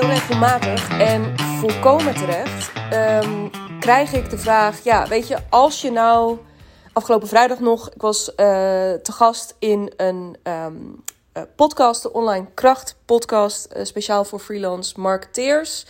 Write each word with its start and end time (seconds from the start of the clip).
heel 0.00 0.08
regelmatig 0.08 0.98
en 0.98 1.38
volkomen 1.38 2.14
terecht 2.14 2.72
ehm, 2.90 3.48
krijg 3.80 4.12
ik 4.12 4.30
de 4.30 4.38
vraag: 4.38 4.84
ja, 4.84 5.08
weet 5.08 5.28
je, 5.28 5.38
als 5.50 5.80
je 5.80 5.90
nou 5.90 6.38
afgelopen 6.92 7.28
vrijdag 7.28 7.60
nog, 7.60 7.90
ik 7.90 8.00
was 8.00 8.28
uh, 8.28 8.36
te 8.36 9.12
gast 9.12 9.54
in 9.58 9.92
een 9.96 10.36
um, 10.42 11.04
podcast, 11.56 12.02
de 12.02 12.12
Online 12.12 12.46
Kracht 12.54 12.96
podcast, 13.04 13.68
uh, 13.76 13.84
speciaal 13.84 14.24
voor 14.24 14.38
freelance 14.38 15.00
marketeers. 15.00 15.86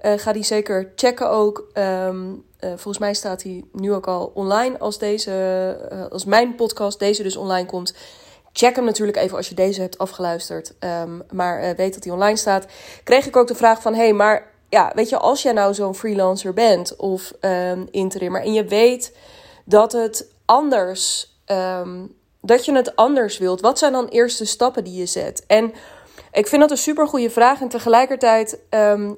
ga 0.00 0.32
die 0.32 0.44
zeker 0.44 0.92
checken 0.96 1.30
ook. 1.30 1.70
Um, 1.74 2.44
volgens 2.60 2.98
mij 2.98 3.14
staat 3.14 3.42
die 3.42 3.68
nu 3.72 3.92
ook 3.92 4.06
al 4.06 4.30
online 4.34 4.78
als 4.78 4.98
deze, 4.98 6.08
als 6.10 6.24
mijn 6.24 6.54
podcast 6.54 6.98
deze 6.98 7.22
dus 7.22 7.36
online 7.36 7.66
komt. 7.66 7.94
Check 8.52 8.76
hem 8.76 8.84
natuurlijk 8.84 9.18
even 9.18 9.36
als 9.36 9.48
je 9.48 9.54
deze 9.54 9.80
hebt 9.80 9.98
afgeluisterd. 9.98 10.74
Um, 10.80 11.22
maar 11.30 11.62
uh, 11.62 11.70
weet 11.70 11.94
dat 11.94 12.04
hij 12.04 12.12
online 12.12 12.36
staat. 12.36 12.66
Kreeg 13.04 13.26
ik 13.26 13.36
ook 13.36 13.46
de 13.46 13.54
vraag 13.54 13.82
van: 13.82 13.94
hey, 13.94 14.12
maar 14.12 14.50
ja, 14.68 14.92
weet 14.94 15.08
je, 15.08 15.18
als 15.18 15.42
jij 15.42 15.52
nou 15.52 15.74
zo'n 15.74 15.94
freelancer 15.94 16.54
bent 16.54 16.96
of 16.96 17.32
um, 17.40 17.88
interimmer 17.90 18.42
en 18.42 18.52
je 18.52 18.64
weet 18.64 19.16
dat 19.64 19.92
het 19.92 20.26
anders, 20.44 21.34
um, 21.46 22.14
dat 22.40 22.64
je 22.64 22.74
het 22.74 22.96
anders 22.96 23.38
wilt, 23.38 23.60
wat 23.60 23.78
zijn 23.78 23.92
dan 23.92 24.08
eerste 24.08 24.44
stappen 24.44 24.84
die 24.84 24.98
je 24.98 25.06
zet? 25.06 25.44
En 25.46 25.72
ik 26.32 26.46
vind 26.46 26.60
dat 26.60 26.70
een 26.70 26.76
super 26.76 27.06
goede 27.06 27.30
vraag. 27.30 27.60
En 27.60 27.68
tegelijkertijd 27.68 28.58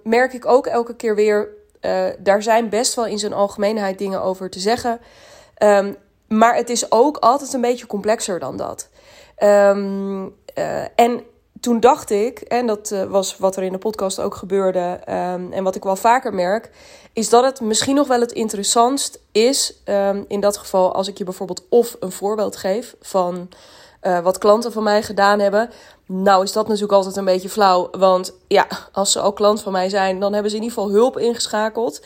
merk 0.02 0.32
ik 0.32 0.46
ook 0.46 0.66
elke 0.66 0.96
keer 0.96 1.14
weer: 1.14 1.48
uh, 1.80 2.04
daar 2.18 2.42
zijn 2.42 2.68
best 2.68 2.94
wel 2.94 3.06
in 3.06 3.18
zijn 3.18 3.32
algemeenheid 3.32 3.98
dingen 3.98 4.22
over 4.22 4.50
te 4.50 4.60
zeggen. 4.60 5.00
maar 6.28 6.54
het 6.54 6.70
is 6.70 6.92
ook 6.92 7.16
altijd 7.16 7.52
een 7.52 7.60
beetje 7.60 7.86
complexer 7.86 8.38
dan 8.38 8.56
dat. 8.56 8.88
Um, 9.38 10.34
uh, 10.58 10.82
en 10.94 11.22
toen 11.60 11.80
dacht 11.80 12.10
ik, 12.10 12.40
en 12.40 12.66
dat 12.66 12.90
uh, 12.90 13.02
was 13.02 13.36
wat 13.36 13.56
er 13.56 13.62
in 13.62 13.72
de 13.72 13.78
podcast 13.78 14.20
ook 14.20 14.34
gebeurde, 14.34 15.00
um, 15.08 15.52
en 15.52 15.64
wat 15.64 15.74
ik 15.74 15.82
wel 15.82 15.96
vaker 15.96 16.34
merk, 16.34 16.70
is 17.12 17.28
dat 17.28 17.44
het 17.44 17.60
misschien 17.60 17.94
nog 17.94 18.08
wel 18.08 18.20
het 18.20 18.32
interessantst 18.32 19.20
is, 19.32 19.82
um, 19.84 20.24
in 20.28 20.40
dat 20.40 20.56
geval 20.56 20.94
als 20.94 21.08
ik 21.08 21.18
je 21.18 21.24
bijvoorbeeld 21.24 21.62
of 21.68 21.96
een 22.00 22.12
voorbeeld 22.12 22.56
geef 22.56 22.94
van 23.00 23.48
uh, 24.02 24.18
wat 24.18 24.38
klanten 24.38 24.72
van 24.72 24.82
mij 24.82 25.02
gedaan 25.02 25.38
hebben. 25.38 25.70
Nou 26.06 26.42
is 26.42 26.52
dat 26.52 26.66
natuurlijk 26.66 26.92
altijd 26.92 27.16
een 27.16 27.24
beetje 27.24 27.48
flauw, 27.48 27.88
want 27.90 28.34
ja, 28.46 28.66
als 28.92 29.12
ze 29.12 29.20
al 29.20 29.32
klant 29.32 29.62
van 29.62 29.72
mij 29.72 29.88
zijn, 29.88 30.20
dan 30.20 30.32
hebben 30.32 30.50
ze 30.50 30.56
in 30.56 30.62
ieder 30.62 30.78
geval 30.78 30.94
hulp 30.94 31.18
ingeschakeld. 31.18 32.02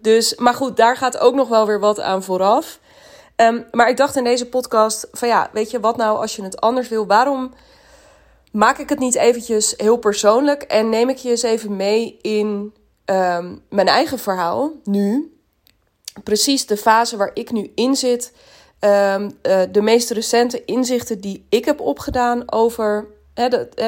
Dus, 0.00 0.34
maar 0.34 0.54
goed, 0.54 0.76
daar 0.76 0.96
gaat 0.96 1.18
ook 1.18 1.34
nog 1.34 1.48
wel 1.48 1.66
weer 1.66 1.80
wat 1.80 2.00
aan 2.00 2.22
vooraf. 2.22 2.79
Um, 3.40 3.66
maar 3.70 3.88
ik 3.88 3.96
dacht 3.96 4.16
in 4.16 4.24
deze 4.24 4.48
podcast 4.48 5.08
van 5.12 5.28
ja, 5.28 5.50
weet 5.52 5.70
je 5.70 5.80
wat 5.80 5.96
nou 5.96 6.18
als 6.18 6.36
je 6.36 6.42
het 6.42 6.60
anders 6.60 6.88
wil? 6.88 7.06
Waarom 7.06 7.52
maak 8.52 8.78
ik 8.78 8.88
het 8.88 8.98
niet 8.98 9.14
eventjes 9.14 9.74
heel 9.76 9.96
persoonlijk 9.96 10.62
en 10.62 10.88
neem 10.88 11.08
ik 11.08 11.16
je 11.16 11.30
eens 11.30 11.42
even 11.42 11.76
mee 11.76 12.18
in 12.22 12.74
um, 13.04 13.62
mijn 13.68 13.88
eigen 13.88 14.18
verhaal 14.18 14.72
nu? 14.84 15.34
Precies 16.24 16.66
de 16.66 16.76
fase 16.76 17.16
waar 17.16 17.30
ik 17.34 17.50
nu 17.50 17.72
in 17.74 17.96
zit. 17.96 18.32
Um, 18.80 19.38
uh, 19.42 19.60
de 19.70 19.82
meest 19.82 20.10
recente 20.10 20.64
inzichten 20.64 21.20
die 21.20 21.46
ik 21.48 21.64
heb 21.64 21.80
opgedaan 21.80 22.52
over. 22.52 23.06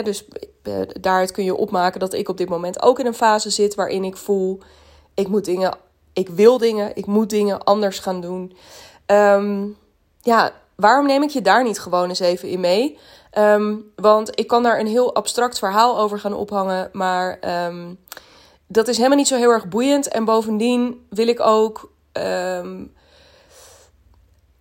Dus 0.04 0.24
uh, 0.62 0.74
daaruit 1.00 1.30
kun 1.30 1.44
je 1.44 1.56
opmaken 1.56 2.00
dat 2.00 2.12
ik 2.12 2.28
op 2.28 2.36
dit 2.36 2.48
moment 2.48 2.82
ook 2.82 2.98
in 2.98 3.06
een 3.06 3.14
fase 3.14 3.50
zit 3.50 3.74
waarin 3.74 4.04
ik 4.04 4.16
voel: 4.16 4.58
ik 5.14 5.28
moet 5.28 5.44
dingen, 5.44 5.76
ik 6.12 6.28
wil 6.28 6.58
dingen, 6.58 6.96
ik 6.96 7.06
moet 7.06 7.30
dingen 7.30 7.64
anders 7.64 7.98
gaan 7.98 8.20
doen. 8.20 8.56
Um, 9.12 9.76
ja, 10.20 10.52
waarom 10.76 11.06
neem 11.06 11.22
ik 11.22 11.30
je 11.30 11.42
daar 11.42 11.62
niet 11.62 11.80
gewoon 11.80 12.08
eens 12.08 12.20
even 12.20 12.48
in 12.48 12.60
mee? 12.60 12.98
Um, 13.38 13.92
want 13.96 14.38
ik 14.38 14.46
kan 14.46 14.62
daar 14.62 14.80
een 14.80 14.86
heel 14.86 15.14
abstract 15.14 15.58
verhaal 15.58 15.98
over 15.98 16.18
gaan 16.18 16.34
ophangen, 16.34 16.88
maar 16.92 17.38
um, 17.66 17.98
dat 18.66 18.88
is 18.88 18.96
helemaal 18.96 19.18
niet 19.18 19.28
zo 19.28 19.36
heel 19.36 19.50
erg 19.50 19.68
boeiend. 19.68 20.08
En 20.08 20.24
bovendien 20.24 21.06
wil 21.08 21.28
ik 21.28 21.40
ook 21.40 21.90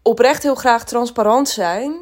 oprecht 0.02 0.44
heel 0.44 0.56
graag 0.56 0.84
transparant 0.84 1.50
zijn. 1.50 1.96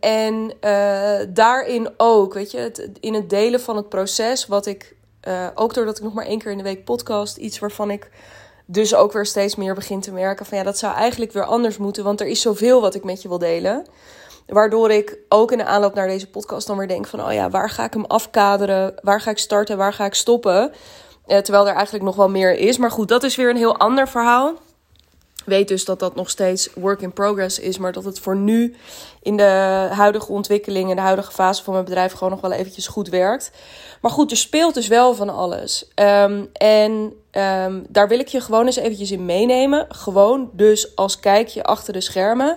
en 0.00 0.52
uh, 0.60 1.26
daarin 1.28 1.88
ook, 1.96 2.34
weet 2.34 2.50
je, 2.50 2.58
het, 2.58 2.90
in 3.00 3.14
het 3.14 3.30
delen 3.30 3.60
van 3.60 3.76
het 3.76 3.88
proces, 3.88 4.46
wat 4.46 4.66
ik, 4.66 4.96
uh, 5.28 5.46
ook 5.54 5.74
doordat 5.74 5.96
ik 5.96 6.02
nog 6.02 6.12
maar 6.12 6.26
één 6.26 6.38
keer 6.38 6.50
in 6.50 6.58
de 6.58 6.64
week 6.64 6.84
podcast, 6.84 7.36
iets 7.36 7.58
waarvan 7.58 7.90
ik 7.90 8.10
dus 8.66 8.94
ook 8.94 9.12
weer 9.12 9.26
steeds 9.26 9.56
meer 9.56 9.74
begin 9.74 10.00
te 10.00 10.12
merken 10.12 10.46
van 10.46 10.58
ja, 10.58 10.64
dat 10.64 10.78
zou 10.78 10.94
eigenlijk 10.94 11.32
weer 11.32 11.44
anders 11.44 11.76
moeten, 11.76 12.04
want 12.04 12.20
er 12.20 12.26
is 12.26 12.40
zoveel 12.40 12.80
wat 12.80 12.94
ik 12.94 13.04
met 13.04 13.22
je 13.22 13.28
wil 13.28 13.38
delen. 13.38 13.86
Waardoor 14.46 14.90
ik 14.90 15.18
ook 15.28 15.52
in 15.52 15.58
de 15.58 15.64
aanloop 15.64 15.94
naar 15.94 16.08
deze 16.08 16.30
podcast 16.30 16.66
dan 16.66 16.76
weer 16.76 16.88
denk 16.88 17.06
van 17.06 17.24
oh 17.24 17.32
ja, 17.32 17.50
waar 17.50 17.70
ga 17.70 17.84
ik 17.84 17.92
hem 17.92 18.04
afkaderen? 18.04 18.94
Waar 19.02 19.20
ga 19.20 19.30
ik 19.30 19.38
starten? 19.38 19.76
Waar 19.76 19.92
ga 19.92 20.04
ik 20.04 20.14
stoppen? 20.14 20.72
Eh, 21.26 21.38
terwijl 21.38 21.68
er 21.68 21.74
eigenlijk 21.74 22.04
nog 22.04 22.16
wel 22.16 22.28
meer 22.28 22.58
is. 22.58 22.78
Maar 22.78 22.90
goed, 22.90 23.08
dat 23.08 23.22
is 23.22 23.36
weer 23.36 23.50
een 23.50 23.56
heel 23.56 23.76
ander 23.76 24.08
verhaal. 24.08 24.54
Weet 25.44 25.68
dus 25.68 25.84
dat 25.84 25.98
dat 25.98 26.14
nog 26.14 26.30
steeds 26.30 26.68
work 26.74 27.00
in 27.00 27.12
progress 27.12 27.58
is, 27.58 27.78
maar 27.78 27.92
dat 27.92 28.04
het 28.04 28.18
voor 28.18 28.36
nu 28.36 28.74
in 29.22 29.36
de 29.36 29.88
huidige 29.92 30.32
ontwikkeling, 30.32 30.90
in 30.90 30.96
de 30.96 31.02
huidige 31.02 31.32
fase 31.32 31.62
van 31.64 31.72
mijn 31.72 31.84
bedrijf 31.84 32.12
gewoon 32.12 32.30
nog 32.30 32.40
wel 32.40 32.52
eventjes 32.52 32.86
goed 32.86 33.08
werkt. 33.08 33.50
Maar 34.00 34.10
goed, 34.10 34.30
er 34.30 34.36
speelt 34.36 34.74
dus 34.74 34.88
wel 34.88 35.14
van 35.14 35.28
alles. 35.28 35.90
Um, 35.94 36.48
en 36.52 37.12
um, 37.36 37.86
daar 37.88 38.08
wil 38.08 38.18
ik 38.18 38.28
je 38.28 38.40
gewoon 38.40 38.66
eens 38.66 38.76
eventjes 38.76 39.10
in 39.10 39.24
meenemen. 39.24 39.86
Gewoon 39.88 40.50
dus 40.52 40.96
als 40.96 41.20
kijkje 41.20 41.62
achter 41.62 41.92
de 41.92 42.00
schermen. 42.00 42.56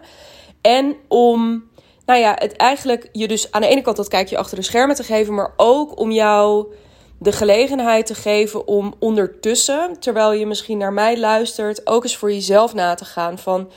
En 0.61 0.95
om, 1.07 1.69
nou 2.05 2.19
ja, 2.19 2.35
het 2.39 2.55
eigenlijk 2.55 3.09
je 3.11 3.27
dus 3.27 3.51
aan 3.51 3.61
de 3.61 3.67
ene 3.67 3.81
kant 3.81 3.97
dat 3.97 4.07
kijkje 4.07 4.37
achter 4.37 4.57
de 4.57 4.63
schermen 4.63 4.95
te 4.95 5.03
geven, 5.03 5.33
maar 5.33 5.53
ook 5.55 5.99
om 5.99 6.11
jou 6.11 6.73
de 7.19 7.31
gelegenheid 7.31 8.05
te 8.05 8.15
geven 8.15 8.67
om 8.67 8.93
ondertussen, 8.99 9.99
terwijl 9.99 10.31
je 10.31 10.45
misschien 10.45 10.77
naar 10.77 10.93
mij 10.93 11.19
luistert, 11.19 11.87
ook 11.87 12.03
eens 12.03 12.17
voor 12.17 12.31
jezelf 12.31 12.73
na 12.73 12.93
te 12.93 13.05
gaan 13.05 13.37
van 13.37 13.71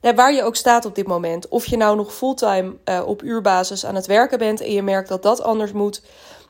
waar 0.00 0.32
je 0.34 0.42
ook 0.42 0.56
staat 0.56 0.84
op 0.84 0.94
dit 0.94 1.06
moment. 1.06 1.48
Of 1.48 1.66
je 1.66 1.76
nou 1.76 1.96
nog 1.96 2.14
fulltime 2.14 2.76
uh, 2.84 3.02
op 3.06 3.22
uurbasis 3.22 3.86
aan 3.86 3.94
het 3.94 4.06
werken 4.06 4.38
bent 4.38 4.60
en 4.60 4.72
je 4.72 4.82
merkt 4.82 5.08
dat 5.08 5.22
dat 5.22 5.42
anders 5.42 5.72
moet. 5.72 6.02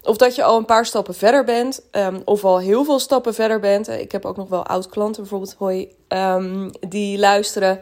Of 0.03 0.17
dat 0.17 0.35
je 0.35 0.43
al 0.43 0.57
een 0.57 0.65
paar 0.65 0.87
stappen 0.87 1.15
verder 1.15 1.45
bent, 1.45 1.81
um, 1.93 2.23
of 2.25 2.45
al 2.45 2.59
heel 2.59 2.85
veel 2.85 2.99
stappen 2.99 3.35
verder 3.35 3.61
bent. 3.61 3.89
Eh, 3.89 4.01
ik 4.01 4.13
heb 4.13 4.25
ook 4.25 4.37
nog 4.37 4.49
wel 4.49 4.67
oud-klanten 4.67 5.23
bijvoorbeeld, 5.23 5.55
hoi, 5.59 5.95
um, 6.09 6.71
die 6.89 7.19
luisteren. 7.19 7.81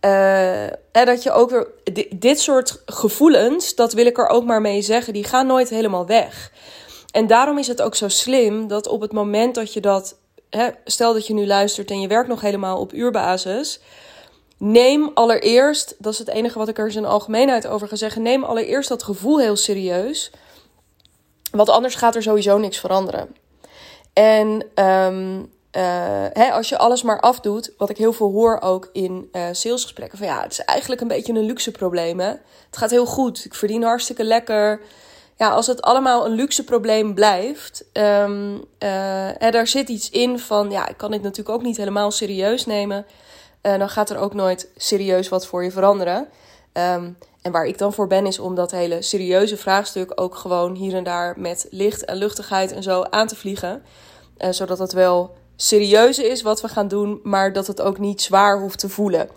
Uh, 0.00 0.66
dat 0.92 1.22
je 1.22 1.32
ook 1.32 1.50
weer 1.50 1.68
dit 2.14 2.40
soort 2.40 2.82
gevoelens, 2.86 3.74
dat 3.74 3.92
wil 3.92 4.06
ik 4.06 4.18
er 4.18 4.28
ook 4.28 4.44
maar 4.44 4.60
mee 4.60 4.82
zeggen, 4.82 5.12
die 5.12 5.24
gaan 5.24 5.46
nooit 5.46 5.68
helemaal 5.68 6.06
weg. 6.06 6.52
En 7.10 7.26
daarom 7.26 7.58
is 7.58 7.66
het 7.66 7.82
ook 7.82 7.94
zo 7.94 8.08
slim 8.08 8.68
dat 8.68 8.88
op 8.88 9.00
het 9.00 9.12
moment 9.12 9.54
dat 9.54 9.72
je 9.72 9.80
dat, 9.80 10.16
hè, 10.50 10.68
stel 10.84 11.12
dat 11.12 11.26
je 11.26 11.34
nu 11.34 11.46
luistert 11.46 11.90
en 11.90 12.00
je 12.00 12.08
werkt 12.08 12.28
nog 12.28 12.40
helemaal 12.40 12.78
op 12.78 12.92
uurbasis, 12.92 13.80
neem 14.58 15.10
allereerst, 15.14 15.94
dat 15.98 16.12
is 16.12 16.18
het 16.18 16.28
enige 16.28 16.58
wat 16.58 16.68
ik 16.68 16.78
er 16.78 16.96
in 16.96 17.04
algemeenheid 17.04 17.66
over 17.66 17.88
ga 17.88 17.96
zeggen, 17.96 18.22
neem 18.22 18.44
allereerst 18.44 18.88
dat 18.88 19.02
gevoel 19.02 19.40
heel 19.40 19.56
serieus. 19.56 20.30
Want 21.56 21.68
anders 21.68 21.94
gaat 21.94 22.14
er 22.14 22.22
sowieso 22.22 22.58
niks 22.58 22.78
veranderen. 22.78 23.36
En 24.12 24.64
um, 24.84 25.38
uh, 25.76 25.82
hè, 26.32 26.52
als 26.52 26.68
je 26.68 26.78
alles 26.78 27.02
maar 27.02 27.20
afdoet, 27.20 27.72
wat 27.78 27.90
ik 27.90 27.96
heel 27.96 28.12
veel 28.12 28.32
hoor 28.32 28.60
ook 28.60 28.88
in 28.92 29.28
uh, 29.32 29.42
salesgesprekken, 29.52 30.18
van 30.18 30.26
ja, 30.26 30.42
het 30.42 30.52
is 30.52 30.64
eigenlijk 30.64 31.00
een 31.00 31.08
beetje 31.08 31.32
een 31.32 31.46
luxe 31.46 31.70
probleem. 31.70 32.20
Hè? 32.20 32.28
Het 32.66 32.76
gaat 32.76 32.90
heel 32.90 33.06
goed, 33.06 33.44
ik 33.44 33.54
verdien 33.54 33.82
hartstikke 33.82 34.24
lekker 34.24 34.80
ja, 35.38 35.50
als 35.50 35.66
het 35.66 35.82
allemaal 35.82 36.26
een 36.26 36.32
luxe 36.32 36.64
probleem 36.64 37.14
blijft, 37.14 37.84
um, 37.92 38.64
daar 39.38 39.66
zit 39.66 39.88
iets 39.88 40.10
in 40.10 40.38
van, 40.38 40.70
ja, 40.70 40.88
ik 40.88 40.96
kan 40.96 41.10
dit 41.10 41.22
natuurlijk 41.22 41.56
ook 41.56 41.62
niet 41.62 41.76
helemaal 41.76 42.10
serieus 42.10 42.66
nemen. 42.66 43.06
Dan 43.60 43.88
gaat 43.88 44.10
er 44.10 44.18
ook 44.18 44.34
nooit 44.34 44.68
serieus 44.76 45.28
wat 45.28 45.46
voor 45.46 45.64
je 45.64 45.70
veranderen. 45.70 46.28
Um, 46.78 47.18
en 47.42 47.52
waar 47.52 47.66
ik 47.66 47.78
dan 47.78 47.92
voor 47.92 48.06
ben, 48.06 48.26
is 48.26 48.38
om 48.38 48.54
dat 48.54 48.70
hele 48.70 49.02
serieuze 49.02 49.56
vraagstuk 49.56 50.12
ook 50.14 50.34
gewoon 50.34 50.74
hier 50.74 50.94
en 50.94 51.04
daar 51.04 51.34
met 51.38 51.66
licht 51.70 52.04
en 52.04 52.16
luchtigheid 52.16 52.72
en 52.72 52.82
zo 52.82 53.02
aan 53.02 53.26
te 53.26 53.36
vliegen. 53.36 53.82
Uh, 54.38 54.50
zodat 54.50 54.78
het 54.78 54.92
wel 54.92 55.34
serieus 55.56 56.18
is 56.18 56.42
wat 56.42 56.60
we 56.60 56.68
gaan 56.68 56.88
doen, 56.88 57.20
maar 57.22 57.52
dat 57.52 57.66
het 57.66 57.82
ook 57.82 57.98
niet 57.98 58.22
zwaar 58.22 58.60
hoeft 58.60 58.78
te 58.78 58.88
voelen. 58.88 59.28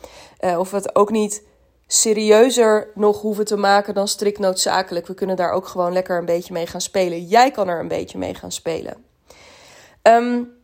of 0.58 0.72
het 0.72 0.96
ook 0.96 1.12
niet 1.12 1.44
serieuzer 1.88 2.92
nog 2.96 3.22
hoeven 3.22 3.46
te 3.46 3.58
maken 3.58 3.94
dan 3.94 4.08
strikt 4.08 4.40
noodzakelijk. 4.40 5.08
We 5.08 5.14
kunnen 5.14 5.36
daar 5.36 5.52
ook 5.52 5.68
gewoon 5.68 5.94
lekker 5.94 6.18
een 6.18 6.26
beetje 6.26 6.54
mee 6.54 6.68
gaan 6.68 6.82
spelen. 6.82 7.26
Jij 7.26 7.52
kan 7.52 7.68
er 7.68 7.80
een 7.80 7.88
beetje 7.88 8.18
mee 8.18 8.34
gaan 8.34 8.52
spelen. 8.52 9.06
Um, 10.04 10.59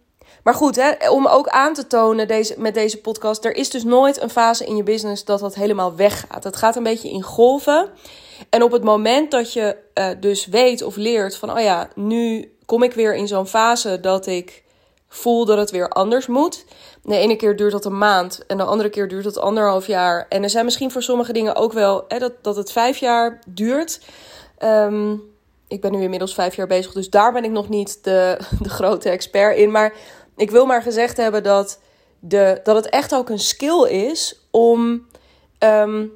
maar 0.46 0.54
goed, 0.54 0.76
hè, 0.76 1.10
om 1.10 1.28
ook 1.28 1.48
aan 1.48 1.74
te 1.74 1.88
tonen 1.88 2.28
deze, 2.28 2.56
met 2.58 2.74
deze 2.74 3.02
podcast, 3.02 3.46
er 3.46 3.56
is 3.56 3.70
dus 3.70 3.84
nooit 3.84 4.22
een 4.22 4.30
fase 4.30 4.66
in 4.66 4.76
je 4.76 4.84
business 4.84 5.26
dat 5.26 5.40
dat 5.40 5.56
helemaal 5.56 5.96
weggaat. 5.96 6.44
Het 6.44 6.56
gaat 6.56 6.76
een 6.76 6.84
beetje 6.84 7.10
in 7.10 7.22
golven. 7.22 7.90
En 8.50 8.64
op 8.64 8.72
het 8.72 8.84
moment 8.84 9.32
dat 9.32 9.54
je 9.54 9.78
uh, 9.94 10.10
dus 10.20 10.46
weet 10.46 10.82
of 10.82 10.96
leert 10.96 11.36
van, 11.36 11.52
oh 11.52 11.60
ja, 11.60 11.90
nu 11.96 12.54
kom 12.66 12.84
ik 12.84 12.94
weer 12.94 13.16
in 13.16 13.28
zo'n 13.28 13.48
fase 13.48 14.00
dat 14.00 14.26
ik 14.26 14.64
voel 15.08 15.46
dat 15.46 15.58
het 15.58 15.72
weer 15.72 15.90
anders 15.90 16.28
moet. 16.28 16.66
De 17.04 17.18
ene 17.18 17.36
keer 17.36 17.56
duurt 17.56 17.72
dat 17.72 17.86
een 17.86 17.98
maand 17.98 18.46
en 18.48 18.58
de 18.58 18.64
andere 18.64 18.90
keer 18.90 19.08
duurt 19.08 19.26
het 19.26 19.38
anderhalf 19.38 19.88
jaar. 19.88 20.26
En 20.30 20.44
er 20.44 20.50
zijn 20.50 20.66
misschien 20.66 20.92
voor 20.92 21.04
sommige 21.04 21.34
dingen 21.34 21.56
ook 21.56 21.74
wel 21.74 22.06
hè, 22.08 22.20
dat, 22.20 22.34
dat 22.42 22.56
het 22.56 22.72
vijf 22.72 22.98
jaar 22.98 23.40
duurt. 23.48 24.02
Um, 24.64 25.22
ik 25.68 25.82
ben 25.82 25.92
nu 25.92 26.02
inmiddels 26.02 26.34
vijf 26.34 26.56
jaar 26.56 26.68
bezig, 26.68 26.92
dus 26.92 27.10
daar 27.10 27.34
ben 27.34 27.44
ik 27.44 27.52
nog 27.52 27.70
niet 27.70 28.04
de, 28.04 28.38
de 28.62 28.70
grote 28.70 29.10
expert 29.10 29.58
in. 29.58 29.72
Maar 29.72 29.94
ik 30.36 30.52
wil 30.52 30.66
maar 30.66 30.82
gezegd 30.82 31.18
hebben 31.18 31.44
dat, 31.44 31.80
de, 32.20 32.60
dat 32.64 32.76
het 32.76 32.90
echt 32.90 33.16
ook 33.16 33.30
een 33.30 33.40
skill 33.40 33.88
is 33.88 34.48
om, 34.52 35.08
um, 35.60 36.12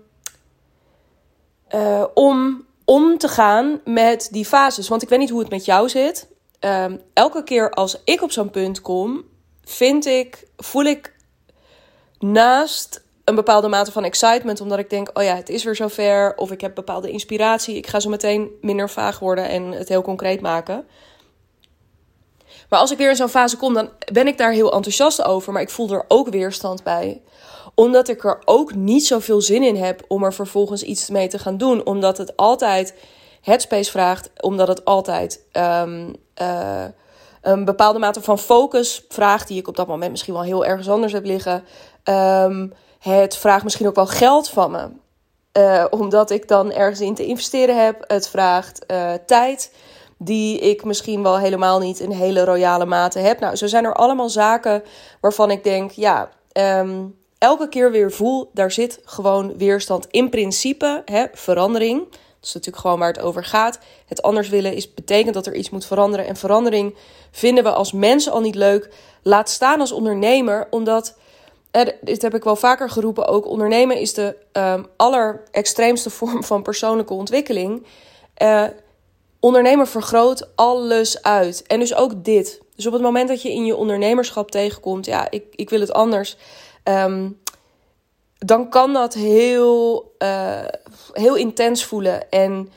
om 2.13 2.67
om 2.89 3.17
te 3.17 3.27
gaan 3.27 3.81
met 3.85 4.27
die 4.31 4.45
fases. 4.45 4.87
Want 4.87 5.01
ik 5.01 5.09
weet 5.09 5.19
niet 5.19 5.29
hoe 5.29 5.39
het 5.39 5.49
met 5.49 5.65
jou 5.65 5.89
zit. 5.89 6.27
Ehm, 6.59 6.97
elke 7.13 7.43
keer 7.43 7.71
als 7.71 8.01
ik 8.03 8.21
op 8.21 8.31
zo'n 8.31 8.49
punt 8.49 8.81
kom, 8.81 9.23
vind 9.63 10.05
ik, 10.05 10.47
voel 10.57 10.83
ik 10.83 11.15
naast 12.19 13.03
een 13.23 13.35
bepaalde 13.35 13.67
mate 13.67 13.91
van 13.91 14.03
excitement, 14.03 14.61
omdat 14.61 14.79
ik 14.79 14.89
denk: 14.89 15.09
oh 15.13 15.23
ja, 15.23 15.35
het 15.35 15.49
is 15.49 15.63
weer 15.63 15.75
zover. 15.75 16.33
Of 16.35 16.51
ik 16.51 16.61
heb 16.61 16.75
bepaalde 16.75 17.11
inspiratie. 17.11 17.75
Ik 17.75 17.87
ga 17.87 17.99
zo 17.99 18.09
meteen 18.09 18.49
minder 18.61 18.89
vaag 18.89 19.19
worden 19.19 19.49
en 19.49 19.63
het 19.63 19.89
heel 19.89 20.01
concreet 20.01 20.41
maken. 20.41 20.87
Maar 22.69 22.79
als 22.79 22.91
ik 22.91 22.97
weer 22.97 23.09
in 23.09 23.15
zo'n 23.15 23.29
fase 23.29 23.57
kom, 23.57 23.73
dan 23.73 23.89
ben 24.11 24.27
ik 24.27 24.37
daar 24.37 24.51
heel 24.51 24.73
enthousiast 24.73 25.23
over. 25.23 25.53
Maar 25.53 25.61
ik 25.61 25.69
voel 25.69 25.89
er 25.89 26.05
ook 26.07 26.29
weerstand 26.29 26.83
bij 26.83 27.21
omdat 27.79 28.07
ik 28.07 28.23
er 28.23 28.41
ook 28.45 28.75
niet 28.75 29.05
zoveel 29.05 29.41
zin 29.41 29.63
in 29.63 29.75
heb 29.75 30.01
om 30.07 30.23
er 30.23 30.33
vervolgens 30.33 30.83
iets 30.83 31.09
mee 31.09 31.27
te 31.27 31.39
gaan 31.39 31.57
doen. 31.57 31.85
Omdat 31.85 32.17
het 32.17 32.37
altijd 32.37 32.93
headspace 33.41 33.91
vraagt. 33.91 34.29
Omdat 34.39 34.67
het 34.67 34.85
altijd 34.85 35.43
um, 35.53 36.15
uh, 36.41 36.83
een 37.41 37.65
bepaalde 37.65 37.99
mate 37.99 38.21
van 38.21 38.39
focus 38.39 39.05
vraagt. 39.09 39.47
Die 39.47 39.57
ik 39.57 39.67
op 39.67 39.75
dat 39.75 39.87
moment 39.87 40.11
misschien 40.11 40.33
wel 40.33 40.43
heel 40.43 40.65
ergens 40.65 40.89
anders 40.89 41.13
heb 41.13 41.25
liggen. 41.25 41.63
Um, 42.03 42.73
het 42.99 43.37
vraagt 43.37 43.63
misschien 43.63 43.87
ook 43.87 43.95
wel 43.95 44.07
geld 44.07 44.49
van 44.49 44.71
me. 44.71 44.87
Uh, 45.53 45.85
omdat 45.89 46.29
ik 46.29 46.47
dan 46.47 46.71
ergens 46.71 47.01
in 47.01 47.15
te 47.15 47.25
investeren 47.25 47.83
heb. 47.83 48.03
Het 48.07 48.27
vraagt 48.27 48.83
uh, 48.87 49.13
tijd 49.25 49.71
die 50.21 50.59
ik 50.59 50.83
misschien 50.83 51.23
wel 51.23 51.37
helemaal 51.37 51.79
niet 51.79 51.99
in 51.99 52.11
hele 52.11 52.43
royale 52.43 52.85
mate 52.85 53.19
heb. 53.19 53.39
Nou, 53.39 53.55
zo 53.55 53.67
zijn 53.67 53.85
er 53.85 53.93
allemaal 53.93 54.29
zaken 54.29 54.83
waarvan 55.21 55.51
ik 55.51 55.63
denk, 55.63 55.91
ja, 55.91 56.29
um, 56.53 57.15
elke 57.37 57.69
keer 57.69 57.91
weer 57.91 58.11
voel, 58.11 58.49
daar 58.53 58.71
zit 58.71 58.99
gewoon 59.03 59.57
weerstand. 59.57 60.07
In 60.11 60.29
principe, 60.29 61.01
hè, 61.05 61.25
verandering. 61.33 61.99
Dat 62.09 62.47
is 62.47 62.53
natuurlijk 62.53 62.83
gewoon 62.83 62.99
waar 62.99 63.13
het 63.13 63.21
over 63.21 63.45
gaat. 63.45 63.79
Het 64.05 64.21
anders 64.21 64.49
willen 64.49 64.73
is, 64.73 64.93
betekent 64.93 65.33
dat 65.33 65.45
er 65.45 65.55
iets 65.55 65.69
moet 65.69 65.85
veranderen. 65.85 66.27
En 66.27 66.35
verandering 66.35 66.95
vinden 67.31 67.63
we 67.63 67.71
als 67.71 67.91
mensen 67.91 68.31
al 68.31 68.41
niet 68.41 68.55
leuk. 68.55 68.89
Laat 69.23 69.49
staan 69.49 69.79
als 69.79 69.91
ondernemer, 69.91 70.67
omdat. 70.69 71.17
dit 72.01 72.21
heb 72.21 72.35
ik 72.35 72.43
wel 72.43 72.55
vaker 72.55 72.89
geroepen 72.89 73.27
ook. 73.27 73.45
Ondernemen 73.45 73.97
is 73.97 74.13
de 74.13 74.35
um, 74.53 74.85
allerextreemste 74.95 76.09
vorm 76.19 76.43
van 76.43 76.61
persoonlijke 76.61 77.13
ontwikkeling. 77.13 77.85
Uh, 78.41 78.63
ondernemer 79.39 79.87
vergroot 79.87 80.49
alles 80.55 81.21
uit. 81.21 81.63
En 81.67 81.79
dus 81.79 81.95
ook 81.95 82.23
dit. 82.23 82.61
Dus 82.75 82.87
op 82.87 82.93
het 82.93 83.01
moment 83.01 83.27
dat 83.27 83.41
je 83.41 83.51
in 83.51 83.65
je 83.65 83.75
ondernemerschap 83.75 84.51
tegenkomt, 84.51 85.05
ja, 85.05 85.31
ik, 85.31 85.43
ik 85.51 85.69
wil 85.69 85.79
het 85.79 85.93
anders. 85.93 86.37
Ehm, 86.83 87.29
dan 88.37 88.69
kan 88.69 88.93
dat 88.93 89.13
heel, 89.13 90.11
uh, 90.19 90.65
heel 91.13 91.35
intens 91.35 91.85
voelen. 91.85 92.29
En 92.29 92.69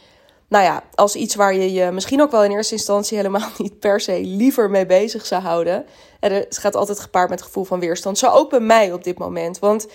nou 0.48 0.64
ja, 0.64 0.82
als 0.94 1.14
iets 1.14 1.34
waar 1.34 1.54
je 1.54 1.72
je 1.72 1.90
misschien 1.90 2.22
ook 2.22 2.30
wel 2.30 2.44
in 2.44 2.50
eerste 2.50 2.74
instantie 2.74 3.16
helemaal 3.22 3.48
niet 3.58 3.78
per 3.78 4.00
se 4.00 4.20
liever 4.20 4.70
mee 4.70 4.86
bezig 4.86 5.26
zou 5.26 5.42
houden. 5.42 5.86
En 6.20 6.32
het 6.32 6.58
gaat 6.58 6.76
altijd 6.76 7.00
gepaard 7.00 7.28
met 7.28 7.38
het 7.38 7.48
gevoel 7.48 7.64
van 7.64 7.80
weerstand. 7.80 8.18
Zo 8.18 8.30
ook 8.30 8.50
bij 8.50 8.60
mij 8.60 8.92
op 8.92 9.04
dit 9.04 9.18
moment. 9.18 9.58
Want 9.58 9.86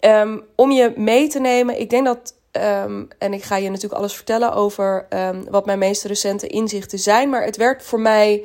um, 0.00 0.42
om 0.54 0.70
je 0.70 0.92
mee 0.96 1.28
te 1.28 1.40
nemen, 1.40 1.80
ik 1.80 1.90
denk 1.90 2.04
dat. 2.04 2.34
Um, 2.56 3.08
en 3.18 3.32
ik 3.32 3.42
ga 3.42 3.56
je 3.56 3.68
natuurlijk 3.68 4.00
alles 4.00 4.14
vertellen 4.14 4.52
over 4.52 5.06
wat 5.50 5.66
mijn 5.66 5.78
meest 5.78 6.04
recente 6.04 6.46
inzichten 6.46 6.98
zijn. 6.98 7.28
Maar 7.28 7.44
het 7.44 7.56
werkt 7.56 7.84
voor 7.84 8.00
mij 8.00 8.44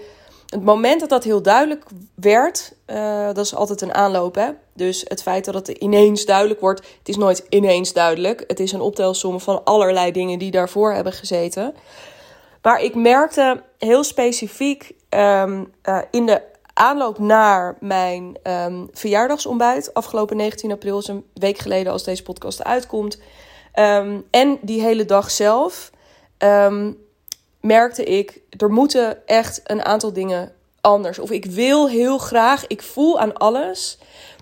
het 0.50 0.64
moment 0.64 1.00
dat 1.00 1.10
dat 1.10 1.24
heel 1.24 1.42
duidelijk 1.42 1.84
werd, 2.16 2.74
uh, 2.88 3.26
dat 3.26 3.46
is 3.46 3.56
altijd 3.56 3.82
een 3.82 3.94
aanloop. 3.94 4.36
Hè? 4.36 4.50
Dus 4.74 5.06
het 5.08 5.22
feit 5.22 5.46
dat 5.46 5.54
het 5.54 5.68
ineens 5.68 6.26
duidelijk 6.26 6.60
wordt, 6.60 6.80
het 6.80 7.10
is 7.10 7.18
nooit 7.18 7.46
ineens 7.50 7.94
duidelijk. 7.94 8.44
Het 8.48 8.60
is 8.60 8.72
een 8.72 8.82
optelsom 8.82 9.40
van 9.40 9.64
allerlei 9.64 10.12
dingen 10.12 10.40
die 10.40 10.52
daarvoor 10.52 10.94
hebben 10.94 11.14
gezeten. 11.14 11.74
Maar 12.62 12.82
ik 12.82 12.96
merkte 12.96 13.64
heel 13.78 14.04
specifiek 14.04 14.92
um, 15.10 15.74
uh, 15.84 16.00
in 16.12 16.26
de 16.26 16.42
aanloop 16.74 17.20
naar 17.20 17.78
mijn 17.80 18.38
verjaardagsontbijt, 18.92 19.94
afgelopen 19.94 20.38
19 20.38 20.72
april, 20.72 21.00
is 21.00 21.08
een 21.08 21.26
week 21.34 21.58
geleden 21.58 21.92
als 21.92 22.04
deze 22.04 22.24
podcast 22.24 22.64
uitkomt. 22.64 23.20
Um, 23.80 24.26
en 24.32 24.58
die 24.62 24.82
hele 24.82 25.06
dag 25.06 25.32
zelf 25.32 25.92
merkte 27.62 28.04
ik, 28.04 28.42
er 28.58 28.70
moeten 28.70 29.28
echt 29.28 29.62
een 29.64 29.86
aantal 29.86 30.14
dingen 30.14 30.52
anders. 30.82 31.20
Of 31.20 31.32
ik 31.32 31.46
wil 31.46 31.90
heel 31.90 32.18
graag, 32.18 32.68
ik 32.68 32.82
voel 32.82 33.20
aan 33.20 33.38
alles 33.38 33.98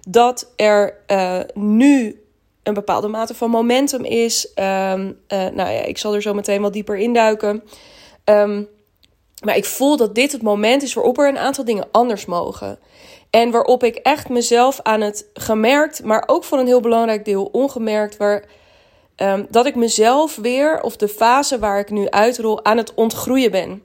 dat 0.07 0.51
er 0.55 0.97
uh, 1.07 1.39
nu 1.53 2.23
een 2.63 2.73
bepaalde 2.73 3.07
mate 3.07 3.35
van 3.35 3.49
momentum 3.49 4.03
is. 4.03 4.51
Um, 4.55 5.19
uh, 5.27 5.47
nou 5.47 5.55
ja, 5.55 5.81
ik 5.81 5.97
zal 5.97 6.15
er 6.15 6.21
zo 6.21 6.33
meteen 6.33 6.61
wat 6.61 6.73
dieper 6.73 6.97
induiken. 6.97 7.63
Um, 8.25 8.67
maar 9.43 9.57
ik 9.57 9.65
voel 9.65 9.97
dat 9.97 10.15
dit 10.15 10.31
het 10.31 10.41
moment 10.41 10.83
is 10.83 10.93
waarop 10.93 11.17
er 11.17 11.27
een 11.27 11.37
aantal 11.37 11.65
dingen 11.65 11.87
anders 11.91 12.25
mogen. 12.25 12.79
En 13.29 13.51
waarop 13.51 13.83
ik 13.83 13.95
echt 13.95 14.29
mezelf 14.29 14.79
aan 14.81 15.01
het 15.01 15.25
gemerkt, 15.33 16.03
maar 16.03 16.23
ook 16.25 16.43
voor 16.43 16.59
een 16.59 16.65
heel 16.65 16.79
belangrijk 16.79 17.25
deel 17.25 17.49
ongemerkt, 17.51 18.17
waar 18.17 18.45
um, 19.17 19.47
dat 19.49 19.65
ik 19.65 19.75
mezelf 19.75 20.35
weer, 20.35 20.81
of 20.81 20.95
de 20.95 21.07
fase 21.07 21.59
waar 21.59 21.79
ik 21.79 21.89
nu 21.89 22.09
uitrol, 22.09 22.65
aan 22.65 22.77
het 22.77 22.93
ontgroeien 22.93 23.51
ben. 23.51 23.83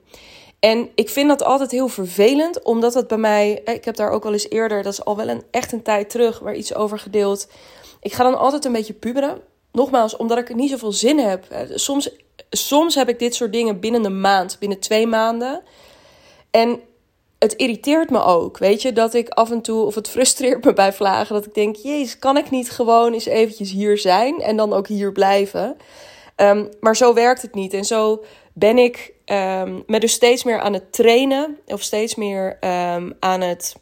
En 0.60 0.88
ik 0.94 1.08
vind 1.08 1.28
dat 1.28 1.44
altijd 1.44 1.70
heel 1.70 1.88
vervelend, 1.88 2.62
omdat 2.62 2.94
het 2.94 3.08
bij 3.08 3.18
mij, 3.18 3.62
eh, 3.64 3.74
ik 3.74 3.84
heb 3.84 3.96
daar 3.96 4.10
ook 4.10 4.22
wel 4.22 4.32
eens 4.32 4.50
eerder, 4.50 4.82
dat 4.82 4.92
is 4.92 5.04
al 5.04 5.16
wel 5.16 5.28
een, 5.28 5.42
echt 5.50 5.72
een 5.72 5.82
tijd 5.82 6.10
terug, 6.10 6.38
waar 6.38 6.54
iets 6.54 6.74
over 6.74 6.98
gedeeld. 6.98 7.48
Ik 8.00 8.12
ga 8.12 8.22
dan 8.22 8.38
altijd 8.38 8.64
een 8.64 8.72
beetje 8.72 8.92
puberen. 8.92 9.40
Nogmaals, 9.72 10.16
omdat 10.16 10.38
ik 10.38 10.48
er 10.48 10.54
niet 10.54 10.70
zoveel 10.70 10.92
zin 10.92 11.18
heb. 11.18 11.44
Soms, 11.74 12.10
soms 12.50 12.94
heb 12.94 13.08
ik 13.08 13.18
dit 13.18 13.34
soort 13.34 13.52
dingen 13.52 13.80
binnen 13.80 14.04
een 14.04 14.20
maand, 14.20 14.56
binnen 14.58 14.78
twee 14.78 15.06
maanden. 15.06 15.62
En 16.50 16.80
het 17.40 17.54
irriteert 17.54 18.10
me 18.10 18.22
ook, 18.22 18.58
weet 18.58 18.82
je, 18.82 18.92
dat 18.92 19.14
ik 19.14 19.28
af 19.28 19.50
en 19.50 19.60
toe, 19.60 19.84
of 19.84 19.94
het 19.94 20.08
frustreert 20.08 20.64
me 20.64 20.72
bij 20.82 20.92
vlagen, 20.92 21.34
dat 21.34 21.46
ik 21.46 21.54
denk, 21.54 21.76
jezus, 21.76 22.18
kan 22.18 22.36
ik 22.36 22.50
niet 22.50 22.70
gewoon 22.70 23.12
eens 23.12 23.26
eventjes 23.26 23.70
hier 23.70 23.98
zijn 23.98 24.40
en 24.40 24.56
dan 24.56 24.72
ook 24.72 24.86
hier 24.86 25.12
blijven? 25.12 25.76
Um, 26.36 26.68
maar 26.80 26.96
zo 26.96 27.14
werkt 27.14 27.42
het 27.42 27.54
niet. 27.54 27.74
En 27.74 27.84
zo 27.84 28.24
ben 28.52 28.78
ik 28.78 29.12
um, 29.26 29.82
me 29.86 30.00
dus 30.00 30.12
steeds 30.12 30.44
meer 30.44 30.60
aan 30.60 30.72
het 30.72 30.92
trainen, 30.92 31.58
of 31.66 31.82
steeds 31.82 32.14
meer 32.14 32.58
um, 32.60 33.16
aan 33.20 33.40
het 33.40 33.76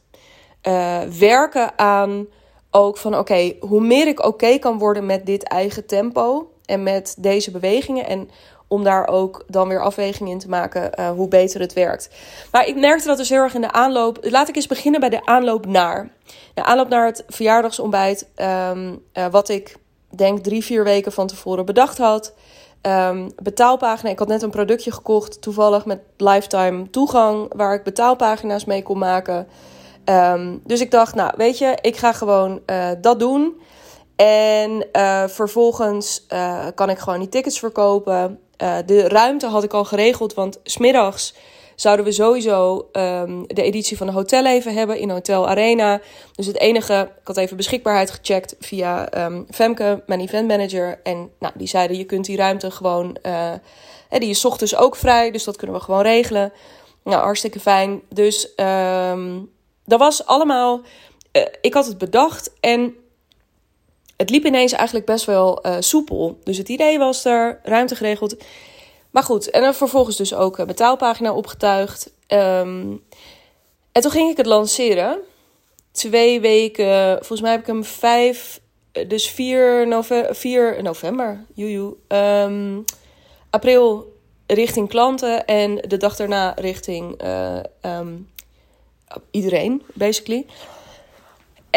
uh, 0.62 1.02
werken 1.02 1.78
aan 1.78 2.26
ook 2.71 2.97
van, 2.97 3.18
oké, 3.18 3.52
hoe 3.61 3.80
meer 3.80 4.06
ik 4.06 4.26
oké 4.26 4.59
kan 4.59 4.78
worden 4.78 5.06
met 5.06 5.26
dit 5.26 5.42
eigen 5.42 5.87
tempo 5.87 6.50
en 6.64 6.82
met 6.82 7.16
deze 7.18 7.50
bewegingen 7.50 8.06
en 8.06 8.30
om 8.68 8.84
daar 8.84 9.06
ook 9.06 9.44
dan 9.46 9.68
weer 9.68 9.82
afwegingen 9.82 10.32
in 10.32 10.38
te 10.38 10.48
maken 10.48 10.90
uh, 11.00 11.10
hoe 11.10 11.28
beter 11.28 11.60
het 11.60 11.72
werkt. 11.72 12.10
Maar 12.52 12.66
ik 12.66 12.76
merkte 12.76 13.06
dat 13.06 13.16
dus 13.16 13.28
heel 13.28 13.42
erg 13.42 13.54
in 13.54 13.60
de 13.60 13.72
aanloop. 13.72 14.18
Laat 14.20 14.48
ik 14.48 14.56
eens 14.56 14.66
beginnen 14.66 15.00
bij 15.00 15.08
de 15.08 15.26
aanloop 15.26 15.66
naar. 15.66 16.10
De 16.54 16.64
aanloop 16.64 16.88
naar 16.88 17.06
het 17.06 17.25
verjaardagsontbijt. 17.26 18.28
Um, 18.70 19.02
uh, 19.14 19.26
wat 19.30 19.48
ik 19.48 19.76
denk 20.16 20.38
drie, 20.38 20.64
vier 20.64 20.84
weken 20.84 21.12
van 21.12 21.26
tevoren 21.26 21.64
bedacht 21.64 21.98
had. 21.98 22.34
Um, 22.82 23.30
betaalpagina. 23.42 24.10
Ik 24.10 24.18
had 24.18 24.28
net 24.28 24.42
een 24.42 24.50
productje 24.50 24.92
gekocht, 24.92 25.42
toevallig 25.42 25.84
met 25.84 26.00
lifetime 26.16 26.90
toegang, 26.90 27.52
waar 27.56 27.75
ik 27.75 27.82
betaalpagina's 27.82 28.64
mee 28.64 28.82
kon 28.82 28.98
maken. 28.98 29.48
Um, 30.04 30.60
dus 30.64 30.80
ik 30.80 30.90
dacht, 30.90 31.14
nou 31.14 31.32
weet 31.37 31.58
je, 31.58 31.78
ik 31.80 31.96
ga 31.96 32.12
gewoon 32.12 32.60
uh, 32.66 32.88
dat 33.00 33.18
doen. 33.18 33.60
En 34.16 34.87
vervolgens 35.30 36.26
kan 36.75 36.90
ik 36.90 36.98
gewoon 36.98 37.18
die 37.18 37.28
tickets 37.28 37.58
verkopen. 37.58 38.40
Uh, 38.62 38.76
de 38.86 39.08
ruimte 39.08 39.46
had 39.46 39.64
ik 39.64 39.72
al 39.72 39.84
geregeld, 39.84 40.34
want 40.34 40.58
smiddags 40.62 41.34
zouden 41.74 42.04
we 42.04 42.12
sowieso 42.12 42.88
um, 42.92 43.46
de 43.46 43.62
editie 43.62 43.96
van 43.96 44.06
de 44.06 44.12
Hotel 44.12 44.46
even 44.46 44.74
hebben 44.74 44.98
in 44.98 45.10
Hotel 45.10 45.48
Arena. 45.48 46.00
Dus 46.34 46.46
het 46.46 46.58
enige, 46.58 47.10
ik 47.20 47.26
had 47.26 47.36
even 47.36 47.56
beschikbaarheid 47.56 48.10
gecheckt 48.10 48.56
via 48.60 49.24
um, 49.24 49.46
Femke, 49.50 50.02
mijn 50.06 50.20
event 50.20 50.48
manager. 50.48 51.00
En 51.02 51.30
nou, 51.38 51.52
die 51.56 51.68
zeiden, 51.68 51.96
je 51.96 52.04
kunt 52.04 52.24
die 52.24 52.36
ruimte 52.36 52.70
gewoon, 52.70 53.16
uh, 53.22 53.52
die 54.08 54.28
is 54.28 54.44
ochtends 54.44 54.76
ook 54.76 54.96
vrij, 54.96 55.30
dus 55.30 55.44
dat 55.44 55.56
kunnen 55.56 55.76
we 55.76 55.82
gewoon 55.82 56.02
regelen. 56.02 56.52
Nou, 57.04 57.22
hartstikke 57.22 57.60
fijn. 57.60 58.02
Dus 58.08 58.52
um, 58.56 59.50
dat 59.84 59.98
was 59.98 60.26
allemaal, 60.26 60.80
uh, 61.32 61.42
ik 61.60 61.74
had 61.74 61.86
het 61.86 61.98
bedacht 61.98 62.52
en 62.60 62.94
het 64.18 64.30
liep 64.30 64.44
ineens 64.44 64.72
eigenlijk 64.72 65.06
best 65.06 65.25
wel 65.25 65.66
uh, 65.66 65.76
soepel. 65.78 66.38
Dus 66.44 66.58
het 66.58 66.68
idee 66.68 66.98
was 66.98 67.25
er, 67.25 67.60
ruimte 67.62 67.96
geregeld. 67.96 68.37
Maar 69.10 69.22
goed, 69.22 69.50
en 69.50 69.62
dan 69.62 69.75
vervolgens 69.75 70.16
dus 70.16 70.34
ook 70.34 70.58
een 70.58 70.66
betaalpagina 70.66 71.32
opgetuigd. 71.32 72.10
Um, 72.28 73.02
en 73.92 74.02
toen 74.02 74.10
ging 74.10 74.30
ik 74.30 74.37
het 74.37 74.46
lanceren. 74.46 75.18
Twee 75.92 76.40
weken, 76.40 77.16
volgens 77.16 77.40
mij 77.40 77.50
heb 77.50 77.60
ik 77.60 77.66
hem 77.66 77.84
vijf, 77.84 78.60
dus 79.06 79.30
4 79.30 79.88
november, 79.88 80.34
4 80.34 80.82
november, 80.82 81.44
joejoe, 81.54 81.94
um, 82.08 82.84
april 83.50 84.12
richting 84.46 84.88
klanten 84.88 85.46
en 85.46 85.76
de 85.76 85.96
dag 85.96 86.16
daarna 86.16 86.52
richting 86.56 87.16
eh, 87.20 87.58
ehm, 87.80 88.14
iedereen, 89.30 89.82
basically. 89.94 90.46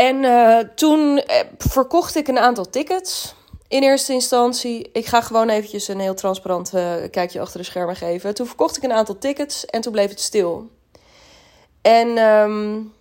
En 0.01 0.23
uh, 0.23 0.57
toen 0.75 1.17
eh, 1.17 1.39
verkocht 1.57 2.15
ik 2.15 2.27
een 2.27 2.39
aantal 2.39 2.69
tickets 2.69 3.35
in 3.67 3.83
eerste 3.83 4.13
instantie. 4.13 4.89
Ik 4.93 5.05
ga 5.05 5.21
gewoon 5.21 5.49
eventjes 5.49 5.87
een 5.87 5.99
heel 5.99 6.13
transparant 6.13 6.71
uh, 6.73 6.93
kijkje 7.11 7.39
achter 7.39 7.59
de 7.59 7.65
schermen 7.65 7.95
geven. 7.95 8.33
Toen 8.33 8.47
verkocht 8.47 8.77
ik 8.77 8.83
een 8.83 8.91
aantal 8.91 9.17
tickets 9.17 9.65
en 9.65 9.81
toen 9.81 9.91
bleef 9.91 10.09
het 10.09 10.19
stil. 10.19 10.69
En 11.81 12.17
um, 12.17 12.93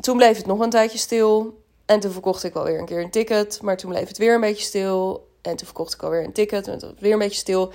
toen 0.00 0.16
bleef 0.16 0.36
het 0.36 0.46
nog 0.46 0.60
een 0.60 0.70
tijdje 0.70 0.98
stil. 0.98 1.62
En 1.86 2.00
toen 2.00 2.12
verkocht 2.12 2.44
ik 2.44 2.54
alweer 2.54 2.78
een 2.78 2.86
keer 2.86 3.02
een 3.02 3.10
ticket. 3.10 3.62
Maar 3.62 3.76
toen 3.76 3.90
bleef 3.90 4.08
het 4.08 4.18
weer 4.18 4.34
een 4.34 4.40
beetje 4.40 4.64
stil. 4.64 5.28
En 5.42 5.56
toen 5.56 5.66
verkocht 5.66 5.94
ik 5.94 6.02
alweer 6.02 6.24
een 6.24 6.32
ticket. 6.32 6.68
En 6.68 6.78
toen 6.78 6.96
weer 6.98 7.12
een 7.12 7.18
beetje 7.18 7.38
stil. 7.38 7.72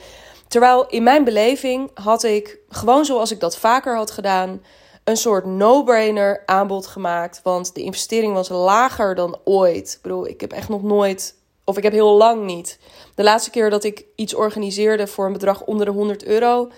Terwijl 0.47 0.87
in 0.87 1.03
mijn 1.03 1.23
beleving 1.23 1.91
had 1.93 2.23
ik, 2.23 2.57
gewoon 2.69 3.05
zoals 3.05 3.31
ik 3.31 3.39
dat 3.39 3.57
vaker 3.57 3.95
had 3.95 4.11
gedaan, 4.11 4.61
een 5.07 5.17
soort 5.17 5.45
no-brainer 5.45 6.43
aanbod 6.45 6.87
gemaakt. 6.87 7.39
Want 7.43 7.75
de 7.75 7.81
investering 7.81 8.33
was 8.33 8.49
lager 8.49 9.15
dan 9.15 9.39
ooit. 9.43 9.93
Ik 9.93 10.01
bedoel, 10.01 10.27
ik 10.27 10.41
heb 10.41 10.51
echt 10.51 10.69
nog 10.69 10.83
nooit, 10.83 11.35
of 11.63 11.77
ik 11.77 11.83
heb 11.83 11.91
heel 11.91 12.17
lang 12.17 12.45
niet. 12.45 12.79
De 13.15 13.23
laatste 13.23 13.49
keer 13.49 13.69
dat 13.69 13.83
ik 13.83 14.05
iets 14.15 14.33
organiseerde 14.33 15.07
voor 15.07 15.25
een 15.25 15.33
bedrag 15.33 15.63
onder 15.63 15.85
de 15.85 15.91
100 15.91 16.23
euro 16.23 16.71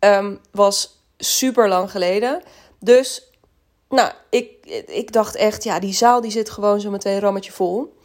um, 0.00 0.40
was 0.50 1.04
super 1.18 1.68
lang 1.68 1.90
geleden. 1.90 2.42
Dus, 2.78 3.30
nou, 3.88 4.12
ik, 4.30 4.66
ik 4.86 5.12
dacht 5.12 5.34
echt, 5.34 5.64
ja, 5.64 5.78
die 5.78 5.94
zaal 5.94 6.20
die 6.20 6.30
zit 6.30 6.50
gewoon 6.50 6.80
zo 6.80 6.90
meteen 6.90 7.20
rammetje 7.20 7.52
vol. 7.52 7.96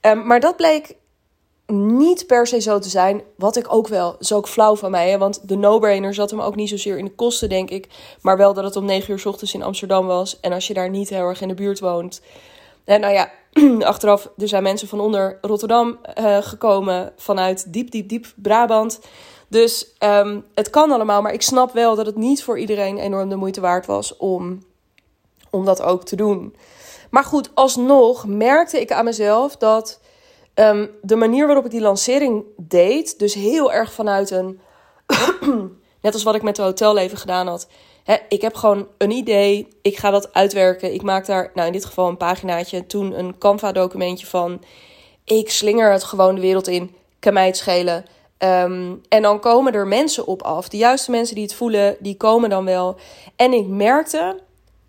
Um, 0.00 0.26
maar 0.26 0.40
dat 0.40 0.56
bleek 0.56 0.94
niet 1.66 2.26
per 2.26 2.46
se 2.46 2.60
zo 2.60 2.78
te 2.78 2.88
zijn. 2.88 3.22
Wat 3.36 3.56
ik 3.56 3.72
ook 3.72 3.88
wel, 3.88 4.16
is 4.18 4.32
ook 4.32 4.48
flauw 4.48 4.76
van 4.76 4.90
mij. 4.90 5.10
Hè? 5.10 5.18
Want 5.18 5.48
de 5.48 5.56
no-brainer 5.56 6.14
zat 6.14 6.30
hem 6.30 6.40
ook 6.40 6.54
niet 6.54 6.68
zozeer 6.68 6.98
in 6.98 7.04
de 7.04 7.14
kosten, 7.14 7.48
denk 7.48 7.70
ik. 7.70 7.88
Maar 8.20 8.36
wel 8.36 8.54
dat 8.54 8.64
het 8.64 8.76
om 8.76 8.84
9 8.84 9.12
uur 9.12 9.18
s 9.18 9.26
ochtends 9.26 9.54
in 9.54 9.62
Amsterdam 9.62 10.06
was. 10.06 10.40
En 10.40 10.52
als 10.52 10.66
je 10.66 10.74
daar 10.74 10.90
niet 10.90 11.08
heel 11.08 11.28
erg 11.28 11.40
in 11.40 11.48
de 11.48 11.54
buurt 11.54 11.80
woont. 11.80 12.20
En 12.84 13.00
nou 13.00 13.12
ja, 13.12 13.30
achteraf, 13.86 14.30
er 14.36 14.48
zijn 14.48 14.62
mensen 14.62 14.88
van 14.88 15.00
onder 15.00 15.38
Rotterdam 15.40 15.98
uh, 16.18 16.36
gekomen. 16.40 17.12
Vanuit 17.16 17.72
diep, 17.72 17.90
diep, 17.90 18.08
diep 18.08 18.26
Brabant. 18.36 19.00
Dus 19.48 19.86
um, 19.98 20.44
het 20.54 20.70
kan 20.70 20.90
allemaal. 20.90 21.22
Maar 21.22 21.32
ik 21.32 21.42
snap 21.42 21.72
wel 21.72 21.94
dat 21.94 22.06
het 22.06 22.16
niet 22.16 22.42
voor 22.42 22.58
iedereen 22.58 22.98
enorm 22.98 23.28
de 23.28 23.36
moeite 23.36 23.60
waard 23.60 23.86
was 23.86 24.16
om, 24.16 24.64
om 25.50 25.64
dat 25.64 25.82
ook 25.82 26.04
te 26.04 26.16
doen. 26.16 26.56
Maar 27.10 27.24
goed, 27.24 27.50
alsnog 27.54 28.26
merkte 28.26 28.80
ik 28.80 28.92
aan 28.92 29.04
mezelf 29.04 29.56
dat 29.56 30.00
Um, 30.58 30.90
de 31.02 31.16
manier 31.16 31.46
waarop 31.46 31.64
ik 31.64 31.70
die 31.70 31.80
lancering 31.80 32.44
deed, 32.56 33.18
dus 33.18 33.34
heel 33.34 33.72
erg 33.72 33.92
vanuit 33.92 34.30
een. 34.30 34.60
net 36.00 36.14
als 36.14 36.22
wat 36.22 36.34
ik 36.34 36.42
met 36.42 36.56
de 36.56 36.62
hotelleven 36.62 37.18
gedaan 37.18 37.46
had. 37.46 37.68
Ik 38.28 38.42
heb 38.42 38.54
gewoon 38.54 38.88
een 38.98 39.10
idee. 39.10 39.68
Ik 39.82 39.96
ga 39.96 40.10
dat 40.10 40.32
uitwerken. 40.32 40.94
Ik 40.94 41.02
maak 41.02 41.26
daar, 41.26 41.50
nou 41.54 41.66
in 41.66 41.72
dit 41.72 41.84
geval 41.84 42.08
een 42.08 42.16
paginaatje. 42.16 42.86
Toen 42.86 43.18
een 43.18 43.38
Canva-documentje 43.38 44.26
van. 44.26 44.62
Ik 45.24 45.50
slinger 45.50 45.92
het 45.92 46.04
gewoon 46.04 46.34
de 46.34 46.40
wereld 46.40 46.68
in. 46.68 46.94
Kan 47.18 47.32
mij 47.32 47.46
het 47.46 47.56
schelen. 47.56 48.04
Um, 48.38 49.00
en 49.08 49.22
dan 49.22 49.40
komen 49.40 49.72
er 49.72 49.86
mensen 49.86 50.26
op 50.26 50.42
af. 50.42 50.68
De 50.68 50.76
juiste 50.76 51.10
mensen 51.10 51.34
die 51.34 51.44
het 51.44 51.54
voelen, 51.54 51.96
die 52.00 52.16
komen 52.16 52.50
dan 52.50 52.64
wel. 52.64 52.96
En 53.36 53.52
ik 53.52 53.66
merkte 53.66 54.40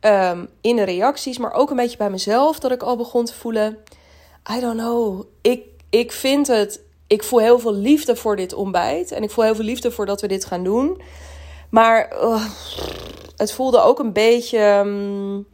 um, 0.02 0.50
in 0.62 0.76
de 0.76 0.84
reacties, 0.84 1.38
maar 1.38 1.54
ook 1.54 1.70
een 1.70 1.76
beetje 1.76 1.98
bij 1.98 2.10
mezelf, 2.10 2.60
dat 2.60 2.72
ik 2.72 2.84
al 2.84 2.96
begon 2.96 3.26
te 3.26 3.34
voelen 3.34 3.78
I 4.56 4.60
don't 4.60 4.78
know. 4.78 5.24
Ik, 5.42 5.64
ik 5.90 6.12
vind 6.12 6.48
het. 6.48 6.82
Ik 7.08 7.24
voel 7.24 7.40
heel 7.40 7.60
veel 7.60 7.74
liefde 7.74 8.16
voor 8.16 8.36
dit 8.36 8.54
ontbijt. 8.54 9.12
En 9.12 9.24
ik 9.24 9.32
voel 9.32 9.44
heel 9.44 9.56
veel 9.56 9.66
liefde 9.66 9.92
voor 9.92 10.06
dat 10.06 10.22
we 10.22 10.28
dit 10.28 10.46
gaan 10.46 10.64
doen. 10.64 11.02
Maar 11.70 12.14
uh, 12.14 12.46
het 13.36 13.52
voelde 13.52 13.80
ook 13.80 14.00
een 14.00 14.14
beetje 14.14 14.60
um, 14.60 15.48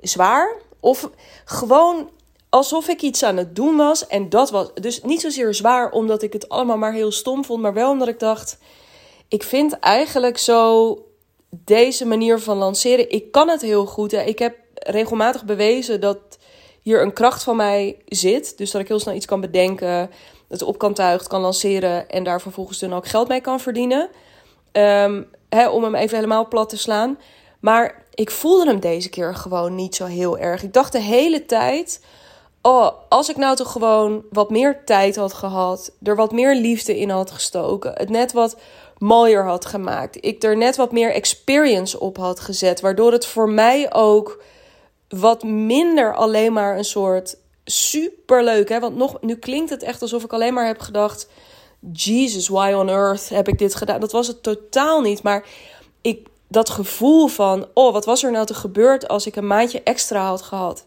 zwaar. 0.00 0.56
Of 0.80 1.10
gewoon 1.44 2.10
alsof 2.48 2.88
ik 2.88 3.02
iets 3.02 3.22
aan 3.22 3.36
het 3.36 3.56
doen 3.56 3.76
was. 3.76 4.06
En 4.06 4.28
dat 4.28 4.50
was 4.50 4.74
dus 4.74 5.02
niet 5.02 5.20
zozeer 5.20 5.54
zwaar 5.54 5.90
omdat 5.90 6.22
ik 6.22 6.32
het 6.32 6.48
allemaal 6.48 6.78
maar 6.78 6.92
heel 6.92 7.12
stom 7.12 7.44
vond. 7.44 7.62
Maar 7.62 7.74
wel 7.74 7.90
omdat 7.90 8.08
ik 8.08 8.18
dacht. 8.18 8.58
Ik 9.28 9.42
vind 9.42 9.72
eigenlijk 9.78 10.38
zo 10.38 10.96
deze 11.50 12.06
manier 12.06 12.40
van 12.40 12.56
lanceren. 12.56 13.10
Ik 13.10 13.32
kan 13.32 13.48
het 13.48 13.60
heel 13.60 13.86
goed. 13.86 14.10
Hè. 14.10 14.22
Ik 14.22 14.38
heb 14.38 14.56
regelmatig 14.74 15.44
bewezen 15.44 16.00
dat 16.00 16.18
hier 16.82 17.02
een 17.02 17.12
kracht 17.12 17.42
van 17.42 17.56
mij 17.56 17.96
zit. 18.06 18.58
Dus 18.58 18.70
dat 18.70 18.80
ik 18.80 18.88
heel 18.88 19.00
snel 19.00 19.14
iets 19.14 19.26
kan 19.26 19.40
bedenken, 19.40 20.10
het 20.48 20.62
op 20.62 20.78
kan 20.78 20.94
tuigen, 20.94 21.28
kan 21.28 21.40
lanceren 21.40 22.08
en 22.08 22.24
daar 22.24 22.40
vervolgens 22.40 22.78
dan 22.78 22.94
ook 22.94 23.06
geld 23.06 23.28
mee 23.28 23.40
kan 23.40 23.60
verdienen. 23.60 24.08
Hè, 25.48 25.68
om 25.68 25.82
hem 25.82 25.94
even 25.94 26.16
helemaal 26.16 26.48
plat 26.48 26.68
te 26.68 26.76
slaan. 26.76 27.18
Maar 27.60 28.04
ik 28.14 28.30
voelde 28.30 28.66
hem 28.66 28.80
deze 28.80 29.08
keer 29.08 29.34
gewoon 29.34 29.74
niet 29.74 29.94
zo 29.94 30.04
heel 30.04 30.38
erg. 30.38 30.62
Ik 30.62 30.72
dacht 30.72 30.92
de 30.92 31.00
hele 31.00 31.46
tijd. 31.46 32.04
Oh, 32.62 32.88
als 33.08 33.28
ik 33.28 33.36
nou 33.36 33.56
toch 33.56 33.72
gewoon 33.72 34.24
wat 34.30 34.50
meer 34.50 34.84
tijd 34.84 35.16
had 35.16 35.32
gehad, 35.32 35.92
er 36.02 36.16
wat 36.16 36.32
meer 36.32 36.54
liefde 36.54 36.98
in 36.98 37.10
had 37.10 37.30
gestoken, 37.30 37.92
het 37.94 38.08
net 38.08 38.32
wat 38.32 38.56
mooier 38.98 39.44
had 39.44 39.66
gemaakt, 39.66 40.24
ik 40.24 40.42
er 40.42 40.56
net 40.56 40.76
wat 40.76 40.92
meer 40.92 41.12
experience 41.12 42.00
op 42.00 42.16
had 42.16 42.40
gezet, 42.40 42.80
waardoor 42.80 43.12
het 43.12 43.26
voor 43.26 43.50
mij 43.50 43.92
ook 43.94 44.42
wat 45.20 45.42
minder 45.42 46.14
alleen 46.14 46.52
maar 46.52 46.76
een 46.76 46.84
soort 46.84 47.36
superleuk. 47.64 48.68
Hè? 48.68 48.80
Want 48.80 48.96
nog, 48.96 49.20
nu 49.20 49.36
klinkt 49.36 49.70
het 49.70 49.82
echt 49.82 50.02
alsof 50.02 50.24
ik 50.24 50.32
alleen 50.32 50.54
maar 50.54 50.66
heb 50.66 50.80
gedacht: 50.80 51.28
Jesus, 51.92 52.48
why 52.48 52.72
on 52.76 52.88
earth 52.88 53.28
heb 53.28 53.48
ik 53.48 53.58
dit 53.58 53.74
gedaan? 53.74 54.00
Dat 54.00 54.12
was 54.12 54.26
het 54.26 54.42
totaal 54.42 55.00
niet. 55.00 55.22
Maar 55.22 55.46
ik, 56.00 56.26
dat 56.48 56.70
gevoel 56.70 57.26
van: 57.26 57.66
oh, 57.74 57.92
wat 57.92 58.04
was 58.04 58.22
er 58.22 58.30
nou 58.30 58.46
te 58.46 58.54
gebeurd 58.54 59.08
als 59.08 59.26
ik 59.26 59.36
een 59.36 59.46
maandje 59.46 59.82
extra 59.82 60.26
had 60.26 60.42
gehad? 60.42 60.84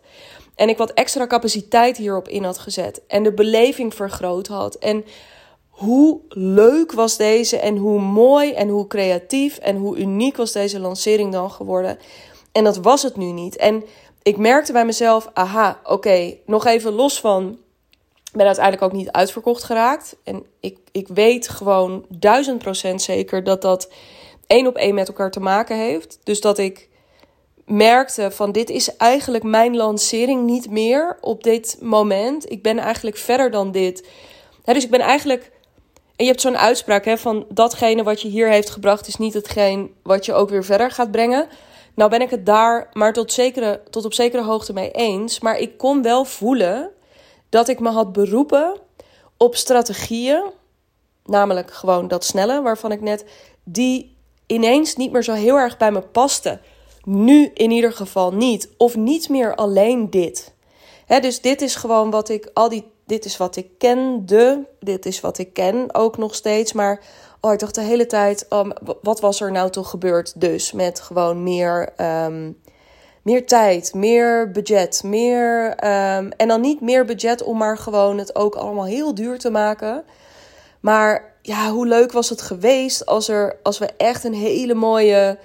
En 0.55 0.69
ik 0.69 0.77
wat 0.77 0.93
extra 0.93 1.27
capaciteit 1.27 1.97
hierop 1.97 2.27
in 2.27 2.43
had 2.43 2.57
gezet. 2.57 3.01
En 3.07 3.23
de 3.23 3.33
beleving 3.33 3.93
vergroot 3.93 4.47
had. 4.47 4.75
En 4.75 5.05
hoe 5.69 6.19
leuk 6.29 6.91
was 6.91 7.17
deze 7.17 7.57
en 7.57 7.77
hoe 7.77 7.99
mooi 7.99 8.53
en 8.53 8.69
hoe 8.69 8.87
creatief 8.87 9.57
en 9.57 9.77
hoe 9.77 9.97
uniek 9.97 10.37
was 10.37 10.51
deze 10.51 10.79
lancering 10.79 11.31
dan 11.31 11.51
geworden. 11.51 11.97
En 12.51 12.63
dat 12.63 12.77
was 12.77 13.03
het 13.03 13.15
nu 13.15 13.31
niet. 13.31 13.55
En 13.55 13.83
ik 14.25 14.37
merkte 14.37 14.71
bij 14.71 14.85
mezelf, 14.85 15.29
aha, 15.33 15.79
oké, 15.83 16.37
nog 16.45 16.65
even 16.65 16.91
los 16.93 17.19
van. 17.19 17.57
Ik 18.23 18.37
ben 18.41 18.45
uiteindelijk 18.45 18.85
ook 18.85 18.99
niet 18.99 19.11
uitverkocht 19.11 19.63
geraakt. 19.63 20.15
En 20.23 20.45
ik, 20.59 20.77
ik 20.91 21.07
weet 21.07 21.49
gewoon 21.49 22.05
duizend 22.09 22.57
procent 22.57 23.01
zeker 23.01 23.43
dat 23.43 23.61
dat 23.61 23.91
één 24.47 24.67
op 24.67 24.75
één 24.75 24.95
met 24.95 25.07
elkaar 25.07 25.31
te 25.31 25.39
maken 25.39 25.77
heeft. 25.77 26.19
Dus 26.23 26.41
dat 26.41 26.57
ik 26.57 26.89
merkte 27.65 28.31
van 28.31 28.51
dit 28.51 28.69
is 28.69 28.95
eigenlijk 28.95 29.43
mijn 29.43 29.75
lancering 29.75 30.43
niet 30.45 30.69
meer 30.69 31.17
op 31.21 31.43
dit 31.43 31.77
moment. 31.81 32.51
Ik 32.51 32.63
ben 32.63 32.77
eigenlijk 32.77 33.17
verder 33.17 33.51
dan 33.51 33.71
dit. 33.71 34.07
dus 34.63 34.83
ik 34.83 34.91
ben 34.91 34.99
eigenlijk. 34.99 35.51
En 36.15 36.25
je 36.25 36.31
hebt 36.31 36.41
zo'n 36.41 36.57
uitspraak 36.57 37.05
hè, 37.05 37.17
van 37.17 37.45
datgene 37.49 38.03
wat 38.03 38.21
je 38.21 38.27
hier 38.27 38.49
heeft 38.49 38.69
gebracht 38.69 39.07
is 39.07 39.15
niet 39.15 39.33
hetgeen 39.33 39.93
wat 40.03 40.25
je 40.25 40.33
ook 40.33 40.49
weer 40.49 40.63
verder 40.63 40.91
gaat 40.91 41.11
brengen. 41.11 41.47
Nou 41.95 42.09
ben 42.09 42.21
ik 42.21 42.29
het 42.29 42.45
daar 42.45 42.89
maar 42.93 43.13
tot, 43.13 43.31
zekere, 43.31 43.81
tot 43.89 44.05
op 44.05 44.13
zekere 44.13 44.43
hoogte 44.43 44.73
mee 44.73 44.91
eens. 44.91 45.39
Maar 45.39 45.57
ik 45.57 45.77
kon 45.77 46.01
wel 46.01 46.25
voelen 46.25 46.91
dat 47.49 47.67
ik 47.67 47.79
me 47.79 47.89
had 47.89 48.13
beroepen 48.13 48.79
op 49.37 49.55
strategieën. 49.55 50.43
Namelijk 51.25 51.71
gewoon 51.71 52.07
dat 52.07 52.23
snelle, 52.23 52.61
waarvan 52.61 52.91
ik 52.91 53.01
net. 53.01 53.25
die 53.63 54.17
ineens 54.47 54.95
niet 54.95 55.11
meer 55.11 55.23
zo 55.23 55.33
heel 55.33 55.55
erg 55.55 55.77
bij 55.77 55.91
me 55.91 56.01
pasten. 56.01 56.61
Nu 57.03 57.51
in 57.53 57.71
ieder 57.71 57.93
geval 57.93 58.33
niet. 58.33 58.69
Of 58.77 58.95
niet 58.95 59.29
meer 59.29 59.55
alleen 59.55 60.09
dit. 60.09 60.53
dus 61.21 61.41
dit 61.41 61.61
is 61.61 61.75
gewoon 61.75 62.09
wat 62.09 62.29
ik 62.29 62.49
al 62.53 62.69
die. 62.69 62.93
Dit 63.05 63.25
is 63.25 63.37
wat 63.37 63.55
ik 63.55 63.67
kende. 63.77 64.67
Dit 64.79 65.05
is 65.05 65.21
wat 65.21 65.37
ik 65.37 65.53
ken 65.53 65.95
ook 65.95 66.17
nog 66.17 66.35
steeds. 66.35 66.73
Maar 66.73 67.03
oh, 67.45 67.53
ik 67.53 67.59
dacht 67.59 67.75
de 67.75 67.81
hele 67.81 68.05
tijd, 68.05 68.45
um, 68.49 68.73
wat 69.01 69.19
was 69.19 69.41
er 69.41 69.51
nou 69.51 69.69
toch 69.69 69.89
gebeurd 69.89 70.41
dus 70.41 70.71
met 70.71 70.99
gewoon 70.99 71.43
meer, 71.43 71.89
um, 72.25 72.57
meer 73.21 73.47
tijd, 73.47 73.93
meer 73.93 74.51
budget, 74.51 75.03
meer... 75.03 75.69
Um, 75.69 76.31
en 76.31 76.47
dan 76.47 76.61
niet 76.61 76.81
meer 76.81 77.05
budget 77.05 77.43
om 77.43 77.57
maar 77.57 77.77
gewoon 77.77 78.17
het 78.17 78.35
ook 78.35 78.55
allemaal 78.55 78.85
heel 78.85 79.15
duur 79.15 79.39
te 79.39 79.49
maken. 79.49 80.03
Maar 80.79 81.33
ja, 81.41 81.69
hoe 81.69 81.87
leuk 81.87 82.11
was 82.11 82.29
het 82.29 82.41
geweest 82.41 83.05
als, 83.05 83.27
er, 83.27 83.55
als 83.63 83.77
we 83.77 83.89
echt 83.97 84.23
een 84.23 84.33
hele 84.33 84.73
mooie... 84.73 85.37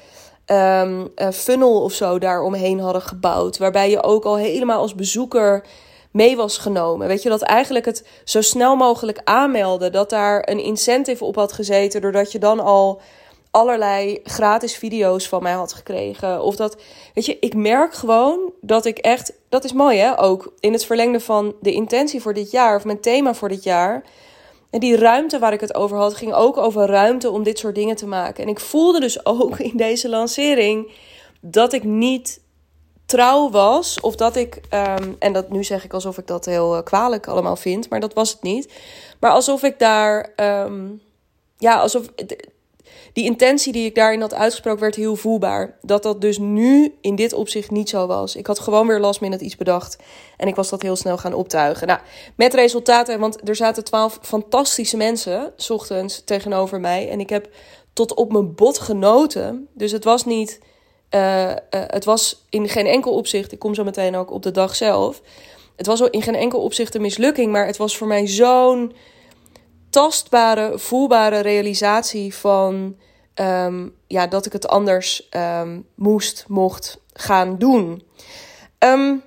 Um, 0.47 1.09
funnel 1.33 1.83
of 1.83 1.92
zo 1.92 2.19
daaromheen 2.19 2.80
hadden 2.80 3.02
gebouwd. 3.02 3.59
Waarbij 3.59 3.90
je 3.90 4.02
ook 4.02 4.25
al 4.25 4.37
helemaal 4.37 4.80
als 4.80 4.95
bezoeker 4.95 5.64
mee 6.11 6.37
was 6.37 6.59
genomen. 6.59 7.09
Weet 7.09 7.23
je, 7.23 7.29
dat 7.29 7.43
eigenlijk 7.43 7.85
het 7.85 8.07
zo 8.25 8.40
snel 8.40 8.76
mogelijk 8.76 9.21
aanmelden, 9.25 9.93
dat 9.93 10.11
daar 10.11 10.49
een 10.49 10.62
incentive 10.62 11.25
op 11.25 11.35
had 11.35 11.52
gezeten, 11.52 12.00
doordat 12.00 12.33
je 12.33 12.38
dan 12.38 12.61
al 12.61 13.00
allerlei 13.50 14.21
gratis 14.25 14.76
video's 14.76 15.29
van 15.29 15.43
mij 15.43 15.52
had 15.52 15.73
gekregen. 15.73 16.43
Of 16.43 16.57
dat, 16.57 16.76
weet 17.14 17.26
je, 17.26 17.37
ik 17.40 17.55
merk 17.55 17.95
gewoon 17.95 18.52
dat 18.61 18.85
ik 18.85 18.99
echt, 18.99 19.33
dat 19.49 19.64
is 19.64 19.73
mooi 19.73 19.99
hè, 19.99 20.21
ook 20.21 20.52
in 20.61 20.73
het 20.73 20.85
verlengde 20.85 21.21
van 21.21 21.55
de 21.61 21.73
intentie 21.73 22.21
voor 22.21 22.35
dit 22.35 22.50
jaar, 22.50 22.76
of 22.76 22.85
mijn 22.85 23.00
thema 23.00 23.35
voor 23.35 23.49
dit 23.49 23.62
jaar. 23.62 24.02
En 24.71 24.81
die 24.81 24.97
ruimte 24.97 25.38
waar 25.38 25.52
ik 25.52 25.61
het 25.61 25.75
over 25.75 25.97
had, 25.97 26.14
ging 26.14 26.33
ook 26.33 26.57
over 26.57 26.87
ruimte 26.87 27.31
om 27.31 27.43
dit 27.43 27.59
soort 27.59 27.75
dingen 27.75 27.97
te 27.97 28.07
maken. 28.07 28.45
En 28.45 28.50
ik 28.50 28.61
voelde 28.61 29.00
dus 29.00 29.26
ook 29.26 29.59
in 29.71 29.76
deze 29.76 30.09
lancering 30.09 30.93
dat 31.40 31.73
ik 31.73 31.85
niet 31.85 32.40
trouw 33.11 33.50
was. 33.50 34.00
Of 34.00 34.17
dat 34.17 34.37
ik, 34.37 34.61
ehm, 34.69 35.12
en 35.19 35.33
dat 35.33 35.50
nu 35.50 35.64
zeg 35.64 35.85
ik 35.85 35.93
alsof 35.93 36.19
ik 36.19 36.26
dat 36.26 36.45
heel 36.45 36.76
uh, 36.76 36.83
kwalijk 36.83 37.26
allemaal 37.26 37.57
vind, 37.57 37.90
maar 37.90 38.00
dat 38.00 38.14
was 38.14 38.31
het 38.31 38.43
niet. 38.43 38.73
Maar 39.21 39.31
alsof 39.31 39.62
ik 39.62 39.79
daar, 39.79 40.33
ehm, 40.37 40.88
ja, 41.59 41.81
alsof 41.81 42.07
die 43.12 43.25
intentie 43.25 43.73
die 43.73 43.85
ik 43.85 43.95
daarin 43.95 44.21
had 44.21 44.35
uitgesproken 44.35 44.81
werd 44.81 44.95
heel 44.95 45.17
voelbaar. 45.17 45.79
Dat 45.81 46.02
dat 46.02 46.21
dus 46.21 46.38
nu 46.38 46.95
in 47.00 47.14
dit 47.14 47.33
opzicht 47.33 47.71
niet 47.71 47.88
zo 47.88 48.07
was. 48.07 48.37
Ik 48.37 48.47
had 48.47 48.59
gewoon 48.59 48.87
weer 48.87 49.00
last 49.00 49.21
minute 49.21 49.45
iets 49.45 49.57
bedacht. 49.57 49.99
En 50.37 50.49
ik 50.49 50.55
was 50.55 50.69
dat 50.69 50.83
heel 50.83 50.97
snel 50.97 51.19
gaan 51.19 51.35
optuigen. 51.35 51.87
Nou, 51.87 52.00
met 52.37 52.55
resultaten, 52.55 53.21
want 53.21 53.49
er 53.49 53.57
zaten 53.57 53.85
twaalf 53.85 54.19
fantastische 54.23 54.97
mensen, 54.97 55.52
ochtends, 55.69 56.25
tegenover 56.25 56.81
mij. 56.81 57.11
En 57.11 57.21
ik 57.21 57.31
heb 57.31 57.49
tot 57.93 58.14
op 58.14 58.33
mijn 58.33 58.55
bot 58.55 58.79
genoten. 58.79 59.69
Dus 59.75 59.93
het 59.93 60.05
was 60.05 60.25
niet, 60.25 60.61
uh, 61.14 61.50
uh, 61.50 61.55
het 61.71 62.05
was 62.05 62.45
in 62.49 62.69
geen 62.69 62.87
enkel 62.87 63.12
opzicht, 63.12 63.52
ik 63.52 63.59
kom 63.59 63.75
zo 63.75 63.85
meteen 63.85 64.17
ook 64.17 64.31
op 64.31 64.43
de 64.43 64.50
dag 64.50 64.76
zelf. 64.76 65.21
Het 65.76 65.87
was 65.87 66.00
in 66.00 66.23
geen 66.23 66.35
enkel 66.35 66.61
opzicht 66.62 66.95
een 66.95 67.00
mislukking, 67.00 67.52
maar 67.52 67.67
het 67.67 67.76
was 67.76 67.97
voor 67.97 68.07
mij 68.07 68.26
zo'n 68.26 68.93
tastbare, 69.90 70.79
voelbare 70.79 71.40
realisatie 71.40 72.35
van 72.35 72.97
um, 73.35 73.95
ja, 74.07 74.26
dat 74.26 74.47
ik 74.47 74.52
het 74.52 74.69
anders 74.69 75.29
um, 75.31 75.87
moest, 75.95 76.45
mocht 76.49 77.00
gaan 77.12 77.59
doen. 77.59 78.02
Um, 78.79 79.23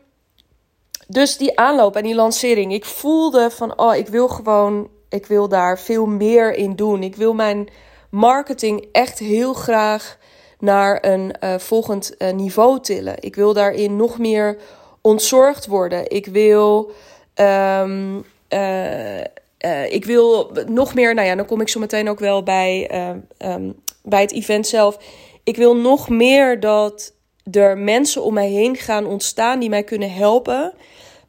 dus 1.08 1.38
die 1.38 1.60
aanloop 1.60 1.96
en 1.96 2.04
die 2.04 2.16
lancering, 2.16 2.74
ik 2.74 2.86
voelde 2.86 3.50
van, 3.52 3.80
oh, 3.80 3.96
ik 3.96 4.08
wil 4.08 4.28
gewoon, 4.28 4.90
ik 5.10 5.26
wil 5.26 5.48
daar 5.48 5.80
veel 5.80 6.06
meer 6.06 6.54
in 6.54 6.76
doen. 6.76 7.04
Ik 7.04 7.16
wil 7.16 7.34
mijn 7.34 7.70
marketing 8.10 8.88
echt 8.92 9.20
heel 9.20 9.54
graag 9.54 10.18
naar 10.64 10.98
een 11.02 11.36
uh, 11.44 11.58
volgend 11.58 12.16
uh, 12.18 12.32
niveau 12.32 12.80
tillen. 12.80 13.16
Ik 13.20 13.36
wil 13.36 13.54
daarin 13.54 13.96
nog 13.96 14.18
meer 14.18 14.58
ontzorgd 15.02 15.66
worden. 15.66 16.10
Ik 16.10 16.26
wil 16.26 16.92
uh, 17.40 18.16
uh, 18.50 19.92
ik 19.92 20.06
wil 20.06 20.52
nog 20.68 20.94
meer, 20.94 21.14
nou 21.14 21.28
ja, 21.28 21.36
dan 21.36 21.46
kom 21.46 21.62
ik 21.62 21.70
zo 21.70 21.80
meteen 21.80 22.10
ook 22.10 22.20
wel 22.20 22.44
bij, 22.44 22.90
uh, 22.92 23.54
um, 23.54 23.76
bij 24.04 24.22
het 24.22 24.32
event 24.32 24.68
zelf. 24.68 24.98
Ik 25.44 25.56
wil 25.56 25.76
nog 25.76 26.10
meer 26.10 26.60
dat 26.60 27.14
er 27.52 27.78
mensen 27.78 28.24
om 28.24 28.34
mij 28.34 28.50
heen 28.50 28.76
gaan 28.76 29.06
ontstaan 29.06 29.60
die 29.60 29.70
mij 29.70 29.84
kunnen 29.84 30.14
helpen 30.14 30.74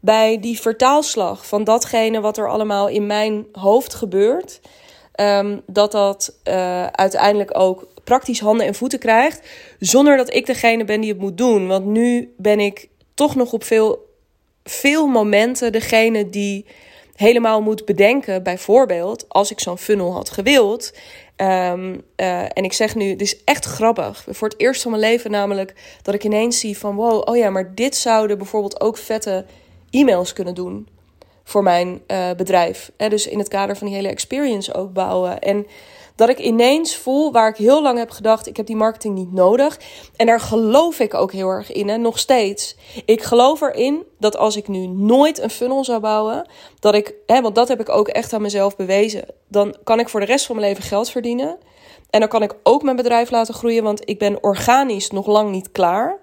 bij 0.00 0.40
die 0.40 0.60
vertaalslag 0.60 1.46
van 1.46 1.64
datgene 1.64 2.20
wat 2.20 2.38
er 2.38 2.48
allemaal 2.48 2.88
in 2.88 3.06
mijn 3.06 3.46
hoofd 3.52 3.94
gebeurt. 3.94 4.60
Dat 5.66 5.92
dat 5.92 6.34
uiteindelijk 6.92 7.58
ook 7.58 7.86
praktisch 8.04 8.40
handen 8.40 8.66
en 8.66 8.75
voeten 8.75 8.99
krijgt, 8.99 9.49
zonder 9.78 10.16
dat 10.16 10.34
ik 10.34 10.46
degene 10.46 10.84
ben 10.84 11.00
die 11.00 11.11
het 11.11 11.20
moet 11.20 11.38
doen. 11.38 11.66
Want 11.66 11.84
nu 11.84 12.34
ben 12.37 12.61
ik 12.61 12.88
toch 13.14 13.34
nog 13.34 13.52
op 13.52 13.64
veel, 13.64 14.14
veel 14.64 15.06
momenten 15.06 15.73
degene 15.73 16.30
die 16.30 16.66
helemaal 17.14 17.62
moet 17.62 17.84
bedenken, 17.84 18.42
bijvoorbeeld, 18.42 19.28
als 19.28 19.50
ik 19.50 19.61
zo'n 19.61 19.78
funnel 19.78 20.12
had 20.12 20.30
gewild. 20.30 20.92
Um, 21.37 22.02
uh, 22.16 22.42
en 22.42 22.64
ik 22.64 22.73
zeg 22.73 22.94
nu, 22.94 23.11
het 23.11 23.20
is 23.20 23.44
echt 23.44 23.64
grappig. 23.64 24.26
Voor 24.28 24.49
het 24.49 24.61
eerst 24.61 24.82
van 24.82 24.90
mijn 24.90 25.02
leven 25.02 25.30
namelijk 25.30 25.75
dat 26.02 26.14
ik 26.14 26.25
ineens 26.25 26.61
zie 26.61 26.78
van 26.78 26.94
wow, 26.94 27.28
oh 27.28 27.37
ja, 27.37 27.50
maar 27.50 27.75
dit 27.75 27.96
zouden 27.96 28.38
bijvoorbeeld 28.38 28.80
ook 28.80 28.96
vette 28.96 29.44
e-mails 29.90 30.32
kunnen 30.32 30.54
doen 30.54 30.88
voor 31.44 31.62
mijn 31.62 32.00
uh, 32.06 32.30
bedrijf. 32.37 32.90
En 32.96 33.11
dus 33.11 33.26
in 33.26 33.38
het 33.38 33.49
kader 33.49 33.76
van 33.76 33.87
die 33.87 33.96
hele 33.96 34.08
experience 34.08 34.75
ook 34.75 34.92
bouwen. 34.92 35.40
En 35.40 35.66
dat 36.16 36.28
ik 36.28 36.38
ineens 36.38 36.97
voel 36.97 37.33
waar 37.33 37.49
ik 37.49 37.56
heel 37.56 37.83
lang 37.83 37.99
heb 37.99 38.11
gedacht: 38.11 38.46
ik 38.46 38.57
heb 38.57 38.66
die 38.66 38.77
marketing 38.77 39.14
niet 39.14 39.33
nodig. 39.33 39.81
En 40.16 40.27
daar 40.27 40.40
geloof 40.40 40.98
ik 40.98 41.14
ook 41.14 41.33
heel 41.33 41.48
erg 41.48 41.72
in, 41.72 41.88
en 41.88 42.00
nog 42.00 42.18
steeds. 42.18 42.77
Ik 43.05 43.22
geloof 43.22 43.61
erin 43.61 44.05
dat 44.18 44.37
als 44.37 44.57
ik 44.57 44.68
nu 44.68 44.87
nooit 44.87 45.38
een 45.38 45.50
funnel 45.50 45.85
zou 45.85 46.00
bouwen, 46.00 46.48
dat 46.81 46.94
ik, 46.94 47.14
hè, 47.27 47.40
want 47.40 47.55
dat 47.55 47.68
heb 47.68 47.81
ik 47.81 47.88
ook 47.88 48.09
echt 48.09 48.33
aan 48.33 48.42
mezelf 48.42 48.77
bewezen, 48.77 49.24
dan 49.48 49.77
kan 49.85 50.00
ik 50.00 50.09
voor 50.09 50.20
de 50.20 50.27
rest 50.27 50.46
van 50.46 50.57
mijn 50.57 50.68
leven 50.68 50.85
geld 50.85 51.11
verdienen. 51.11 51.59
En 52.11 52.20
dan 52.20 52.29
kan 52.29 52.42
ik 52.42 52.55
ook 52.62 52.83
mijn 52.83 52.96
bedrijf 52.96 53.31
laten 53.31 53.55
groeien, 53.55 53.83
want 53.83 54.09
ik 54.09 54.18
ben 54.18 54.42
organisch 54.42 55.11
nog 55.11 55.27
lang 55.27 55.50
niet 55.50 55.72
klaar. 55.72 56.20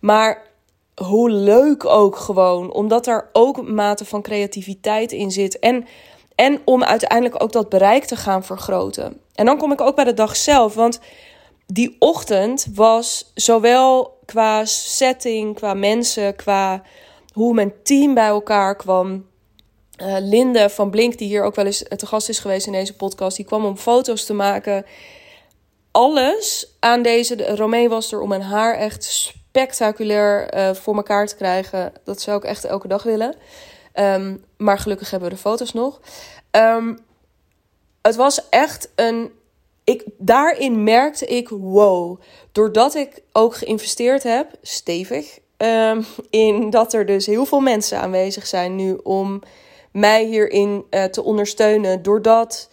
Maar 0.00 0.52
hoe 0.94 1.30
leuk 1.30 1.84
ook 1.84 2.16
gewoon, 2.16 2.72
omdat 2.72 3.06
er 3.06 3.28
ook 3.32 3.68
mate 3.68 4.04
van 4.04 4.22
creativiteit 4.22 5.12
in 5.12 5.30
zit. 5.30 5.58
En 5.58 5.86
en 6.34 6.60
om 6.64 6.84
uiteindelijk 6.84 7.42
ook 7.42 7.52
dat 7.52 7.68
bereik 7.68 8.04
te 8.04 8.16
gaan 8.16 8.44
vergroten. 8.44 9.20
En 9.34 9.46
dan 9.46 9.58
kom 9.58 9.72
ik 9.72 9.80
ook 9.80 9.96
bij 9.96 10.04
de 10.04 10.14
dag 10.14 10.36
zelf. 10.36 10.74
Want 10.74 11.00
die 11.66 11.96
ochtend 11.98 12.66
was 12.74 13.30
zowel 13.34 14.18
qua 14.24 14.64
setting, 14.64 15.54
qua 15.54 15.74
mensen, 15.74 16.36
qua 16.36 16.82
hoe 17.32 17.54
mijn 17.54 17.72
team 17.82 18.14
bij 18.14 18.26
elkaar 18.26 18.76
kwam. 18.76 19.26
Uh, 20.02 20.16
Linde 20.20 20.70
van 20.70 20.90
Blink, 20.90 21.18
die 21.18 21.28
hier 21.28 21.42
ook 21.42 21.54
wel 21.54 21.66
eens 21.66 21.84
te 21.96 22.06
gast 22.06 22.28
is 22.28 22.38
geweest 22.38 22.66
in 22.66 22.72
deze 22.72 22.96
podcast, 22.96 23.36
die 23.36 23.46
kwam 23.46 23.64
om 23.64 23.76
foto's 23.76 24.24
te 24.24 24.34
maken. 24.34 24.84
Alles 25.90 26.74
aan 26.80 27.02
deze. 27.02 27.36
De, 27.36 27.56
Romee 27.56 27.88
was 27.88 28.12
er 28.12 28.20
om 28.20 28.28
mijn 28.28 28.42
haar 28.42 28.74
echt 28.74 29.04
spectaculair 29.04 30.54
uh, 30.54 30.74
voor 30.74 30.96
elkaar 30.96 31.26
te 31.26 31.36
krijgen. 31.36 31.92
Dat 32.04 32.20
zou 32.20 32.36
ik 32.36 32.44
echt 32.44 32.64
elke 32.64 32.88
dag 32.88 33.02
willen. 33.02 33.34
Um, 33.94 34.44
maar 34.56 34.78
gelukkig 34.78 35.10
hebben 35.10 35.28
we 35.28 35.34
de 35.34 35.40
foto's 35.40 35.72
nog. 35.72 36.00
Um, 36.50 36.98
het 38.02 38.16
was 38.16 38.48
echt 38.48 38.88
een. 38.94 39.32
Ik, 39.84 40.04
daarin 40.18 40.84
merkte 40.84 41.26
ik, 41.26 41.48
wow, 41.48 42.20
doordat 42.52 42.94
ik 42.94 43.22
ook 43.32 43.54
geïnvesteerd 43.54 44.22
heb, 44.22 44.50
stevig, 44.62 45.38
um, 45.56 46.06
in 46.30 46.70
dat 46.70 46.92
er 46.92 47.06
dus 47.06 47.26
heel 47.26 47.44
veel 47.44 47.60
mensen 47.60 48.00
aanwezig 48.00 48.46
zijn 48.46 48.76
nu 48.76 48.98
om 49.02 49.42
mij 49.92 50.24
hierin 50.24 50.84
uh, 50.90 51.04
te 51.04 51.22
ondersteunen. 51.22 52.02
Doordat 52.02 52.68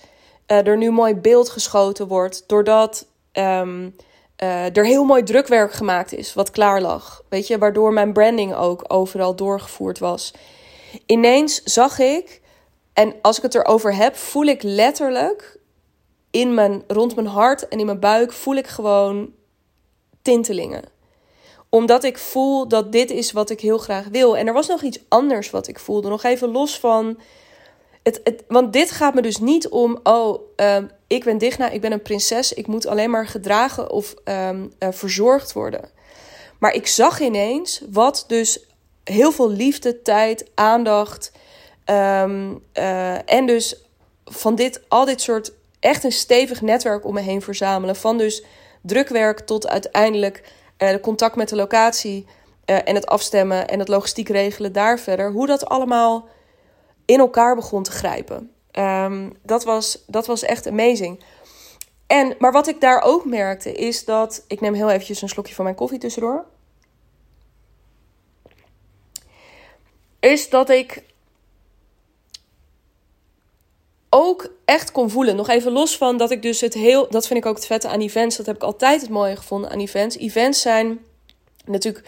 uh, 0.48 0.68
er 0.68 0.78
nu 0.78 0.92
mooi 0.92 1.16
beeld 1.16 1.50
geschoten 1.50 2.08
wordt, 2.08 2.44
doordat 2.48 3.06
uh, 3.34 4.78
er 4.78 4.86
heel 4.86 5.04
mooi 5.04 5.24
drukwerk 5.24 5.74
gemaakt 5.74 6.14
is, 6.14 6.34
wat 6.34 6.52
klaar 6.52 6.82
lag. 6.82 7.24
Weet 7.30 7.48
je, 7.48 7.58
waardoor 7.58 7.94
mijn 7.94 8.14
branding 8.14 8.56
ook 8.56 8.84
overal 8.88 9.36
doorgevoerd 9.36 10.00
was. 10.00 10.34
Ineens 11.06 11.64
zag 11.64 12.00
ik, 12.00 12.42
en 12.94 13.16
als 13.22 13.38
ik 13.38 13.44
het 13.44 13.56
erover 13.56 13.96
heb, 13.96 14.16
voel 14.16 14.46
ik 14.46 14.64
letterlijk 14.64 15.60
in 16.32 16.54
mijn, 16.54 16.84
rond 16.88 17.16
mijn 17.16 17.28
hart 17.28 17.68
en 17.68 17.80
in 17.80 17.86
mijn 17.86 18.00
buik, 18.00 18.34
voel 18.34 18.56
ik 18.56 18.68
gewoon 18.68 19.34
tintelingen 20.22 20.84
omdat 21.72 22.04
ik 22.04 22.18
voel 22.18 22.68
dat 22.68 22.92
dit 22.92 23.12
is 23.12 23.32
wat 23.32 23.50
ik 23.50 23.60
heel 23.60 23.78
graag 23.78 24.06
wil. 24.12 24.38
En 24.38 24.48
er 24.48 24.54
was 24.54 24.68
nog 24.68 24.82
iets 24.82 25.00
anders 25.08 25.50
wat 25.50 25.68
ik 25.68 25.80
voelde. 25.80 26.10
Nog 26.10 26.24
even 26.24 26.52
los 26.52 26.80
van. 26.80 27.20
Het, 28.04 28.22
het, 28.24 28.44
want 28.48 28.74
dit 28.74 28.92
gaat 28.92 29.14
me 29.14 29.22
dus 29.22 29.38
niet 29.38 29.70
om. 29.70 30.00
Oh, 30.04 30.42
um, 30.56 30.92
ik 31.08 31.24
ben 31.24 31.38
Digna, 31.38 31.70
ik 31.70 31.82
ben 31.82 31.92
een 31.92 32.02
prinses. 32.02 32.54
Ik 32.54 32.68
moet 32.68 32.88
alleen 32.88 33.10
maar 33.10 33.28
gedragen 33.28 33.92
of 33.92 34.14
um, 34.26 34.74
uh, 34.80 34.90
verzorgd 34.92 35.54
worden. 35.54 35.90
Maar 36.60 36.74
ik 36.74 36.88
zag 36.88 37.20
ineens 37.20 37.82
wat 37.90 38.24
dus 38.28 38.66
heel 39.04 39.32
veel 39.32 39.50
liefde, 39.50 40.02
tijd, 40.02 40.50
aandacht. 40.56 41.32
Um, 41.86 42.64
uh, 42.74 43.32
en 43.32 43.46
dus 43.46 43.86
van 44.26 44.56
dit, 44.56 44.82
al 44.88 45.06
dit 45.06 45.22
soort 45.22 45.54
echt 45.80 46.04
een 46.04 46.12
stevig 46.12 46.62
netwerk 46.62 47.06
om 47.06 47.14
me 47.14 47.22
heen 47.22 47.42
verzamelen. 47.42 47.96
Van 47.96 48.18
dus 48.18 48.44
drukwerk 48.82 49.40
tot 49.40 49.68
uiteindelijk 49.68 50.52
uh, 50.78 50.96
contact 51.02 51.36
met 51.36 51.50
de 51.50 51.56
locatie 51.56 52.26
uh, 52.66 52.78
en 52.84 52.96
het 52.96 53.06
afstemmen 53.06 53.68
en 53.68 53.80
het 53.80 53.88
logistiek 53.88 54.30
regelen 54.30 54.74
daar 54.74 55.00
verder. 55.00 55.32
Hoe 55.32 55.48
dat 55.48 55.66
allemaal 55.66 56.28
in 57.06 57.20
elkaar 57.20 57.56
begon 57.56 57.84
te 57.84 57.92
grijpen. 57.92 58.52
Um, 58.80 59.34
dat, 59.44 59.64
was, 59.64 60.04
dat 60.08 60.28
was 60.28 60.44
echt 60.44 60.68
amazing. 60.68 61.24
En, 62.08 62.36
maar 62.40 62.52
wat 62.52 62.68
ik 62.68 62.82
daar 62.82 63.02
ook 63.02 63.26
merkte 63.26 63.72
is 63.72 64.06
dat. 64.06 64.44
Ik 64.48 64.62
neem 64.62 64.74
heel 64.74 64.90
eventjes 64.90 65.22
een 65.22 65.30
slokje 65.30 65.56
van 65.56 65.64
mijn 65.64 65.76
koffie 65.76 66.00
tussendoor. 66.00 66.46
Is 70.22 70.50
dat 70.50 70.70
ik 70.70 71.04
ook 74.10 74.52
echt 74.66 74.92
kon 74.92 75.10
voelen. 75.10 75.36
Nog 75.36 75.50
even 75.50 75.72
los 75.72 75.98
van 75.98 76.18
dat 76.18 76.32
ik 76.32 76.42
dus 76.42 76.62
het 76.62 76.74
heel. 76.74 77.10
Dat 77.10 77.28
vind 77.28 77.40
ik 77.40 77.46
ook 77.46 77.56
het 77.56 77.66
vette 77.66 77.88
aan 77.88 78.00
events. 78.00 78.38
Dat 78.38 78.46
heb 78.46 78.56
ik 78.56 78.64
altijd 78.64 79.02
het 79.02 79.10
mooie 79.10 79.36
gevonden 79.36 79.70
aan 79.70 79.80
events. 79.80 80.18
Events 80.18 80.62
zijn 80.62 81.00
natuurlijk 81.66 82.08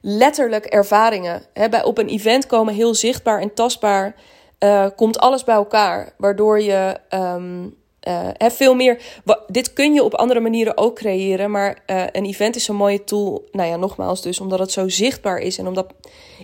letterlijk 0.00 0.64
ervaringen. 0.64 1.42
He, 1.52 1.68
bij, 1.68 1.84
op 1.84 1.98
een 1.98 2.08
event 2.08 2.46
komen 2.46 2.74
heel 2.74 2.94
zichtbaar 2.94 3.40
en 3.40 3.54
tastbaar. 3.54 4.14
Uh, 4.58 4.86
komt 4.96 5.18
alles 5.18 5.44
bij 5.44 5.54
elkaar. 5.54 6.14
Waardoor 6.16 6.60
je 6.60 7.00
um, 7.10 7.76
uh, 8.08 8.28
veel 8.38 8.74
meer. 8.74 9.02
Dit 9.46 9.72
kun 9.72 9.94
je 9.94 10.02
op 10.02 10.14
andere 10.14 10.40
manieren 10.40 10.76
ook 10.76 10.94
creëren. 10.94 11.50
Maar 11.50 11.82
uh, 11.86 12.02
een 12.12 12.24
event 12.24 12.56
is 12.56 12.68
een 12.68 12.76
mooie 12.76 13.04
tool. 13.04 13.48
Nou 13.52 13.68
ja, 13.68 13.76
nogmaals, 13.76 14.22
dus 14.22 14.40
omdat 14.40 14.58
het 14.58 14.72
zo 14.72 14.88
zichtbaar 14.88 15.38
is. 15.38 15.58
En 15.58 15.66
omdat 15.66 15.92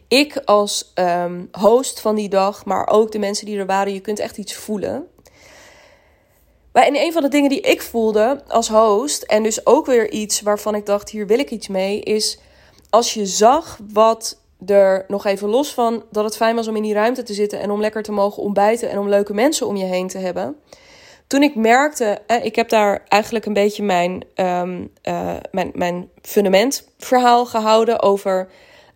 ik 0.09 0.37
als 0.45 0.93
um, 0.95 1.49
host 1.53 2.01
van 2.01 2.15
die 2.15 2.29
dag, 2.29 2.65
maar 2.65 2.89
ook 2.89 3.13
de 3.13 3.19
mensen 3.19 3.47
die 3.47 3.59
er 3.59 3.67
waren, 3.67 3.93
je 3.93 4.01
kunt 4.01 4.19
echt 4.19 4.39
iets 4.39 4.55
voelen. 4.55 5.07
Maar 6.73 6.87
en 6.87 6.97
een 6.97 7.13
van 7.13 7.23
de 7.23 7.29
dingen 7.29 7.51
die 7.51 7.61
ik 7.61 7.83
voelde 7.83 8.43
als 8.49 8.69
host, 8.69 9.23
en 9.23 9.43
dus 9.43 9.67
ook 9.67 9.87
weer 9.87 10.11
iets 10.11 10.41
waarvan 10.41 10.75
ik 10.75 10.87
dacht: 10.87 11.11
hier 11.11 11.27
wil 11.27 11.39
ik 11.39 11.51
iets 11.51 11.69
mee, 11.69 12.01
is 12.01 12.39
als 12.91 13.15
je 13.15 13.27
zag 13.27 13.79
wat 13.93 14.39
er 14.67 15.05
nog 15.09 15.25
even 15.25 15.49
los 15.49 15.75
van 15.75 16.03
dat 16.11 16.25
het 16.25 16.37
fijn 16.37 16.57
was 16.57 16.69
om 16.69 16.77
in 16.77 16.83
die 16.83 16.95
ruimte 16.95 17.23
te 17.23 17.35
zitten 17.35 17.61
en 17.61 17.71
om 17.71 17.81
lekker 17.81 18.03
te 18.03 18.13
mogen 18.13 18.43
ontbijten 18.43 18.91
en 18.91 18.99
om 18.99 19.09
leuke 19.09 19.35
mensen 19.35 19.67
om 19.67 19.77
je 19.77 19.85
heen 19.85 20.09
te 20.09 20.19
hebben. 20.19 20.57
Toen 21.27 21.43
ik 21.43 21.55
merkte, 21.55 22.19
eh, 22.27 22.45
ik 22.45 22.57
heb 22.57 22.69
daar 22.69 23.03
eigenlijk 23.09 23.47
een 23.47 23.53
beetje 23.53 23.83
mijn, 23.83 24.25
um, 24.35 24.91
uh, 25.05 25.33
mijn, 25.51 25.71
mijn 25.75 26.09
fundamentverhaal 26.23 27.47
gehouden 27.47 28.03
over 28.03 28.49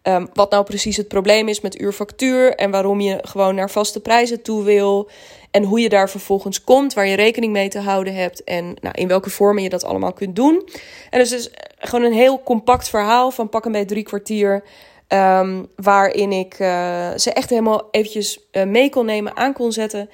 um, 0.03 0.29
wat 0.33 0.51
nou 0.51 0.65
precies 0.65 0.97
het 0.97 1.09
probleem 1.09 1.49
is 1.49 1.61
met 1.61 1.81
uurfactuur 1.81 2.55
en 2.55 2.71
waarom 2.71 3.01
je 3.01 3.19
gewoon 3.23 3.55
naar 3.55 3.71
vaste 3.71 4.01
prijzen 4.01 4.43
toe 4.43 4.63
wil. 4.63 5.11
En 5.51 5.63
hoe 5.65 5.81
je 5.81 5.89
daar 5.89 6.11
vervolgens 6.11 6.65
komt, 6.65 6.95
waar 6.95 7.07
je 7.07 7.17
rekening 7.17 7.53
mee 7.53 7.69
te 7.69 7.79
houden 7.79 8.15
hebt 8.15 8.45
en 8.45 8.77
nou, 8.81 8.95
in 8.95 9.09
welke 9.09 9.31
vormen 9.31 9.63
je 9.63 9.69
dat 9.69 9.85
allemaal 9.85 10.13
kunt 10.13 10.37
doen. 10.37 10.69
En 11.11 11.19
dus 11.19 11.33
is 11.33 11.51
gewoon 11.79 12.05
een 12.05 12.13
heel 12.13 12.43
compact 12.43 12.89
verhaal 12.89 13.31
van 13.31 13.49
pak 13.49 13.65
een 13.65 13.73
bij 13.73 13.85
drie 13.85 14.03
kwartier. 14.03 14.63
Um, 15.09 15.67
waarin 15.77 16.33
ik 16.33 16.59
uh, 16.59 16.69
ze 17.17 17.33
echt 17.33 17.51
helemaal 17.51 17.89
eventjes 17.91 18.49
mee 18.67 18.91
kon 18.91 19.07
nemen, 19.07 19.37
aan 19.37 19.53
kon 19.53 19.73
zetten. 19.73 20.11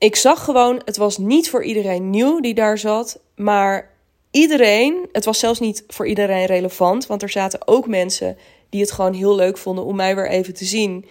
Ik 0.00 0.16
zag 0.16 0.44
gewoon, 0.44 0.82
het 0.84 0.96
was 0.96 1.18
niet 1.18 1.50
voor 1.50 1.64
iedereen 1.64 2.10
nieuw 2.10 2.40
die 2.40 2.54
daar 2.54 2.78
zat, 2.78 3.18
maar 3.36 3.90
iedereen, 4.30 5.08
het 5.12 5.24
was 5.24 5.38
zelfs 5.38 5.60
niet 5.60 5.84
voor 5.88 6.06
iedereen 6.06 6.46
relevant, 6.46 7.06
want 7.06 7.22
er 7.22 7.28
zaten 7.28 7.60
ook 7.64 7.86
mensen 7.86 8.36
die 8.70 8.80
het 8.80 8.90
gewoon 8.90 9.12
heel 9.12 9.34
leuk 9.34 9.58
vonden 9.58 9.84
om 9.84 9.96
mij 9.96 10.14
weer 10.14 10.28
even 10.28 10.54
te 10.54 10.64
zien. 10.64 11.06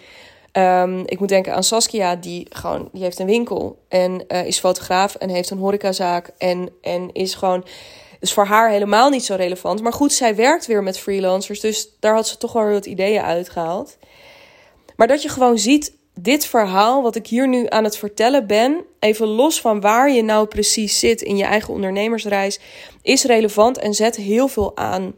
Um, 0.52 1.02
ik 1.06 1.18
moet 1.18 1.28
denken 1.28 1.54
aan 1.54 1.64
Saskia, 1.64 2.16
die 2.16 2.46
gewoon 2.48 2.88
die 2.92 3.02
heeft 3.02 3.18
een 3.18 3.26
winkel 3.26 3.78
en 3.88 4.24
uh, 4.28 4.46
is 4.46 4.58
fotograaf 4.58 5.14
en 5.14 5.28
heeft 5.28 5.50
een 5.50 5.58
horecazaak 5.58 6.30
en, 6.38 6.70
en 6.80 7.12
is 7.12 7.34
gewoon. 7.34 7.64
Dus 8.20 8.32
voor 8.32 8.46
haar 8.46 8.70
helemaal 8.70 9.10
niet 9.10 9.24
zo 9.24 9.34
relevant. 9.34 9.82
Maar 9.82 9.92
goed, 9.92 10.12
zij 10.12 10.34
werkt 10.34 10.66
weer 10.66 10.82
met 10.82 10.98
freelancers. 10.98 11.60
Dus 11.60 11.88
daar 12.00 12.14
had 12.14 12.28
ze 12.28 12.36
toch 12.36 12.52
wel 12.52 12.70
wat 12.70 12.86
ideeën 12.86 13.22
uitgehaald. 13.22 13.96
Maar 14.96 15.06
dat 15.06 15.22
je 15.22 15.28
gewoon 15.28 15.58
ziet, 15.58 15.92
dit 16.22 16.46
verhaal 16.46 17.02
wat 17.02 17.16
ik 17.16 17.26
hier 17.26 17.48
nu 17.48 17.66
aan 17.68 17.84
het 17.84 17.96
vertellen 17.96 18.46
ben, 18.46 18.84
even 18.98 19.26
los 19.26 19.60
van 19.60 19.80
waar 19.80 20.10
je 20.10 20.22
nou 20.22 20.46
precies 20.46 20.98
zit 20.98 21.22
in 21.22 21.36
je 21.36 21.44
eigen 21.44 21.74
ondernemersreis, 21.74 22.60
is 23.02 23.24
relevant 23.24 23.78
en 23.78 23.94
zet 23.94 24.16
heel 24.16 24.48
veel 24.48 24.76
aan. 24.76 25.14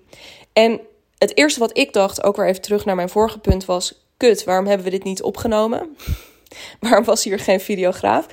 En 0.52 0.80
het 1.18 1.36
eerste 1.36 1.60
wat 1.60 1.78
ik 1.78 1.92
dacht, 1.92 2.22
ook 2.22 2.36
weer 2.36 2.48
even 2.48 2.62
terug 2.62 2.84
naar 2.84 2.94
mijn 2.94 3.08
vorige 3.08 3.38
punt, 3.38 3.64
was: 3.64 4.06
kut, 4.16 4.44
waarom 4.44 4.66
hebben 4.66 4.84
we 4.84 4.90
dit 4.90 5.04
niet 5.04 5.22
opgenomen? 5.22 5.96
waarom 6.80 7.04
was 7.04 7.24
hier 7.24 7.38
geen 7.38 7.60
videograaf? 7.60 8.26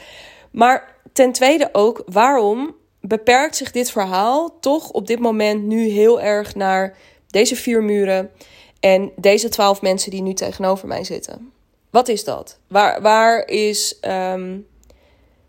Maar 0.52 0.96
ten 1.14 1.32
tweede 1.32 1.70
ook, 1.72 2.04
waarom 2.06 2.76
beperkt 3.02 3.56
zich 3.56 3.72
dit 3.72 3.92
verhaal 3.92 4.60
toch 4.60 4.92
op 4.92 5.08
dit 5.08 5.20
moment 5.20 5.64
nu 5.64 5.90
heel 5.90 6.22
erg 6.22 6.56
naar 6.56 6.98
deze 7.28 7.56
vier 7.56 7.84
muren 7.84 8.32
en 8.80 9.12
deze 9.16 9.50
twaalf 9.50 9.82
mensen 9.82 10.12
die 10.12 10.22
nu 10.22 10.34
tegenover 10.34 10.88
mij 10.88 11.04
zitten? 11.04 11.59
Wat 11.90 12.08
is 12.08 12.24
dat? 12.24 12.60
Waar, 12.68 13.02
waar 13.02 13.48
is, 13.48 13.98
um, 14.02 14.68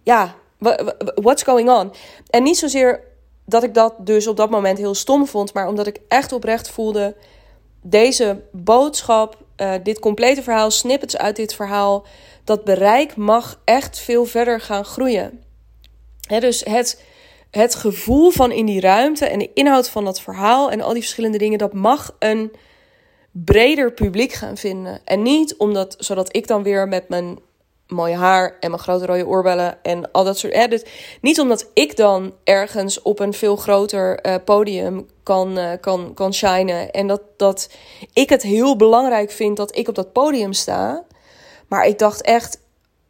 ja, 0.02 0.34
what's 1.14 1.42
going 1.42 1.70
on? 1.70 1.92
En 2.30 2.42
niet 2.42 2.58
zozeer 2.58 3.00
dat 3.44 3.62
ik 3.62 3.74
dat 3.74 3.94
dus 3.98 4.26
op 4.26 4.36
dat 4.36 4.50
moment 4.50 4.78
heel 4.78 4.94
stom 4.94 5.26
vond, 5.26 5.52
maar 5.52 5.68
omdat 5.68 5.86
ik 5.86 6.00
echt 6.08 6.32
oprecht 6.32 6.70
voelde: 6.70 7.16
deze 7.82 8.42
boodschap, 8.52 9.36
uh, 9.56 9.72
dit 9.82 9.98
complete 9.98 10.42
verhaal, 10.42 10.70
snippets 10.70 11.16
uit 11.16 11.36
dit 11.36 11.54
verhaal, 11.54 12.06
dat 12.44 12.64
bereik 12.64 13.16
mag 13.16 13.60
echt 13.64 13.98
veel 13.98 14.24
verder 14.24 14.60
gaan 14.60 14.84
groeien. 14.84 15.42
dus 16.28 16.64
het, 16.64 17.02
het 17.50 17.74
gevoel 17.74 18.30
van 18.30 18.52
in 18.52 18.66
die 18.66 18.80
ruimte 18.80 19.26
en 19.26 19.38
de 19.38 19.50
inhoud 19.54 19.88
van 19.88 20.04
dat 20.04 20.20
verhaal 20.20 20.70
en 20.70 20.80
al 20.80 20.92
die 20.92 21.02
verschillende 21.02 21.38
dingen, 21.38 21.58
dat 21.58 21.72
mag 21.72 22.16
een 22.18 22.52
breder 23.30 23.92
publiek 23.92 24.32
gaan 24.32 24.56
vinden. 24.56 25.00
En 25.04 25.22
niet 25.22 25.56
omdat, 25.56 25.94
zodat 25.98 26.36
ik 26.36 26.46
dan 26.46 26.62
weer 26.62 26.88
met 26.88 27.08
mijn 27.08 27.38
mooie 27.86 28.16
haar 28.16 28.56
en 28.60 28.70
mijn 28.70 28.82
grote 28.82 29.06
rode 29.06 29.26
oorbellen 29.26 29.82
en 29.82 30.12
al 30.12 30.24
dat 30.24 30.38
soort. 30.38 30.70
Dus 30.70 30.84
niet 31.20 31.40
omdat 31.40 31.70
ik 31.74 31.96
dan 31.96 32.34
ergens 32.44 33.02
op 33.02 33.20
een 33.20 33.32
veel 33.32 33.56
groter 33.56 34.26
uh, 34.26 34.34
podium 34.44 35.06
kan, 35.22 35.58
uh, 35.58 35.70
kan, 35.80 36.14
kan 36.14 36.34
shinen. 36.34 36.90
En 36.90 37.06
dat, 37.06 37.22
dat 37.36 37.70
ik 38.12 38.28
het 38.28 38.42
heel 38.42 38.76
belangrijk 38.76 39.30
vind 39.30 39.56
dat 39.56 39.76
ik 39.76 39.88
op 39.88 39.94
dat 39.94 40.12
podium 40.12 40.52
sta. 40.52 41.04
Maar 41.68 41.86
ik 41.86 41.98
dacht 41.98 42.22
echt, 42.22 42.60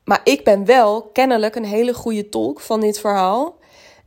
maar 0.04 0.20
ik 0.24 0.44
ben 0.44 0.64
wel 0.64 1.02
kennelijk 1.02 1.54
een 1.54 1.64
hele 1.64 1.94
goede 1.94 2.28
tolk 2.28 2.60
van 2.60 2.80
dit 2.80 3.00
verhaal. 3.00 3.58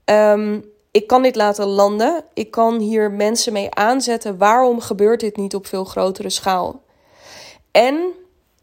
Um, 0.06 0.73
ik 0.94 1.08
kan 1.08 1.22
dit 1.22 1.36
laten 1.36 1.66
landen. 1.66 2.24
Ik 2.34 2.52
kan 2.52 2.80
hier 2.80 3.12
mensen 3.12 3.54
mee 3.54 3.74
aanzetten. 3.74 4.38
Waarom 4.38 4.80
gebeurt 4.80 5.20
dit 5.20 5.38
niet 5.38 5.56
op 5.56 5.68
veel 5.68 5.84
grotere 5.84 6.30
schaal? 6.30 6.82
En 7.72 8.12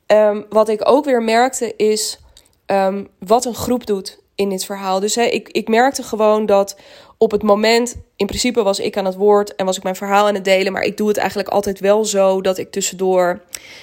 um, 0.07 0.47
wat 0.49 0.69
ik 0.69 0.89
ook 0.89 1.05
weer 1.05 1.23
merkte 1.23 1.77
is 1.77 2.19
um, 2.67 3.09
wat 3.19 3.45
een 3.45 3.55
groep 3.55 3.87
doet 3.87 4.19
in 4.35 4.49
dit 4.49 4.65
verhaal. 4.65 5.01
Dus 5.01 5.17
ik, 5.17 5.49
ik 5.49 5.69
merkte 5.69 6.03
gewoon 6.03 6.47
dat 6.47 6.77
op 7.19 7.31
het 7.31 7.43
moment, 7.43 7.97
in 8.17 8.27
principe 8.27 8.63
was 8.63 8.79
ik 8.79 8.97
aan 8.97 9.05
het 9.05 9.17
woord 9.17 9.55
en 9.55 9.67
was 9.67 9.77
ik 9.77 9.83
mijn 9.83 9.97
verhaal 9.97 10.27
aan 10.27 10.35
het 10.35 10.45
delen, 10.45 10.73
maar 10.73 10.83
ik 10.83 10.97
doe 10.97 11.09
het 11.09 11.17
eigenlijk 11.17 11.49
altijd 11.49 11.81
wel 11.81 12.05
zo 12.05 12.41
dat 12.41 12.59
ik 12.59 12.71
tussendoor 12.71 13.43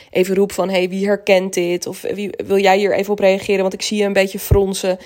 even 0.09 0.35
roep 0.35 0.51
van, 0.51 0.69
hey, 0.69 0.89
wie 0.89 1.07
herkent 1.07 1.53
dit? 1.53 1.87
Of 1.87 2.01
wie, 2.01 2.29
wil 2.45 2.57
jij 2.57 2.77
hier 2.77 2.93
even 2.93 3.11
op 3.11 3.19
reageren? 3.19 3.61
Want 3.61 3.73
ik 3.73 3.81
zie 3.81 3.97
je 3.97 4.03
een 4.03 4.13
beetje 4.13 4.39
fronsen. 4.39 4.97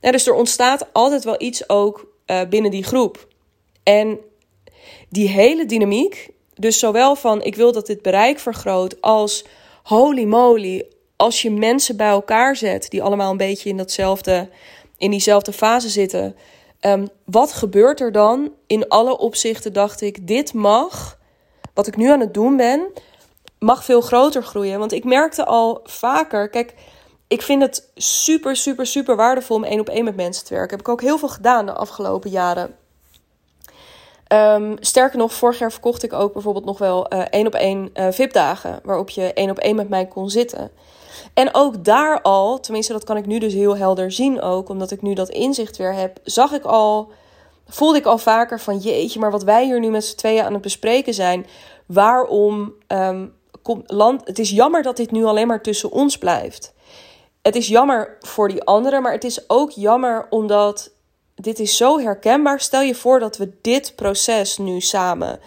Dus 0.00 0.26
er 0.26 0.34
ontstaat 0.34 0.86
altijd 0.92 1.24
wel 1.24 1.34
iets 1.38 1.68
ook 1.68 2.09
uh, 2.30 2.40
binnen 2.48 2.70
die 2.70 2.84
groep. 2.84 3.28
En 3.82 4.18
die 5.08 5.28
hele 5.28 5.66
dynamiek, 5.66 6.30
dus 6.54 6.78
zowel 6.78 7.16
van 7.16 7.42
ik 7.42 7.56
wil 7.56 7.72
dat 7.72 7.86
dit 7.86 8.02
bereik 8.02 8.38
vergroot, 8.38 9.00
als 9.00 9.44
holy 9.82 10.24
moly, 10.24 10.86
als 11.16 11.42
je 11.42 11.50
mensen 11.50 11.96
bij 11.96 12.08
elkaar 12.08 12.56
zet 12.56 12.90
die 12.90 13.02
allemaal 13.02 13.30
een 13.30 13.36
beetje 13.36 13.68
in 13.68 13.76
datzelfde, 13.76 14.48
in 14.98 15.10
diezelfde 15.10 15.52
fase 15.52 15.88
zitten. 15.88 16.36
Um, 16.80 17.08
wat 17.24 17.52
gebeurt 17.52 18.00
er 18.00 18.12
dan? 18.12 18.52
In 18.66 18.88
alle 18.88 19.18
opzichten 19.18 19.72
dacht 19.72 20.00
ik, 20.00 20.26
dit 20.26 20.54
mag, 20.54 21.18
wat 21.74 21.86
ik 21.86 21.96
nu 21.96 22.10
aan 22.10 22.20
het 22.20 22.34
doen 22.34 22.56
ben, 22.56 22.86
mag 23.58 23.84
veel 23.84 24.00
groter 24.00 24.42
groeien. 24.42 24.78
Want 24.78 24.92
ik 24.92 25.04
merkte 25.04 25.44
al 25.44 25.80
vaker, 25.84 26.48
kijk, 26.48 26.74
ik 27.30 27.42
vind 27.42 27.62
het 27.62 27.90
super, 27.94 28.56
super, 28.56 28.86
super 28.86 29.16
waardevol 29.16 29.56
om 29.56 29.64
één 29.64 29.80
op 29.80 29.88
één 29.88 30.04
met 30.04 30.16
mensen 30.16 30.44
te 30.44 30.54
werken. 30.54 30.70
Heb 30.70 30.80
ik 30.86 30.92
ook 30.92 31.00
heel 31.00 31.18
veel 31.18 31.28
gedaan 31.28 31.66
de 31.66 31.72
afgelopen 31.72 32.30
jaren. 32.30 32.74
Um, 34.32 34.76
sterker 34.80 35.18
nog, 35.18 35.32
vorig 35.32 35.58
jaar 35.58 35.72
verkocht 35.72 36.02
ik 36.02 36.12
ook 36.12 36.32
bijvoorbeeld 36.32 36.64
nog 36.64 36.78
wel 36.78 37.14
uh, 37.14 37.20
één 37.30 37.46
op 37.46 37.54
één 37.54 37.90
uh, 37.94 38.06
VIP-dagen. 38.10 38.80
Waarop 38.82 39.10
je 39.10 39.32
één 39.32 39.50
op 39.50 39.58
één 39.58 39.76
met 39.76 39.88
mij 39.88 40.06
kon 40.06 40.30
zitten. 40.30 40.70
En 41.34 41.54
ook 41.54 41.84
daar 41.84 42.22
al, 42.22 42.60
tenminste 42.60 42.92
dat 42.92 43.04
kan 43.04 43.16
ik 43.16 43.26
nu 43.26 43.38
dus 43.38 43.52
heel 43.52 43.76
helder 43.76 44.12
zien 44.12 44.40
ook. 44.40 44.68
Omdat 44.68 44.90
ik 44.90 45.02
nu 45.02 45.14
dat 45.14 45.28
inzicht 45.28 45.76
weer 45.76 45.94
heb. 45.94 46.18
Zag 46.24 46.52
ik 46.52 46.64
al, 46.64 47.10
voelde 47.68 47.98
ik 47.98 48.06
al 48.06 48.18
vaker 48.18 48.60
van 48.60 48.78
jeetje. 48.78 49.20
Maar 49.20 49.30
wat 49.30 49.44
wij 49.44 49.64
hier 49.64 49.80
nu 49.80 49.90
met 49.90 50.04
z'n 50.04 50.16
tweeën 50.16 50.44
aan 50.44 50.52
het 50.52 50.62
bespreken 50.62 51.14
zijn. 51.14 51.46
Waarom 51.86 52.72
um, 52.88 53.34
land, 53.86 54.26
het 54.26 54.38
is 54.38 54.50
jammer 54.50 54.82
dat 54.82 54.96
dit 54.96 55.10
nu 55.10 55.24
alleen 55.24 55.46
maar 55.46 55.62
tussen 55.62 55.90
ons 55.90 56.18
blijft 56.18 56.72
het 57.42 57.56
is 57.56 57.68
jammer 57.68 58.16
voor 58.20 58.48
die 58.48 58.62
anderen, 58.62 59.02
maar 59.02 59.12
het 59.12 59.24
is 59.24 59.48
ook 59.48 59.70
jammer 59.70 60.26
omdat 60.30 60.90
dit 61.34 61.58
is 61.58 61.76
zo 61.76 61.98
herkenbaar. 61.98 62.60
Stel 62.60 62.82
je 62.82 62.94
voor 62.94 63.18
dat 63.18 63.36
we 63.36 63.52
dit 63.60 63.92
proces 63.96 64.58
nu 64.58 64.80
samen 64.80 65.40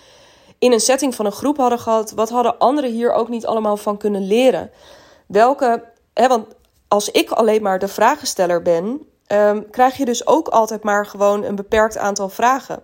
in 0.63 0.71
een 0.71 0.79
setting 0.79 1.15
van 1.15 1.25
een 1.25 1.31
groep 1.31 1.57
hadden 1.57 1.79
gehad. 1.79 2.11
Wat 2.11 2.29
hadden 2.29 2.57
anderen 2.57 2.91
hier 2.91 3.11
ook 3.11 3.29
niet 3.29 3.45
allemaal 3.45 3.77
van 3.77 3.97
kunnen 3.97 4.27
leren? 4.27 4.71
Welke, 5.27 5.83
hè, 6.13 6.27
want 6.27 6.47
als 6.87 7.11
ik 7.11 7.31
alleen 7.31 7.61
maar 7.61 7.79
de 7.79 7.87
vragensteller 7.87 8.61
ben, 8.61 9.07
um, 9.27 9.69
krijg 9.69 9.97
je 9.97 10.05
dus 10.05 10.27
ook 10.27 10.47
altijd 10.47 10.83
maar 10.83 11.05
gewoon 11.05 11.43
een 11.43 11.55
beperkt 11.55 11.97
aantal 11.97 12.29
vragen. 12.29 12.83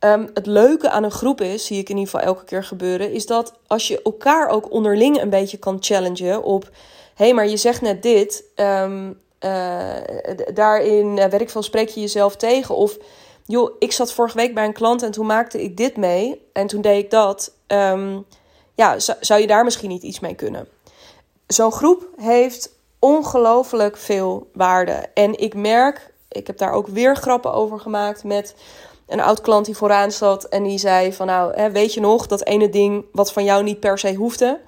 Um, 0.00 0.30
het 0.34 0.46
leuke 0.46 0.90
aan 0.90 1.02
een 1.02 1.10
groep 1.10 1.40
is, 1.40 1.66
zie 1.66 1.78
ik 1.78 1.88
in 1.88 1.96
ieder 1.96 2.10
geval 2.10 2.26
elke 2.26 2.44
keer 2.44 2.64
gebeuren, 2.64 3.12
is 3.12 3.26
dat 3.26 3.52
als 3.66 3.88
je 3.88 4.02
elkaar 4.02 4.48
ook 4.48 4.70
onderling 4.70 5.20
een 5.20 5.30
beetje 5.30 5.56
kan 5.56 5.76
challengen 5.80 6.42
op 6.42 6.70
hey, 7.16 7.34
maar 7.34 7.48
je 7.48 7.56
zegt 7.56 7.80
net 7.80 8.02
dit. 8.02 8.44
Um, 8.56 9.20
uh, 9.40 9.94
daarin, 10.54 11.16
uh, 11.16 11.24
weet 11.24 11.40
ik 11.40 11.50
veel, 11.50 11.62
spreek 11.62 11.88
je 11.88 12.00
jezelf 12.00 12.36
tegen. 12.36 12.74
Of, 12.74 12.96
joh, 13.44 13.74
ik 13.78 13.92
zat 13.92 14.12
vorige 14.12 14.36
week 14.36 14.54
bij 14.54 14.64
een 14.64 14.72
klant 14.72 15.02
en 15.02 15.10
toen 15.10 15.26
maakte 15.26 15.62
ik 15.62 15.76
dit 15.76 15.96
mee. 15.96 16.48
En 16.52 16.66
toen 16.66 16.80
deed 16.80 17.04
ik 17.04 17.10
dat. 17.10 17.52
Um, 17.66 18.26
ja, 18.74 18.98
zou 19.20 19.40
je 19.40 19.46
daar 19.46 19.64
misschien 19.64 19.88
niet 19.88 20.02
iets 20.02 20.20
mee 20.20 20.34
kunnen? 20.34 20.68
Zo'n 21.46 21.72
groep 21.72 22.08
heeft 22.16 22.74
ongelooflijk 22.98 23.96
veel 23.96 24.50
waarde. 24.52 25.06
En 25.14 25.38
ik 25.38 25.54
merk, 25.54 26.12
ik 26.28 26.46
heb 26.46 26.58
daar 26.58 26.72
ook 26.72 26.86
weer 26.86 27.16
grappen 27.16 27.52
over 27.52 27.80
gemaakt 27.80 28.24
met 28.24 28.54
een 29.06 29.20
oud 29.20 29.40
klant 29.40 29.66
die 29.66 29.76
vooraan 29.76 30.12
zat. 30.12 30.44
En 30.44 30.62
die 30.62 30.78
zei 30.78 31.12
van 31.12 31.26
nou, 31.26 31.54
hè, 31.54 31.70
weet 31.70 31.94
je 31.94 32.00
nog, 32.00 32.26
dat 32.26 32.44
ene 32.44 32.68
ding 32.68 33.04
wat 33.12 33.32
van 33.32 33.44
jou 33.44 33.62
niet 33.62 33.80
per 33.80 33.98
se 33.98 34.14
hoefde. 34.14 34.60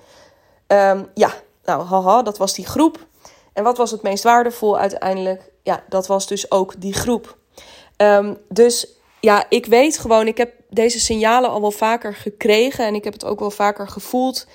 Um, 0.67 1.07
ja, 1.15 1.33
nou, 1.69 1.85
haha, 1.85 2.23
dat 2.23 2.39
was 2.39 2.55
die 2.55 2.67
groep. 2.67 3.07
En 3.53 3.65
wat 3.65 3.77
was 3.77 3.91
het 3.91 4.03
meest 4.03 4.23
waardevol 4.23 4.79
uiteindelijk? 4.79 5.51
Ja, 5.63 5.85
dat 5.89 6.07
was 6.07 6.27
dus 6.27 6.51
ook 6.51 6.81
die 6.81 6.93
groep. 6.93 7.37
Ehm, 7.97 8.35
dus 8.49 8.89
ja, 9.21 9.45
ik 9.49 9.67
weet 9.67 9.99
gewoon, 9.99 10.27
ik 10.27 10.37
heb 10.37 10.53
deze 10.71 11.01
signalen 11.01 11.51
al 11.51 11.61
wel 11.61 11.71
vaker 11.71 12.15
gekregen 12.15 12.85
en 12.85 12.95
ik 12.95 13.05
heb 13.05 13.13
het 13.13 13.25
ook 13.25 13.41
wel 13.41 13.51
vaker 13.51 13.89
gevoeld 13.89 14.47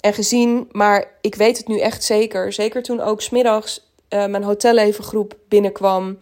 en 0.00 0.14
gezien, 0.14 0.68
maar 0.72 1.18
ik 1.20 1.34
weet 1.34 1.58
het 1.58 1.68
nu 1.68 1.78
echt 1.78 2.04
zeker. 2.04 2.52
Zeker 2.52 2.82
toen 2.82 3.00
ook 3.00 3.20
smiddags 3.20 3.90
uh, 4.08 4.26
mijn 4.26 4.42
hotellevengroep 4.42 5.34
binnenkwam, 5.48 6.18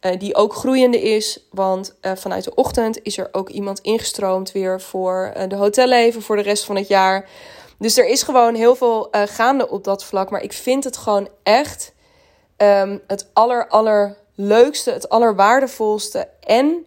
uh, 0.00 0.18
die 0.18 0.34
ook 0.34 0.54
groeiende 0.54 1.02
is, 1.02 1.46
want 1.50 1.96
uh, 2.02 2.12
vanuit 2.14 2.44
de 2.44 2.54
ochtend 2.54 2.98
is 3.02 3.18
er 3.18 3.28
ook 3.32 3.48
iemand 3.48 3.80
ingestroomd 3.80 4.52
weer 4.52 4.80
voor 4.80 5.32
de 5.48 5.56
hotelleven 5.56 6.22
voor 6.22 6.36
de 6.36 6.42
rest 6.42 6.64
van 6.64 6.76
het 6.76 6.88
jaar. 6.88 7.28
Dus 7.78 7.98
er 7.98 8.06
is 8.06 8.22
gewoon 8.22 8.54
heel 8.54 8.74
veel 8.74 9.08
gaande 9.10 9.68
op 9.70 9.84
dat 9.84 10.04
vlak, 10.04 10.30
maar 10.30 10.42
ik 10.42 10.52
vind 10.52 10.84
het 10.84 10.96
gewoon 10.96 11.28
echt 11.42 11.94
um, 12.56 13.02
het 13.06 13.30
aller 13.32 13.68
allerleukste, 13.68 14.90
het 14.90 15.08
allerwaardevolste 15.08 16.28
en 16.40 16.86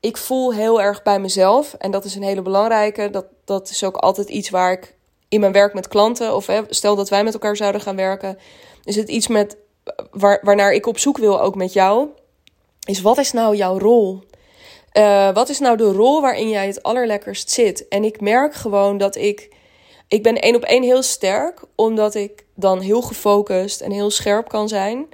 ik 0.00 0.16
voel 0.16 0.54
heel 0.54 0.80
erg 0.80 1.02
bij 1.02 1.20
mezelf. 1.20 1.74
En 1.74 1.90
dat 1.90 2.04
is 2.04 2.14
een 2.14 2.22
hele 2.22 2.42
belangrijke. 2.42 3.10
Dat, 3.10 3.26
dat 3.44 3.70
is 3.70 3.84
ook 3.84 3.96
altijd 3.96 4.28
iets 4.28 4.50
waar 4.50 4.72
ik 4.72 4.94
in 5.28 5.40
mijn 5.40 5.52
werk 5.52 5.74
met 5.74 5.88
klanten, 5.88 6.34
of 6.34 6.46
hè, 6.46 6.62
stel 6.68 6.96
dat 6.96 7.08
wij 7.08 7.24
met 7.24 7.32
elkaar 7.32 7.56
zouden 7.56 7.80
gaan 7.80 7.96
werken, 7.96 8.38
is 8.84 8.96
het 8.96 9.08
iets 9.08 9.28
met 9.28 9.56
waar, 10.10 10.40
waarnaar 10.42 10.72
ik 10.72 10.86
op 10.86 10.98
zoek 10.98 11.18
wil, 11.18 11.40
ook 11.40 11.54
met 11.54 11.72
jou. 11.72 12.08
Is 12.86 13.00
wat 13.00 13.18
is 13.18 13.32
nou 13.32 13.56
jouw 13.56 13.78
rol? 13.78 14.22
Uh, 14.92 15.34
wat 15.34 15.48
is 15.48 15.58
nou 15.58 15.76
de 15.76 15.92
rol 15.92 16.20
waarin 16.20 16.48
jij 16.48 16.66
het 16.66 16.82
allerlekkerst 16.82 17.50
zit? 17.50 17.88
En 17.88 18.04
ik 18.04 18.20
merk 18.20 18.54
gewoon 18.54 18.98
dat 18.98 19.16
ik. 19.16 19.58
Ik 20.10 20.22
ben 20.22 20.40
één 20.40 20.54
op 20.54 20.62
één 20.62 20.82
heel 20.82 21.02
sterk, 21.02 21.62
omdat 21.74 22.14
ik 22.14 22.44
dan 22.54 22.80
heel 22.80 23.02
gefocust 23.02 23.80
en 23.80 23.90
heel 23.90 24.10
scherp 24.10 24.48
kan 24.48 24.68
zijn. 24.68 25.08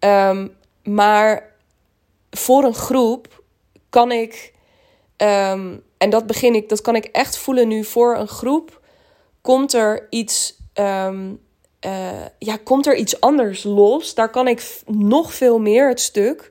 Um, 0.00 0.56
maar 0.82 1.54
voor 2.30 2.64
een 2.64 2.74
groep 2.74 3.42
kan 3.88 4.12
ik, 4.12 4.52
um, 5.16 5.82
en 5.98 6.10
dat 6.10 6.26
begin 6.26 6.54
ik, 6.54 6.68
dat 6.68 6.80
kan 6.80 6.96
ik 6.96 7.04
echt 7.04 7.38
voelen 7.38 7.68
nu 7.68 7.84
voor 7.84 8.16
een 8.16 8.28
groep, 8.28 8.80
komt 9.40 9.72
er 9.72 10.06
iets, 10.10 10.56
um, 10.74 11.40
uh, 11.86 12.24
ja, 12.38 12.56
komt 12.64 12.86
er 12.86 12.96
iets 12.96 13.20
anders 13.20 13.62
los. 13.62 14.14
Daar 14.14 14.30
kan 14.30 14.48
ik 14.48 14.80
nog 14.86 15.34
veel 15.34 15.58
meer 15.58 15.88
het 15.88 16.00
stuk 16.00 16.50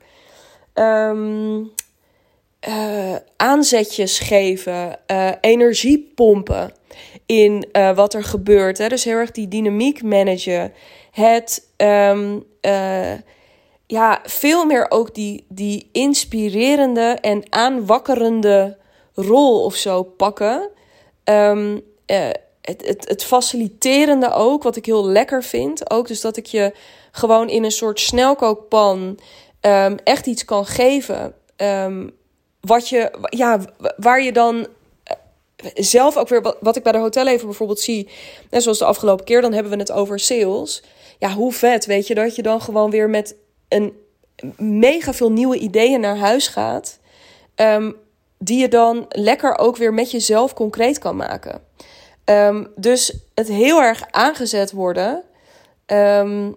uh, 0.74 1.66
aanzetjes 3.38 4.20
geven, 4.20 5.00
uh, 5.12 5.32
energie 5.42 6.12
pompen 6.16 6.77
in 7.28 7.68
wat 7.96 8.14
er 8.14 8.24
gebeurt. 8.24 8.78
Hè? 8.78 8.88
Dus 8.88 9.04
heel 9.04 9.18
erg 9.18 9.32
die 9.32 9.48
dynamiek 9.48 10.04
managen. 10.04 10.74
Het 11.12 11.68
um, 11.78 12.46
ja, 13.88 14.22
veel 14.24 14.66
meer 14.66 14.92
ook 14.92 15.16
die, 15.16 15.46
die 15.50 15.90
inspirerende 15.92 17.18
en 17.22 17.44
aanwakkerende 17.50 18.78
rol 19.14 19.64
of 19.64 19.76
zo 19.76 20.04
pakken. 20.04 20.70
Um, 21.24 21.74
uh, 21.74 22.30
het, 22.62 22.88
het, 22.88 23.08
het 23.08 23.24
faciliterende 23.24 24.32
ook, 24.32 24.64
wat 24.64 24.76
ik 24.76 24.86
heel 24.86 25.06
lekker 25.06 25.44
vind. 25.44 25.92
Ook 25.92 26.08
dus 26.08 26.22
dat 26.22 26.38
ik 26.38 26.46
je 26.46 26.74
gewoon 27.12 27.50
in 27.50 27.64
een 27.64 27.72
soort 27.72 28.00
snelkookpan 28.00 29.20
um, 29.62 29.98
echt 30.04 30.26
iets 30.26 30.46
kan 30.46 30.66
geven. 30.66 31.34
Wat 32.62 32.90
je, 32.90 33.12
ja, 33.30 33.60
waar 33.98 34.22
je 34.22 34.32
dan 34.32 34.56
eh, 34.56 34.68
zelf 35.74 36.18
ook 36.18 36.28
weer, 36.28 36.54
wat, 36.60 36.76
ik 36.76 36.84
bij 36.84 36.92
de 36.92 36.98
hotel 36.98 37.28
even 37.28 37.46
bijvoorbeeld 37.46 37.80
zie, 37.80 38.10
net 38.50 38.64
zoals 38.64 38.78
de 38.78 38.86
afgelopen 38.86 39.26
keer, 39.26 39.42
dan 39.42 39.54
hebben 39.54 39.72
we 39.72 39.78
het 39.78 39.92
over 39.92 40.20
sales. 40.20 40.84
Ja, 41.20 41.34
hoe 41.34 41.54
vet, 41.54 41.86
weet 41.86 42.08
je, 42.08 42.16
dat 42.16 42.36
je 42.36 42.42
dan 42.42 42.62
gewoon 42.62 42.90
weer 42.90 43.10
met 43.10 43.36
een 43.68 43.94
mega 44.58 45.14
veel 45.14 45.32
nieuwe 45.32 45.58
ideeën 45.58 46.00
naar 46.00 46.18
huis 46.18 46.48
gaat. 46.48 47.00
Um, 47.56 47.96
die 48.38 48.60
je 48.60 48.68
dan 48.68 49.06
lekker 49.10 49.58
ook 49.58 49.78
weer 49.78 49.94
met 49.94 50.12
jezelf 50.12 50.54
concreet 50.54 50.98
kan 50.98 51.16
maken. 51.16 51.62
Um, 52.26 52.68
dus 52.76 53.18
het 53.34 53.48
heel 53.48 53.82
erg 53.82 54.04
aangezet 54.12 54.72
worden. 54.72 55.24
Um, 55.86 56.56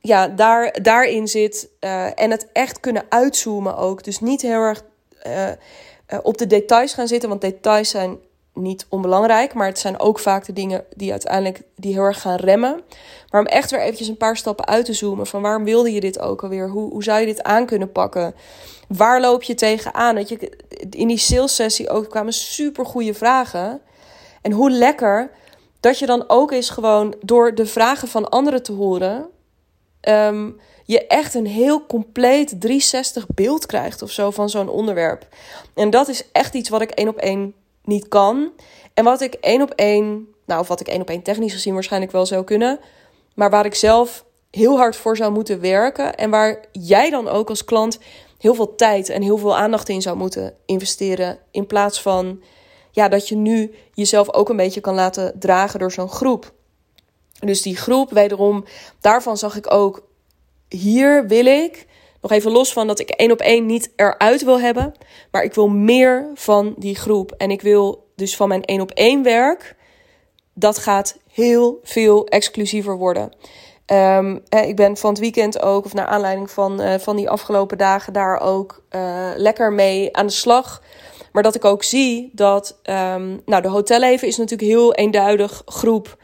ja, 0.00 0.28
daar, 0.28 0.82
daarin 0.82 1.28
zit. 1.28 1.68
Uh, 1.80 2.20
en 2.20 2.30
het 2.30 2.46
echt 2.52 2.80
kunnen 2.80 3.04
uitzoomen 3.08 3.76
ook. 3.76 4.04
Dus 4.04 4.20
niet 4.20 4.42
heel 4.42 4.60
erg 4.60 4.82
uh, 5.26 5.48
uh, 5.48 5.54
op 6.22 6.38
de 6.38 6.46
details 6.46 6.94
gaan 6.94 7.08
zitten. 7.08 7.28
Want 7.28 7.40
details 7.40 7.90
zijn 7.90 8.18
niet 8.54 8.86
onbelangrijk, 8.88 9.54
maar 9.54 9.66
het 9.66 9.78
zijn 9.78 10.00
ook 10.00 10.18
vaak 10.18 10.44
de 10.44 10.52
dingen 10.52 10.84
die 10.96 11.10
uiteindelijk 11.10 11.62
die 11.76 11.92
heel 11.92 12.02
erg 12.02 12.20
gaan 12.20 12.36
remmen. 12.36 12.80
Maar 13.30 13.40
om 13.40 13.46
echt 13.46 13.70
weer 13.70 13.80
eventjes 13.80 14.08
een 14.08 14.16
paar 14.16 14.36
stappen 14.36 14.66
uit 14.66 14.84
te 14.84 14.92
zoomen 14.92 15.26
van 15.26 15.42
waarom 15.42 15.64
wilde 15.64 15.92
je 15.92 16.00
dit 16.00 16.20
ook 16.20 16.42
alweer? 16.42 16.68
Hoe, 16.68 16.90
hoe 16.90 17.02
zou 17.02 17.20
je 17.20 17.26
dit 17.26 17.42
aan 17.42 17.66
kunnen 17.66 17.92
pakken? 17.92 18.34
Waar 18.88 19.20
loop 19.20 19.42
je 19.42 19.54
tegenaan? 19.54 20.14
Dat 20.14 20.28
je, 20.28 20.58
in 20.90 21.08
die 21.08 21.18
sales 21.18 21.54
sessie 21.54 21.90
ook 21.90 22.10
kwamen 22.10 22.32
super 22.32 22.86
goede 22.86 23.14
vragen. 23.14 23.80
En 24.42 24.52
hoe 24.52 24.70
lekker 24.70 25.30
dat 25.80 25.98
je 25.98 26.06
dan 26.06 26.24
ook 26.26 26.50
eens 26.50 26.70
gewoon 26.70 27.14
door 27.20 27.54
de 27.54 27.66
vragen 27.66 28.08
van 28.08 28.28
anderen 28.28 28.62
te 28.62 28.72
horen, 28.72 29.28
um, 30.08 30.60
je 30.84 31.06
echt 31.06 31.34
een 31.34 31.46
heel 31.46 31.86
compleet 31.86 32.60
360 32.60 33.26
beeld 33.26 33.66
krijgt 33.66 34.02
of 34.02 34.10
zo 34.10 34.30
van 34.30 34.48
zo'n 34.48 34.68
onderwerp. 34.68 35.26
En 35.74 35.90
dat 35.90 36.08
is 36.08 36.24
echt 36.32 36.54
iets 36.54 36.68
wat 36.68 36.80
ik 36.80 36.90
één 36.90 37.08
op 37.08 37.16
één 37.16 37.54
niet 37.84 38.08
kan. 38.08 38.52
En 38.94 39.04
wat 39.04 39.20
ik 39.20 39.34
één 39.34 39.62
op 39.62 39.70
één, 39.70 40.28
nou, 40.46 40.60
of 40.60 40.68
wat 40.68 40.80
ik 40.80 40.88
één 40.88 41.00
op 41.00 41.08
één 41.08 41.22
technisch 41.22 41.52
gezien 41.52 41.74
waarschijnlijk 41.74 42.12
wel 42.12 42.26
zou 42.26 42.44
kunnen, 42.44 42.80
maar 43.34 43.50
waar 43.50 43.64
ik 43.64 43.74
zelf 43.74 44.24
heel 44.50 44.76
hard 44.76 44.96
voor 44.96 45.16
zou 45.16 45.32
moeten 45.32 45.60
werken 45.60 46.14
en 46.14 46.30
waar 46.30 46.64
jij 46.72 47.10
dan 47.10 47.28
ook 47.28 47.48
als 47.48 47.64
klant 47.64 47.98
heel 48.38 48.54
veel 48.54 48.74
tijd 48.74 49.08
en 49.08 49.22
heel 49.22 49.38
veel 49.38 49.56
aandacht 49.56 49.88
in 49.88 50.02
zou 50.02 50.16
moeten 50.16 50.54
investeren. 50.66 51.38
In 51.50 51.66
plaats 51.66 52.02
van 52.02 52.42
ja, 52.90 53.08
dat 53.08 53.28
je 53.28 53.36
nu 53.36 53.74
jezelf 53.94 54.32
ook 54.32 54.48
een 54.48 54.56
beetje 54.56 54.80
kan 54.80 54.94
laten 54.94 55.38
dragen 55.38 55.78
door 55.78 55.92
zo'n 55.92 56.08
groep. 56.08 56.52
Dus 57.40 57.62
die 57.62 57.76
groep, 57.76 58.10
wederom, 58.10 58.64
daarvan 59.00 59.36
zag 59.36 59.56
ik 59.56 59.72
ook, 59.72 60.02
hier 60.68 61.26
wil 61.26 61.46
ik 61.46 61.86
nog 62.22 62.30
even 62.30 62.50
los 62.50 62.72
van 62.72 62.86
dat 62.86 62.98
ik 62.98 63.10
één 63.10 63.30
op 63.30 63.40
één 63.40 63.66
niet 63.66 63.92
eruit 63.96 64.44
wil 64.44 64.60
hebben. 64.60 64.94
Maar 65.30 65.42
ik 65.42 65.54
wil 65.54 65.68
meer 65.68 66.30
van 66.34 66.74
die 66.78 66.96
groep. 66.96 67.32
En 67.36 67.50
ik 67.50 67.62
wil 67.62 68.10
dus 68.16 68.36
van 68.36 68.48
mijn 68.48 68.64
één 68.64 68.80
op 68.80 68.90
één 68.90 69.22
werk. 69.22 69.76
Dat 70.54 70.78
gaat 70.78 71.16
heel 71.32 71.80
veel 71.82 72.26
exclusiever 72.26 72.96
worden. 72.96 73.32
Um, 73.86 74.42
ik 74.50 74.76
ben 74.76 74.96
van 74.96 75.10
het 75.10 75.18
weekend 75.18 75.62
ook, 75.62 75.84
of 75.84 75.94
naar 75.94 76.06
aanleiding 76.06 76.50
van, 76.50 76.80
uh, 76.80 76.94
van 76.94 77.16
die 77.16 77.30
afgelopen 77.30 77.78
dagen, 77.78 78.12
daar 78.12 78.40
ook 78.40 78.82
uh, 78.90 79.30
lekker 79.36 79.72
mee 79.72 80.16
aan 80.16 80.26
de 80.26 80.32
slag. 80.32 80.82
Maar 81.32 81.42
dat 81.42 81.54
ik 81.54 81.64
ook 81.64 81.82
zie 81.82 82.30
dat, 82.32 82.78
um, 82.82 83.40
nou, 83.44 83.62
de 83.62 83.68
hotelleven 83.68 84.28
is 84.28 84.36
natuurlijk 84.36 84.70
heel 84.70 84.94
eenduidig 84.94 85.62
groep. 85.64 86.16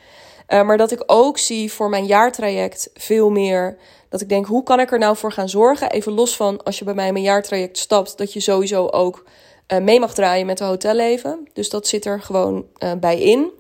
Uh, 0.49 0.63
maar 0.63 0.77
dat 0.77 0.91
ik 0.91 1.03
ook 1.07 1.39
zie 1.39 1.73
voor 1.73 1.89
mijn 1.89 2.07
jaartraject 2.07 2.91
veel 2.95 3.31
meer 3.31 3.79
dat 4.09 4.21
ik 4.21 4.29
denk, 4.29 4.47
hoe 4.47 4.63
kan 4.63 4.81
ik 4.81 4.93
er 4.93 4.99
nou 4.99 5.17
voor 5.17 5.33
gaan 5.33 5.49
zorgen? 5.49 5.91
Even 5.91 6.13
los 6.13 6.37
van 6.37 6.63
als 6.63 6.79
je 6.79 6.85
bij 6.85 6.95
mij 6.95 7.13
mijn 7.13 7.25
jaartraject 7.25 7.79
stapt, 7.79 8.19
dat 8.19 8.33
je 8.33 8.41
sowieso 8.41 8.87
ook 8.87 9.25
uh, 9.73 9.79
mee 9.79 10.01
mag 10.01 10.15
draaien 10.15 10.47
met 10.47 10.59
de 10.59 10.65
hotelleven. 10.65 11.49
Dus 11.53 11.69
dat 11.69 11.87
zit 11.87 12.05
er 12.05 12.23
gewoon 12.23 12.67
uh, 12.79 12.93
bij 13.01 13.21
in. 13.21 13.51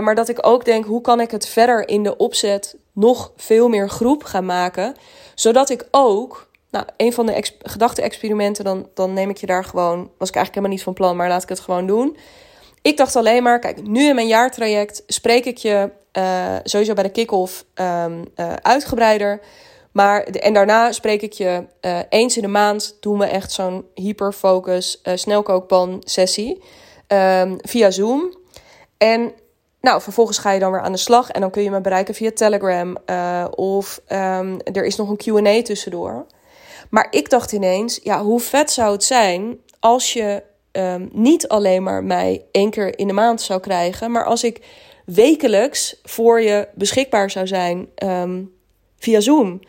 Maar 0.00 0.14
dat 0.14 0.28
ik 0.28 0.46
ook 0.46 0.64
denk, 0.64 0.84
hoe 0.84 1.00
kan 1.00 1.20
ik 1.20 1.30
het 1.30 1.48
verder 1.48 1.88
in 1.88 2.02
de 2.02 2.16
opzet 2.16 2.76
nog 2.92 3.32
veel 3.36 3.68
meer 3.68 3.88
groep 3.88 4.24
gaan 4.24 4.46
maken? 4.46 4.94
Zodat 5.34 5.70
ik 5.70 5.88
ook, 5.90 6.48
nou, 6.70 6.84
een 6.96 7.12
van 7.12 7.26
de 7.26 7.52
gedachte-experimenten, 7.58 8.64
dan, 8.64 8.88
dan 8.94 9.12
neem 9.12 9.30
ik 9.30 9.36
je 9.36 9.46
daar 9.46 9.64
gewoon, 9.64 9.96
was 9.96 10.28
ik 10.28 10.34
eigenlijk 10.34 10.54
helemaal 10.54 10.70
niet 10.70 10.82
van 10.82 10.92
plan, 10.92 11.16
maar 11.16 11.28
laat 11.28 11.42
ik 11.42 11.48
het 11.48 11.60
gewoon 11.60 11.86
doen. 11.86 12.16
Ik 12.82 12.96
dacht 12.96 13.16
alleen 13.16 13.42
maar, 13.42 13.58
kijk, 13.58 13.86
nu 13.86 14.08
in 14.08 14.14
mijn 14.14 14.26
jaartraject 14.26 15.02
spreek 15.06 15.44
ik 15.44 15.56
je 15.56 15.90
uh, 16.12 16.56
sowieso 16.62 16.94
bij 16.94 17.02
de 17.02 17.10
kick-off 17.10 17.64
um, 17.74 18.24
uh, 18.36 18.52
uitgebreider. 18.62 19.40
Maar, 19.92 20.22
en 20.22 20.52
daarna 20.52 20.92
spreek 20.92 21.22
ik 21.22 21.32
je 21.32 21.64
uh, 21.80 21.98
eens 22.08 22.36
in 22.36 22.42
de 22.42 22.48
maand. 22.48 22.96
Doen 23.00 23.18
we 23.18 23.24
echt 23.24 23.52
zo'n 23.52 23.84
hyperfocus 23.94 25.00
snelkookpan 25.14 25.96
sessie. 26.00 26.62
Um, 27.08 27.56
via 27.60 27.90
Zoom. 27.90 28.34
En 28.98 29.32
nou, 29.80 30.00
vervolgens 30.00 30.38
ga 30.38 30.50
je 30.50 30.60
dan 30.60 30.72
weer 30.72 30.80
aan 30.80 30.92
de 30.92 30.98
slag. 30.98 31.30
En 31.30 31.40
dan 31.40 31.50
kun 31.50 31.62
je 31.62 31.70
me 31.70 31.80
bereiken 31.80 32.14
via 32.14 32.30
Telegram. 32.34 32.96
of 33.50 34.00
um, 34.08 34.60
er 34.60 34.84
is 34.84 34.96
nog 34.96 35.08
een 35.08 35.44
QA 35.44 35.62
tussendoor. 35.62 36.26
Maar 36.90 37.06
ik 37.10 37.30
dacht 37.30 37.52
ineens, 37.52 38.00
ja, 38.02 38.22
hoe 38.22 38.40
vet 38.40 38.70
zou 38.70 38.92
het 38.92 39.04
zijn 39.04 39.58
als 39.80 40.12
je 40.12 40.42
niet 41.12 41.48
alleen 41.48 41.82
maar 41.82 42.04
mij 42.04 42.44
één 42.52 42.70
keer 42.70 42.98
in 42.98 43.06
de 43.06 43.12
maand 43.12 43.40
zou 43.40 43.60
krijgen, 43.60 44.10
maar 44.10 44.24
als 44.24 44.44
ik 44.44 44.60
wekelijks 45.04 46.00
voor 46.02 46.40
je 46.40 46.68
beschikbaar 46.74 47.30
zou 47.30 47.46
zijn 47.46 47.88
um, 48.04 48.52
via 48.98 49.20
Zoom. 49.20 49.60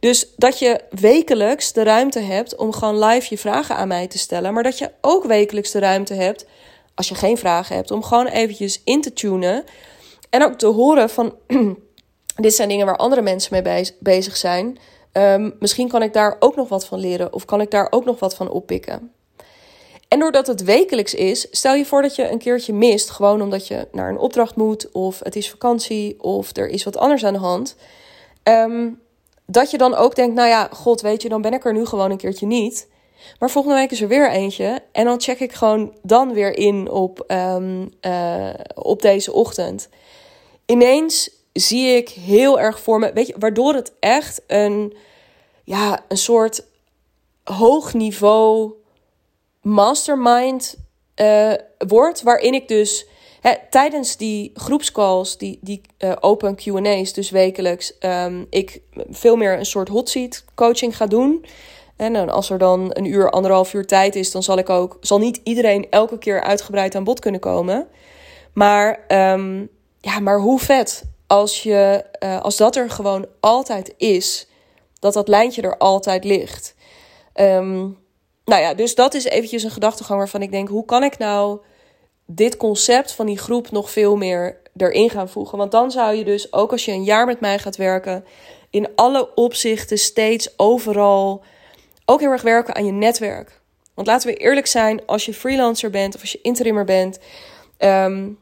Dus 0.00 0.26
dat 0.36 0.58
je 0.58 0.80
wekelijks 0.90 1.72
de 1.72 1.82
ruimte 1.82 2.18
hebt 2.18 2.56
om 2.56 2.72
gewoon 2.72 3.04
live 3.04 3.26
je 3.30 3.38
vragen 3.38 3.76
aan 3.76 3.88
mij 3.88 4.06
te 4.06 4.18
stellen, 4.18 4.54
maar 4.54 4.62
dat 4.62 4.78
je 4.78 4.90
ook 5.00 5.24
wekelijks 5.24 5.70
de 5.70 5.78
ruimte 5.78 6.14
hebt, 6.14 6.46
als 6.94 7.08
je 7.08 7.14
geen 7.14 7.38
vragen 7.38 7.76
hebt, 7.76 7.90
om 7.90 8.02
gewoon 8.02 8.26
eventjes 8.26 8.80
in 8.84 9.00
te 9.00 9.12
tunen 9.12 9.64
en 10.30 10.44
ook 10.44 10.54
te 10.54 10.66
horen 10.66 11.10
van 11.10 11.34
dit 12.36 12.54
zijn 12.54 12.68
dingen 12.68 12.86
waar 12.86 12.96
andere 12.96 13.22
mensen 13.22 13.62
mee 13.62 13.92
bezig 13.98 14.36
zijn. 14.36 14.78
Ehm, 15.12 15.50
misschien 15.58 15.88
kan 15.88 16.02
ik 16.02 16.12
daar 16.12 16.36
ook 16.38 16.56
nog 16.56 16.68
wat 16.68 16.86
van 16.86 16.98
leren 16.98 17.32
of 17.32 17.44
kan 17.44 17.60
ik 17.60 17.70
daar 17.70 17.86
ook 17.90 18.04
nog 18.04 18.18
wat 18.18 18.34
van 18.34 18.50
oppikken. 18.50 19.12
En 20.10 20.18
doordat 20.18 20.46
het 20.46 20.64
wekelijks 20.64 21.14
is, 21.14 21.46
stel 21.50 21.74
je 21.74 21.86
voor 21.86 22.02
dat 22.02 22.16
je 22.16 22.30
een 22.30 22.38
keertje 22.38 22.72
mist, 22.72 23.10
gewoon 23.10 23.42
omdat 23.42 23.66
je 23.66 23.88
naar 23.92 24.08
een 24.08 24.18
opdracht 24.18 24.56
moet, 24.56 24.92
of 24.92 25.18
het 25.22 25.36
is 25.36 25.50
vakantie, 25.50 26.22
of 26.22 26.56
er 26.56 26.68
is 26.68 26.84
wat 26.84 26.96
anders 26.96 27.24
aan 27.24 27.32
de 27.32 27.38
hand. 27.38 27.76
Ehm, 28.42 28.88
dat 29.46 29.70
je 29.70 29.78
dan 29.78 29.94
ook 29.94 30.14
denkt, 30.14 30.34
nou 30.34 30.48
ja, 30.48 30.68
god, 30.72 31.00
weet 31.00 31.22
je, 31.22 31.28
dan 31.28 31.42
ben 31.42 31.52
ik 31.52 31.64
er 31.64 31.72
nu 31.72 31.86
gewoon 31.86 32.10
een 32.10 32.16
keertje 32.16 32.46
niet. 32.46 32.88
Maar 33.38 33.50
volgende 33.50 33.76
week 33.76 33.90
is 33.90 34.00
er 34.00 34.08
weer 34.08 34.30
eentje. 34.30 34.82
En 34.92 35.04
dan 35.04 35.20
check 35.20 35.40
ik 35.40 35.52
gewoon 35.52 35.94
dan 36.02 36.32
weer 36.32 36.56
in 36.56 36.90
op, 36.90 37.24
ehm, 37.26 37.86
eh, 38.00 38.50
op 38.74 39.02
deze 39.02 39.32
ochtend. 39.32 39.88
Ineens 40.66 41.30
zie 41.52 41.96
ik 41.96 42.08
heel 42.08 42.60
erg 42.60 42.80
voor 42.80 42.98
me, 42.98 43.12
weet 43.12 43.26
je, 43.26 43.34
waardoor 43.38 43.74
het 43.74 43.92
echt 44.00 44.42
een, 44.46 44.96
ja, 45.64 46.04
een 46.08 46.16
soort 46.16 46.64
hoog 47.44 47.94
niveau 47.94 48.78
mastermind 49.62 50.76
uh, 51.16 51.52
wordt. 51.78 52.22
Waarin 52.22 52.54
ik 52.54 52.68
dus 52.68 53.06
hè, 53.40 53.52
tijdens 53.70 54.16
die 54.16 54.50
groepscalls, 54.54 55.38
die, 55.38 55.58
die 55.62 55.80
uh, 55.98 56.12
open 56.20 56.56
QA's, 56.56 57.12
dus 57.12 57.30
wekelijks, 57.30 57.94
um, 58.00 58.46
ik 58.50 58.80
veel 59.10 59.36
meer 59.36 59.58
een 59.58 59.66
soort 59.66 59.88
hot 59.88 60.08
seat 60.08 60.44
coaching 60.54 60.96
ga 60.96 61.06
doen. 61.06 61.44
En 61.96 62.30
als 62.30 62.50
er 62.50 62.58
dan 62.58 62.90
een 62.92 63.04
uur, 63.04 63.30
anderhalf 63.30 63.74
uur 63.74 63.86
tijd 63.86 64.16
is, 64.16 64.30
dan 64.30 64.42
zal 64.42 64.58
ik 64.58 64.68
ook, 64.68 64.96
zal 65.00 65.18
niet 65.18 65.40
iedereen 65.44 65.86
elke 65.90 66.18
keer 66.18 66.42
uitgebreid 66.42 66.94
aan 66.94 67.04
bod 67.04 67.20
kunnen 67.20 67.40
komen. 67.40 67.88
Maar, 68.52 69.04
um, 69.08 69.68
ja, 69.98 70.20
maar 70.20 70.40
hoe 70.40 70.58
vet 70.58 71.04
als, 71.26 71.62
je, 71.62 72.04
als 72.42 72.56
dat 72.56 72.76
er 72.76 72.90
gewoon 72.90 73.26
altijd 73.40 73.94
is, 73.96 74.48
dat 74.98 75.12
dat 75.12 75.28
lijntje 75.28 75.62
er 75.62 75.78
altijd 75.78 76.24
ligt. 76.24 76.74
Um, 77.34 77.98
nou 78.50 78.62
ja, 78.62 78.74
dus 78.74 78.94
dat 78.94 79.14
is 79.14 79.24
eventjes 79.24 79.62
een 79.62 79.70
gedachtegang 79.70 80.18
waarvan 80.18 80.42
ik 80.42 80.50
denk: 80.50 80.68
hoe 80.68 80.84
kan 80.84 81.02
ik 81.02 81.18
nou 81.18 81.60
dit 82.26 82.56
concept 82.56 83.12
van 83.12 83.26
die 83.26 83.38
groep 83.38 83.70
nog 83.70 83.90
veel 83.90 84.16
meer 84.16 84.56
erin 84.76 85.10
gaan 85.10 85.28
voegen? 85.28 85.58
Want 85.58 85.70
dan 85.70 85.90
zou 85.90 86.14
je 86.14 86.24
dus, 86.24 86.52
ook 86.52 86.72
als 86.72 86.84
je 86.84 86.92
een 86.92 87.04
jaar 87.04 87.26
met 87.26 87.40
mij 87.40 87.58
gaat 87.58 87.76
werken, 87.76 88.24
in 88.70 88.88
alle 88.94 89.34
opzichten 89.34 89.98
steeds 89.98 90.58
overal 90.58 91.42
ook 92.04 92.20
heel 92.20 92.30
erg 92.30 92.42
werken 92.42 92.74
aan 92.74 92.86
je 92.86 92.92
netwerk. 92.92 93.60
Want 93.94 94.06
laten 94.06 94.28
we 94.28 94.36
eerlijk 94.36 94.66
zijn, 94.66 95.06
als 95.06 95.24
je 95.24 95.34
freelancer 95.34 95.90
bent 95.90 96.14
of 96.14 96.20
als 96.20 96.32
je 96.32 96.40
interimmer 96.42 96.84
bent, 96.84 97.18
um, 97.78 98.38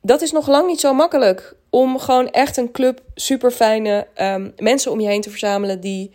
dat 0.00 0.22
is 0.22 0.32
nog 0.32 0.48
lang 0.48 0.66
niet 0.66 0.80
zo 0.80 0.94
makkelijk 0.94 1.56
om 1.70 1.98
gewoon 1.98 2.30
echt 2.30 2.56
een 2.56 2.70
club 2.70 3.00
super 3.14 3.50
fijne 3.50 4.06
um, 4.20 4.52
mensen 4.56 4.92
om 4.92 5.00
je 5.00 5.08
heen 5.08 5.20
te 5.20 5.30
verzamelen 5.30 5.80
die 5.80 6.12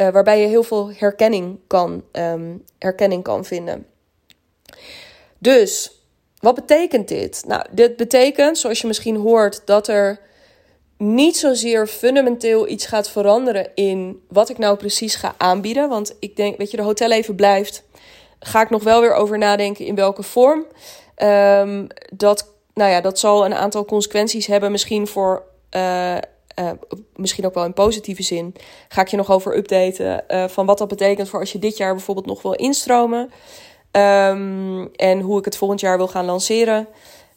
uh, 0.00 0.08
waarbij 0.08 0.40
je 0.40 0.46
heel 0.46 0.62
veel 0.62 0.90
herkenning 0.92 1.58
kan, 1.66 2.04
um, 2.12 2.64
herkenning 2.78 3.22
kan 3.22 3.44
vinden. 3.44 3.86
Dus, 5.38 6.02
wat 6.40 6.54
betekent 6.54 7.08
dit? 7.08 7.44
Nou, 7.46 7.66
dit 7.70 7.96
betekent, 7.96 8.58
zoals 8.58 8.80
je 8.80 8.86
misschien 8.86 9.16
hoort, 9.16 9.62
dat 9.64 9.88
er 9.88 10.20
niet 10.96 11.36
zozeer 11.36 11.86
fundamenteel 11.86 12.68
iets 12.68 12.86
gaat 12.86 13.10
veranderen 13.10 13.70
in 13.74 14.22
wat 14.28 14.48
ik 14.48 14.58
nou 14.58 14.76
precies 14.76 15.14
ga 15.14 15.34
aanbieden. 15.38 15.88
Want 15.88 16.16
ik 16.20 16.36
denk, 16.36 16.58
weet 16.58 16.70
je, 16.70 16.76
de 16.76 16.82
hotel 16.82 17.10
even 17.10 17.34
blijft. 17.34 17.82
Ga 18.40 18.62
ik 18.62 18.70
nog 18.70 18.82
wel 18.82 19.00
weer 19.00 19.14
over 19.14 19.38
nadenken 19.38 19.84
in 19.84 19.94
welke 19.94 20.22
vorm. 20.22 20.66
Um, 21.22 21.86
dat, 22.12 22.52
nou 22.74 22.90
ja, 22.90 23.00
dat 23.00 23.18
zal 23.18 23.44
een 23.44 23.54
aantal 23.54 23.84
consequenties 23.84 24.46
hebben, 24.46 24.70
misschien 24.70 25.06
voor. 25.06 25.42
Uh, 25.76 26.16
uh, 26.58 26.70
misschien 27.16 27.46
ook 27.46 27.54
wel 27.54 27.64
in 27.64 27.72
positieve 27.72 28.22
zin, 28.22 28.54
ga 28.88 29.00
ik 29.00 29.08
je 29.08 29.16
nog 29.16 29.30
over 29.30 29.56
updaten 29.56 30.24
uh, 30.28 30.48
van 30.48 30.66
wat 30.66 30.78
dat 30.78 30.88
betekent 30.88 31.28
voor 31.28 31.40
als 31.40 31.52
je 31.52 31.58
dit 31.58 31.76
jaar 31.76 31.94
bijvoorbeeld 31.94 32.26
nog 32.26 32.42
wil 32.42 32.52
instromen. 32.52 33.30
Um, 33.92 34.94
en 34.94 35.20
hoe 35.20 35.38
ik 35.38 35.44
het 35.44 35.56
volgend 35.56 35.80
jaar 35.80 35.96
wil 35.96 36.08
gaan 36.08 36.24
lanceren. 36.24 36.88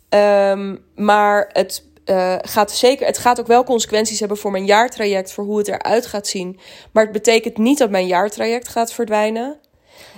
Um, 0.10 0.86
maar 0.96 1.50
het 1.54 1.86
uh, 2.06 2.36
gaat 2.42 2.72
zeker, 2.72 3.06
het 3.06 3.18
gaat 3.18 3.40
ook 3.40 3.48
wel 3.48 3.64
consequenties 3.64 4.20
hebben 4.20 4.38
voor 4.38 4.52
mijn 4.52 4.66
jaartraject, 4.66 5.32
voor 5.32 5.44
hoe 5.44 5.58
het 5.58 5.68
eruit 5.68 6.06
gaat 6.06 6.28
zien. 6.28 6.60
Maar 6.92 7.04
het 7.04 7.12
betekent 7.12 7.58
niet 7.58 7.78
dat 7.78 7.90
mijn 7.90 8.08
jaartraject 8.08 8.68
gaat 8.68 8.94
verdwijnen. 8.94 9.60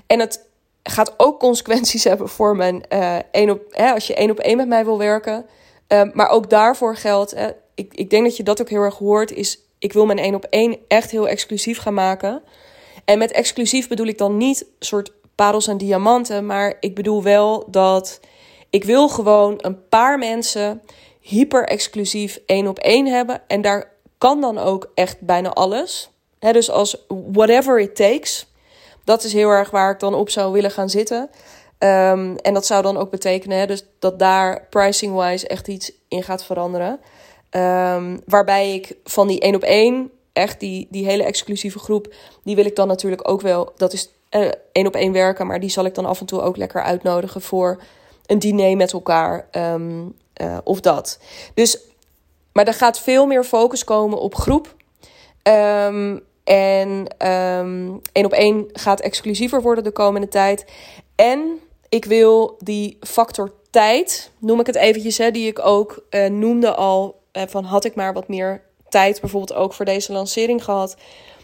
En 0.08 0.20
het 0.20 0.48
gaat 0.84 1.14
ook 1.18 1.40
consequenties 1.40 2.04
hebben 2.14 2.30
voor 2.30 2.56
mijn 2.56 2.88
één 3.32 3.50
op, 3.50 3.62
hè, 3.70 3.92
als 3.92 4.08
je 4.08 4.16
één 4.16 4.32
op 4.32 4.40
één 4.40 4.58
met 4.58 4.68
mij 4.68 4.86
wil 4.86 4.98
werken. 4.98 5.46
Uh, 5.88 6.02
maar 6.14 6.30
ook 6.30 6.50
daarvoor 6.50 6.96
geldt, 6.96 7.36
ik, 7.76 7.94
ik 7.94 8.10
denk 8.10 8.24
dat 8.24 8.38
je 8.38 8.44
dat 8.44 8.62
ook 8.62 8.70
heel 8.70 8.82
erg 8.82 8.98
hoort, 8.98 9.32
is 9.32 9.60
ik 9.80 9.94
wil 9.94 10.06
mijn 10.06 10.20
één 10.20 10.36
op 10.36 10.46
één 10.50 10.78
echt 10.88 11.12
heel 11.12 11.28
exclusief 11.28 11.78
gaan 11.78 11.94
maken. 11.94 12.42
En 13.06 13.18
met 13.18 13.32
exclusief 13.32 13.88
bedoel 13.88 14.08
ik 14.08 14.18
dan 14.18 14.38
niet 14.38 14.66
soort 14.80 15.12
parels 15.36 15.68
en 15.68 15.78
diamanten, 15.78 16.46
maar 16.46 16.78
ik 16.80 16.96
bedoel 16.96 17.24
wel 17.24 17.68
dat 17.72 18.20
ik 18.70 18.84
wil 18.84 19.10
gewoon 19.10 19.54
een 19.58 19.88
paar 19.90 20.20
mensen 20.20 20.82
hyper 21.20 21.68
exclusief 21.68 22.40
één 22.46 22.68
op 22.68 22.80
één 22.80 23.06
hebben. 23.06 23.42
En 23.48 23.62
daar 23.62 23.92
kan 24.18 24.42
dan 24.42 24.58
ook 24.58 24.92
echt 24.94 25.20
bijna 25.20 25.50
alles. 25.50 26.10
dus 26.40 26.70
als 26.70 27.06
whatever 27.08 27.80
it 27.80 27.96
takes. 27.96 28.48
Dat 29.04 29.24
is 29.24 29.34
heel 29.34 29.50
erg 29.50 29.70
waar 29.70 29.92
ik 29.92 30.00
dan 30.00 30.14
op 30.14 30.30
zou 30.30 30.52
willen 30.52 30.72
gaan 30.72 30.90
zitten. 30.90 31.30
Um, 31.80 32.38
en 32.38 32.54
dat 32.54 32.66
zou 32.66 32.82
dan 32.82 32.98
ook 32.98 33.10
betekenen 33.10 33.68
dus 33.68 33.86
dat 34.00 34.20
daar 34.20 34.68
pricing-wise 34.70 35.48
echt 35.48 35.68
iets 35.68 35.92
in 36.08 36.24
gaat 36.24 36.44
veranderen. 36.44 37.00
Um, 37.56 38.20
waarbij 38.26 38.74
ik 38.74 38.96
van 39.04 39.28
die 39.28 39.40
één 39.40 39.56
op 39.56 39.64
één, 39.64 40.12
echt 40.34 40.60
die, 40.60 40.88
die 40.90 41.06
hele 41.06 41.24
exclusieve 41.24 41.80
groep, 41.80 42.14
die 42.44 42.56
wil 42.56 42.66
ik 42.66 42.76
dan 42.76 42.88
natuurlijk 42.88 43.30
ook 43.30 43.42
wel. 43.42 43.72
Dat 43.78 43.94
is 43.94 44.10
uh, 44.32 44.48
één 44.72 44.88
op 44.88 44.96
één 44.96 45.12
werken, 45.12 45.48
maar 45.48 45.60
die 45.60 45.70
zal 45.70 45.86
ik 45.86 45.96
dan 45.96 46.06
af 46.06 46.20
en 46.20 46.26
toe 46.26 46.42
ook 46.42 46.58
lekker 46.58 46.84
uitnodigen 46.84 47.42
voor 47.42 47.82
een 48.26 48.40
diner 48.40 48.78
met 48.78 48.94
elkaar. 48.94 49.48
Um, 49.52 50.16
uh, 50.42 50.58
of 50.64 50.80
dat. 50.80 51.20
Dus, 51.54 51.80
maar 52.54 52.68
er 52.68 52.74
gaat 52.74 53.00
veel 53.00 53.26
meer 53.26 53.44
focus 53.44 53.84
komen 53.84 54.20
op 54.20 54.36
groep. 54.36 54.76
Um, 55.44 56.22
en 56.44 57.08
één 58.12 58.26
op 58.26 58.32
één 58.32 58.70
gaat 58.74 59.00
exclusiever 59.00 59.62
worden 59.62 59.84
de 59.84 59.92
komende 59.92 60.28
tijd. 60.28 60.66
En 61.16 61.60
ik 61.90 62.06
wil 62.06 62.56
die 62.60 62.98
factor 63.02 63.54
tijd, 63.70 64.32
noem 64.40 64.60
ik 64.60 64.66
het 64.66 64.76
eventjes, 64.76 65.18
hè, 65.18 65.32
die 65.32 65.48
ik 65.48 65.66
ook 65.66 66.04
uh, 66.10 66.26
noemde 66.26 66.76
al. 66.76 67.22
Uh, 67.38 67.44
van 67.48 67.64
had 67.64 67.86
ik 67.86 67.96
maar 67.96 68.14
wat 68.14 68.28
meer 68.28 68.62
tijd, 68.90 69.22
bijvoorbeeld 69.22 69.54
ook 69.54 69.74
voor 69.74 69.86
deze 69.86 70.12
lancering 70.12 70.64
gehad. 70.64 70.96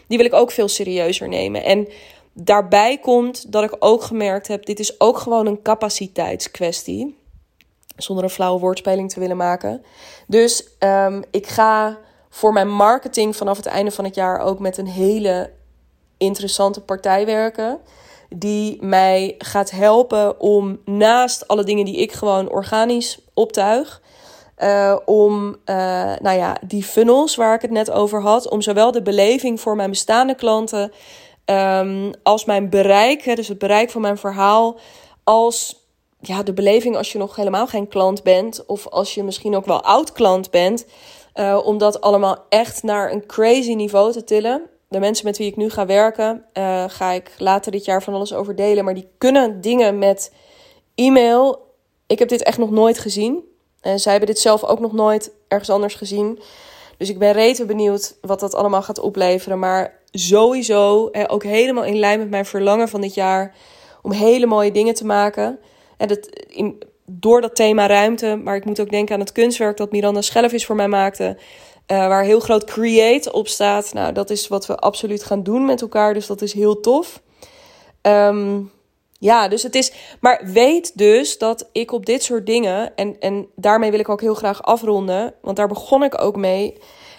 Die 0.06 0.18
wil 0.18 0.26
ik 0.26 0.34
ook 0.34 0.50
veel 0.50 0.68
serieuzer 0.68 1.28
nemen. 1.28 1.64
En 1.64 1.88
daarbij 2.32 2.98
komt 2.98 3.52
dat 3.52 3.64
ik 3.64 3.76
ook 3.78 4.02
gemerkt 4.02 4.48
heb: 4.48 4.66
dit 4.66 4.78
is 4.78 5.00
ook 5.00 5.18
gewoon 5.18 5.46
een 5.46 5.62
capaciteitskwestie. 5.62 7.18
Zonder 7.96 8.24
een 8.24 8.30
flauwe 8.30 8.60
woordspeling 8.60 9.10
te 9.10 9.20
willen 9.20 9.36
maken. 9.36 9.84
Dus 10.26 10.64
um, 10.78 11.22
ik 11.30 11.46
ga 11.46 11.98
voor 12.30 12.52
mijn 12.52 12.70
marketing 12.70 13.36
vanaf 13.36 13.56
het 13.56 13.66
einde 13.66 13.90
van 13.90 14.04
het 14.04 14.14
jaar 14.14 14.40
ook 14.40 14.58
met 14.58 14.76
een 14.76 14.86
hele 14.86 15.50
interessante 16.16 16.80
partij 16.80 17.26
werken. 17.26 17.78
Die 18.28 18.78
mij 18.80 19.34
gaat 19.38 19.70
helpen 19.70 20.40
om 20.40 20.80
naast 20.84 21.48
alle 21.48 21.64
dingen 21.64 21.84
die 21.84 21.96
ik 21.96 22.12
gewoon 22.12 22.48
organisch 22.48 23.18
optuig. 23.34 24.02
Uh, 24.62 24.96
om 25.04 25.48
uh, 25.48 25.76
nou 26.20 26.38
ja, 26.38 26.56
die 26.66 26.82
funnels 26.82 27.36
waar 27.36 27.54
ik 27.54 27.62
het 27.62 27.70
net 27.70 27.90
over 27.90 28.22
had. 28.22 28.48
Om 28.48 28.60
zowel 28.60 28.92
de 28.92 29.02
beleving 29.02 29.60
voor 29.60 29.76
mijn 29.76 29.90
bestaande 29.90 30.34
klanten. 30.34 30.92
Um, 31.44 32.10
als 32.22 32.44
mijn 32.44 32.70
bereik, 32.70 33.36
dus 33.36 33.48
het 33.48 33.58
bereik 33.58 33.90
van 33.90 34.00
mijn 34.00 34.18
verhaal. 34.18 34.78
Als 35.24 35.88
ja, 36.20 36.42
de 36.42 36.52
beleving 36.52 36.96
als 36.96 37.12
je 37.12 37.18
nog 37.18 37.36
helemaal 37.36 37.66
geen 37.66 37.88
klant 37.88 38.22
bent, 38.22 38.66
of 38.66 38.86
als 38.86 39.14
je 39.14 39.22
misschien 39.22 39.56
ook 39.56 39.66
wel 39.66 39.82
oud 39.82 40.12
klant 40.12 40.50
bent, 40.50 40.86
uh, 41.34 41.60
om 41.64 41.78
dat 41.78 42.00
allemaal 42.00 42.36
echt 42.48 42.82
naar 42.82 43.12
een 43.12 43.26
crazy 43.26 43.74
niveau 43.74 44.12
te 44.12 44.24
tillen. 44.24 44.62
De 44.88 44.98
mensen 44.98 45.26
met 45.26 45.38
wie 45.38 45.46
ik 45.46 45.56
nu 45.56 45.70
ga 45.70 45.86
werken, 45.86 46.44
ga 46.86 47.10
ik 47.10 47.34
later 47.38 47.72
dit 47.72 47.84
jaar 47.84 48.02
van 48.02 48.14
alles 48.14 48.34
over 48.34 48.56
delen, 48.56 48.84
maar 48.84 48.94
die 48.94 49.08
kunnen 49.18 49.60
dingen 49.60 49.98
met 49.98 50.32
e-mail. 50.94 51.66
Ik 52.06 52.18
heb 52.18 52.28
dit 52.28 52.42
echt 52.42 52.58
nog 52.58 52.70
nooit 52.70 52.98
gezien. 52.98 53.49
En 53.80 54.00
zij 54.00 54.12
hebben 54.12 54.30
dit 54.30 54.40
zelf 54.40 54.64
ook 54.64 54.80
nog 54.80 54.92
nooit 54.92 55.32
ergens 55.48 55.70
anders 55.70 55.94
gezien. 55.94 56.38
Dus 56.96 57.08
ik 57.08 57.18
ben 57.18 57.32
rete 57.32 57.64
benieuwd 57.64 58.16
wat 58.20 58.40
dat 58.40 58.54
allemaal 58.54 58.82
gaat 58.82 58.98
opleveren. 58.98 59.58
Maar 59.58 59.98
sowieso, 60.10 61.10
ook 61.26 61.42
helemaal 61.42 61.84
in 61.84 61.98
lijn 61.98 62.18
met 62.18 62.30
mijn 62.30 62.46
verlangen 62.46 62.88
van 62.88 63.00
dit 63.00 63.14
jaar, 63.14 63.54
om 64.02 64.12
hele 64.12 64.46
mooie 64.46 64.72
dingen 64.72 64.94
te 64.94 65.06
maken. 65.06 65.58
En 65.96 66.08
dat, 66.08 66.26
in, 66.48 66.82
door 67.06 67.40
dat 67.40 67.56
thema 67.56 67.86
ruimte, 67.86 68.40
maar 68.44 68.56
ik 68.56 68.64
moet 68.64 68.80
ook 68.80 68.90
denken 68.90 69.14
aan 69.14 69.20
het 69.20 69.32
kunstwerk 69.32 69.76
dat 69.76 69.92
Miranda 69.92 70.20
Schellevis 70.20 70.66
voor 70.66 70.76
mij 70.76 70.88
maakte. 70.88 71.36
Uh, 71.86 72.06
waar 72.06 72.24
heel 72.24 72.40
groot 72.40 72.64
create 72.64 73.32
op 73.32 73.48
staat. 73.48 73.92
Nou, 73.92 74.12
dat 74.12 74.30
is 74.30 74.48
wat 74.48 74.66
we 74.66 74.76
absoluut 74.76 75.24
gaan 75.24 75.42
doen 75.42 75.64
met 75.64 75.80
elkaar. 75.80 76.14
Dus 76.14 76.26
dat 76.26 76.42
is 76.42 76.52
heel 76.52 76.80
tof. 76.80 77.20
Um, 78.02 78.70
ja, 79.20 79.48
dus 79.48 79.62
het 79.62 79.74
is. 79.74 79.92
Maar 80.20 80.40
weet 80.44 80.98
dus 80.98 81.38
dat 81.38 81.68
ik 81.72 81.92
op 81.92 82.06
dit 82.06 82.22
soort 82.22 82.46
dingen. 82.46 82.96
En, 82.96 83.16
en 83.20 83.46
daarmee 83.56 83.90
wil 83.90 84.00
ik 84.00 84.08
ook 84.08 84.20
heel 84.20 84.34
graag 84.34 84.62
afronden. 84.62 85.34
Want 85.40 85.56
daar 85.56 85.68
begon 85.68 86.02
ik 86.02 86.22
ook 86.22 86.36
mee. 86.36 86.76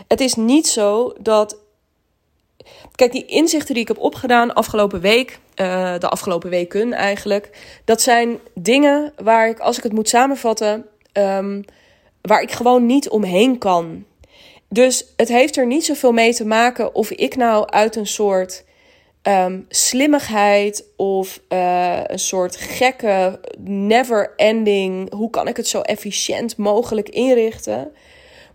Het 0.08 0.22
is 0.22 0.36
niet 0.36 0.68
zo 0.68 1.14
dat 1.20 1.60
Kijk, 2.95 3.12
die 3.12 3.26
inzichten 3.26 3.74
die 3.74 3.84
ik 3.84 3.88
heb 3.88 3.99
opgedaan 3.99 4.54
afgelopen 4.54 5.02
week, 5.02 5.39
uh, 5.56 5.97
de 5.97 6.10
afgelopen 6.10 6.49
weken 6.49 6.93
eigenlijk, 6.93 7.49
dat 7.86 8.02
zijn 8.02 8.39
dingen 8.54 9.14
waar 9.24 9.49
ik, 9.49 9.60
als 9.60 9.78
ik 9.78 9.84
het 9.84 9.93
moet 9.93 10.10
samenvatten, 10.10 10.86
um, 11.14 11.64
waar 12.22 12.41
ik 12.41 12.52
gewoon 12.52 12.86
niet 12.86 13.10
omheen 13.10 13.58
kan. 13.58 14.06
Dus 14.70 15.06
het 15.16 15.28
heeft 15.28 15.58
er 15.58 15.66
niet 15.66 15.86
zoveel 15.86 16.12
mee 16.12 16.34
te 16.34 16.45
maken 16.45 16.95
of 16.95 17.12
ik 17.12 17.36
nou 17.36 17.70
uit 17.70 17.95
een 17.95 18.08
soort 18.08 18.64
um, 19.24 19.65
slimmigheid 19.69 20.86
of 20.95 21.41
uh, 21.49 21.99
een 22.03 22.19
soort 22.19 22.55
gekke, 22.55 23.39
never 23.63 24.34
ending, 24.36 25.13
hoe 25.13 25.30
kan 25.30 25.47
ik 25.47 25.57
het 25.57 25.67
zo 25.67 25.82
efficiënt 25.82 26.57
mogelijk 26.57 27.09
inrichten? 27.09 27.91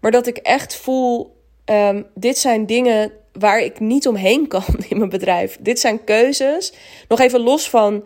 Maar 0.01 0.11
dat 0.11 0.27
ik 0.27 0.37
echt 0.37 0.77
voel, 0.77 1.37
um, 1.64 2.07
dit 2.14 2.39
zijn 2.39 2.67
dingen 2.67 3.12
waar 3.33 3.61
ik 3.61 3.81
niet 3.81 4.09
omheen 4.09 4.49
kan 4.55 4.64
in 4.89 4.99
mijn 4.99 5.11
bedrijf. 5.11 5.59
Dit 5.61 5.81
zijn 5.81 6.05
keuzes. 6.05 6.73
Nog 7.09 7.21
even 7.21 7.41
los 7.41 7.71
van 7.71 8.05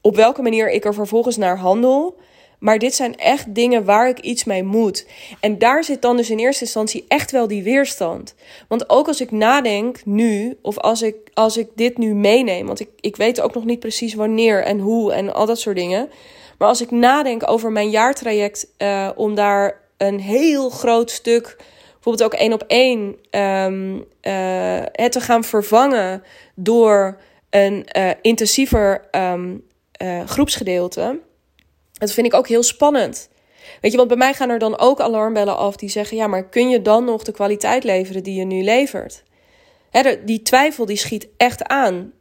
op 0.00 0.16
welke 0.16 0.42
manier 0.42 0.70
ik 0.70 0.84
er 0.84 0.94
vervolgens 0.94 1.36
naar 1.36 1.58
handel. 1.58 2.18
Maar 2.58 2.78
dit 2.78 2.94
zijn 2.94 3.16
echt 3.16 3.54
dingen 3.54 3.84
waar 3.84 4.08
ik 4.08 4.18
iets 4.18 4.44
mee 4.44 4.62
moet. 4.62 5.06
En 5.40 5.58
daar 5.58 5.84
zit 5.84 6.02
dan 6.02 6.16
dus 6.16 6.30
in 6.30 6.38
eerste 6.38 6.64
instantie 6.64 7.04
echt 7.08 7.30
wel 7.30 7.46
die 7.46 7.62
weerstand. 7.62 8.34
Want 8.68 8.90
ook 8.90 9.06
als 9.06 9.20
ik 9.20 9.30
nadenk 9.30 10.04
nu, 10.04 10.58
of 10.62 10.78
als 10.78 11.02
ik, 11.02 11.16
als 11.34 11.56
ik 11.56 11.68
dit 11.74 11.98
nu 11.98 12.14
meeneem, 12.14 12.66
want 12.66 12.80
ik, 12.80 12.88
ik 13.00 13.16
weet 13.16 13.40
ook 13.40 13.54
nog 13.54 13.64
niet 13.64 13.80
precies 13.80 14.14
wanneer 14.14 14.64
en 14.64 14.78
hoe 14.78 15.12
en 15.12 15.34
al 15.34 15.46
dat 15.46 15.60
soort 15.60 15.76
dingen. 15.76 16.08
Maar 16.58 16.68
als 16.68 16.80
ik 16.80 16.90
nadenk 16.90 17.50
over 17.50 17.72
mijn 17.72 17.90
jaartraject, 17.90 18.68
uh, 18.78 19.10
om 19.14 19.34
daar 19.34 19.80
een 19.96 20.20
heel 20.20 20.70
groot 20.70 21.10
stuk 21.10 21.56
bijvoorbeeld 22.06 22.22
ook 22.22 22.40
één 22.40 22.52
op 22.52 22.64
één 22.66 23.16
um, 23.30 24.04
uh, 24.22 24.82
het 24.92 25.12
te 25.12 25.20
gaan 25.20 25.44
vervangen 25.44 26.22
door 26.54 27.20
een 27.50 27.86
uh, 27.96 28.10
intensiever 28.22 29.08
uh, 29.14 30.24
groepsgedeelte. 30.26 31.20
Dat 31.98 32.12
vind 32.12 32.26
ik 32.26 32.34
ook 32.34 32.48
heel 32.48 32.62
spannend. 32.62 33.28
Weet 33.80 33.90
je, 33.90 33.96
want 33.96 34.08
bij 34.08 34.16
mij 34.16 34.34
gaan 34.34 34.50
er 34.50 34.58
dan 34.58 34.78
ook 34.78 35.00
alarmbellen 35.00 35.56
af 35.56 35.76
die 35.76 35.88
zeggen: 35.88 36.16
ja, 36.16 36.26
maar 36.26 36.48
kun 36.48 36.68
je 36.68 36.82
dan 36.82 37.04
nog 37.04 37.22
de 37.22 37.32
kwaliteit 37.32 37.84
leveren 37.84 38.22
die 38.22 38.34
je 38.34 38.44
nu 38.44 38.62
levert? 38.62 39.22
Die 40.24 40.42
twijfel 40.42 40.86
die 40.86 40.96
schiet 40.96 41.28
echt 41.36 41.64
aan. 41.64 42.12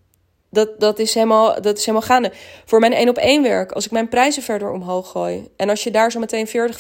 Dat, 0.50 0.80
dat, 0.80 1.00
is 1.00 1.14
helemaal, 1.14 1.62
dat 1.62 1.78
is 1.78 1.86
helemaal 1.86 2.08
gaande. 2.08 2.32
Voor 2.66 2.80
mijn 2.80 2.94
één 2.94 3.10
op 3.10 3.18
één 3.18 3.44
werk, 3.44 3.72
als 3.72 3.86
ik 3.86 3.92
mijn 3.92 4.10
prijzen 4.10 4.44
verder 4.44 4.72
omhoog 4.72 5.12
gooi. 5.12 5.48
En 5.56 5.70
als 5.70 5.84
je 5.84 5.92
daar 5.92 6.12
zo 6.12 6.20
meteen 6.20 6.48
40, 6.48 6.80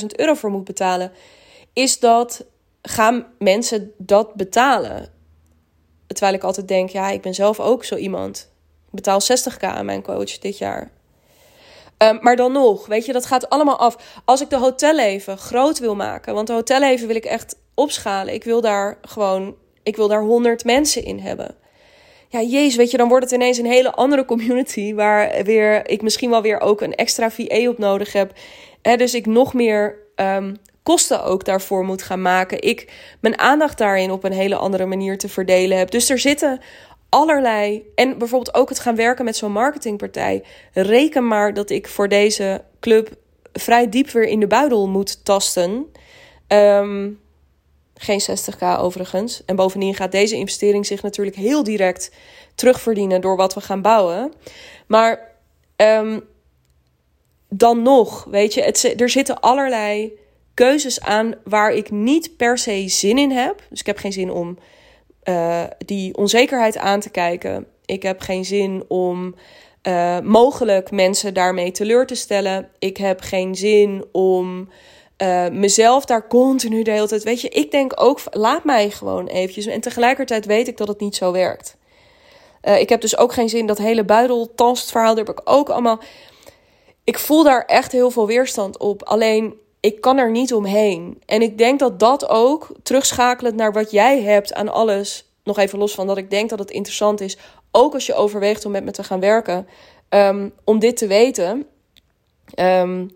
50.000 0.00 0.06
euro 0.06 0.34
voor 0.34 0.50
moet 0.50 0.64
betalen 0.64 1.12
is 1.76 1.98
dat 1.98 2.44
gaan 2.82 3.26
mensen 3.38 3.92
dat 3.98 4.34
betalen? 4.34 5.12
Terwijl 6.06 6.34
ik 6.34 6.42
altijd 6.42 6.68
denk, 6.68 6.90
ja, 6.90 7.10
ik 7.10 7.22
ben 7.22 7.34
zelf 7.34 7.60
ook 7.60 7.84
zo 7.84 7.96
iemand. 7.96 8.50
Ik 8.86 8.94
betaal 8.94 9.20
60k 9.22 9.60
aan 9.60 9.84
mijn 9.84 10.02
coach 10.02 10.38
dit 10.38 10.58
jaar. 10.58 10.90
Um, 11.98 12.18
maar 12.20 12.36
dan 12.36 12.52
nog, 12.52 12.86
weet 12.86 13.06
je, 13.06 13.12
dat 13.12 13.26
gaat 13.26 13.48
allemaal 13.48 13.78
af. 13.78 14.20
Als 14.24 14.40
ik 14.40 14.50
de 14.50 14.56
hotelleven 14.56 15.38
groot 15.38 15.78
wil 15.78 15.94
maken, 15.94 16.34
want 16.34 16.46
de 16.46 16.52
hotelleven 16.52 17.06
wil 17.06 17.16
ik 17.16 17.24
echt 17.24 17.56
opschalen. 17.74 18.34
Ik 18.34 18.44
wil 18.44 18.60
daar 18.60 18.98
gewoon, 19.02 19.54
ik 19.82 19.96
wil 19.96 20.08
daar 20.08 20.22
100 20.22 20.64
mensen 20.64 21.04
in 21.04 21.18
hebben. 21.18 21.56
Ja, 22.28 22.40
jezus, 22.40 22.76
weet 22.76 22.90
je, 22.90 22.96
dan 22.96 23.08
wordt 23.08 23.24
het 23.24 23.34
ineens 23.34 23.58
een 23.58 23.66
hele 23.66 23.92
andere 23.92 24.24
community 24.24 24.94
waar 24.94 25.44
weer 25.44 25.88
ik 25.88 26.02
misschien 26.02 26.30
wel 26.30 26.42
weer 26.42 26.60
ook 26.60 26.80
een 26.80 26.94
extra 26.94 27.30
VA 27.30 27.68
op 27.68 27.78
nodig 27.78 28.12
heb. 28.12 28.32
He, 28.82 28.96
dus 28.96 29.14
ik 29.14 29.26
nog 29.26 29.54
meer 29.54 29.98
um, 30.16 30.56
kosten 30.82 31.24
ook 31.24 31.44
daarvoor 31.44 31.84
moet 31.84 32.02
gaan 32.02 32.22
maken. 32.22 32.62
Ik 32.62 32.92
mijn 33.20 33.38
aandacht 33.38 33.78
daarin 33.78 34.10
op 34.10 34.24
een 34.24 34.32
hele 34.32 34.56
andere 34.56 34.86
manier 34.86 35.18
te 35.18 35.28
verdelen 35.28 35.78
heb. 35.78 35.90
Dus 35.90 36.10
er 36.10 36.18
zitten 36.18 36.60
allerlei. 37.08 37.82
En 37.94 38.18
bijvoorbeeld 38.18 38.56
ook 38.56 38.68
het 38.68 38.78
gaan 38.78 38.96
werken 38.96 39.24
met 39.24 39.36
zo'n 39.36 39.52
marketingpartij. 39.52 40.42
Reken 40.72 41.26
maar 41.26 41.54
dat 41.54 41.70
ik 41.70 41.88
voor 41.88 42.08
deze 42.08 42.64
club 42.80 43.16
vrij 43.52 43.88
diep 43.88 44.10
weer 44.10 44.28
in 44.28 44.40
de 44.40 44.46
buidel 44.46 44.88
moet 44.88 45.24
tasten. 45.24 45.86
Um, 46.48 47.20
geen 47.94 48.20
60k 48.20 48.78
overigens. 48.78 49.44
En 49.44 49.56
bovendien 49.56 49.94
gaat 49.94 50.12
deze 50.12 50.36
investering 50.36 50.86
zich 50.86 51.02
natuurlijk 51.02 51.36
heel 51.36 51.62
direct 51.62 52.10
terugverdienen 52.54 53.20
door 53.20 53.36
wat 53.36 53.54
we 53.54 53.60
gaan 53.60 53.82
bouwen. 53.82 54.32
Maar 54.86 55.32
um, 55.76 56.24
dan 57.48 57.82
nog, 57.82 58.24
weet 58.30 58.54
je, 58.54 58.94
er 58.96 59.08
zitten 59.08 59.40
allerlei 59.40 60.18
keuzes 60.54 61.00
aan 61.00 61.34
waar 61.44 61.72
ik 61.72 61.90
niet 61.90 62.36
per 62.36 62.58
se 62.58 62.88
zin 62.88 63.18
in 63.18 63.30
heb. 63.30 63.62
Dus 63.70 63.80
ik 63.80 63.86
heb 63.86 63.98
geen 63.98 64.12
zin 64.12 64.30
om 64.30 64.58
uh, 65.28 65.62
die 65.78 66.16
onzekerheid 66.16 66.78
aan 66.78 67.00
te 67.00 67.10
kijken. 67.10 67.66
Ik 67.84 68.02
heb 68.02 68.20
geen 68.20 68.44
zin 68.44 68.84
om 68.88 69.34
uh, 69.82 70.20
mogelijk 70.20 70.90
mensen 70.90 71.34
daarmee 71.34 71.70
teleur 71.70 72.06
te 72.06 72.14
stellen. 72.14 72.68
Ik 72.78 72.96
heb 72.96 73.20
geen 73.20 73.54
zin 73.54 74.04
om 74.12 74.68
uh, 75.22 75.48
mezelf 75.48 76.04
daar 76.04 76.28
continu 76.28 76.82
de 76.82 76.90
hele 76.90 77.08
tijd. 77.08 77.22
Weet 77.22 77.40
je, 77.40 77.48
ik 77.48 77.70
denk 77.70 77.92
ook, 77.94 78.20
laat 78.30 78.64
mij 78.64 78.90
gewoon 78.90 79.26
eventjes. 79.26 79.66
En 79.66 79.80
tegelijkertijd 79.80 80.46
weet 80.46 80.68
ik 80.68 80.76
dat 80.76 80.88
het 80.88 81.00
niet 81.00 81.16
zo 81.16 81.32
werkt. 81.32 81.76
Ik 82.78 82.88
heb 82.88 83.00
dus 83.00 83.16
ook 83.16 83.32
geen 83.32 83.48
zin 83.48 83.66
dat 83.66 83.78
hele 83.78 84.04
buideltastverhaal. 84.04 85.14
Daar 85.14 85.24
heb 85.24 85.38
ik 85.38 85.50
ook 85.50 85.68
allemaal. 85.68 86.00
Ik 87.04 87.18
voel 87.18 87.42
daar 87.42 87.64
echt 87.64 87.92
heel 87.92 88.10
veel 88.10 88.26
weerstand 88.26 88.78
op. 88.78 89.02
Alleen 89.02 89.54
ik 89.86 90.00
kan 90.00 90.18
er 90.18 90.30
niet 90.30 90.54
omheen. 90.54 91.22
En 91.26 91.42
ik 91.42 91.58
denk 91.58 91.78
dat 91.78 91.98
dat 91.98 92.28
ook, 92.28 92.68
terugschakelend 92.82 93.56
naar 93.56 93.72
wat 93.72 93.90
jij 93.90 94.22
hebt 94.22 94.54
aan 94.54 94.68
alles, 94.68 95.30
nog 95.44 95.58
even 95.58 95.78
los 95.78 95.94
van 95.94 96.06
dat 96.06 96.16
ik 96.16 96.30
denk 96.30 96.50
dat 96.50 96.58
het 96.58 96.70
interessant 96.70 97.20
is, 97.20 97.36
ook 97.70 97.94
als 97.94 98.06
je 98.06 98.14
overweegt 98.14 98.64
om 98.64 98.72
met 98.72 98.84
me 98.84 98.90
te 98.90 99.04
gaan 99.04 99.20
werken, 99.20 99.68
um, 100.08 100.52
om 100.64 100.78
dit 100.78 100.96
te 100.96 101.06
weten. 101.06 101.66
Um, 102.58 103.12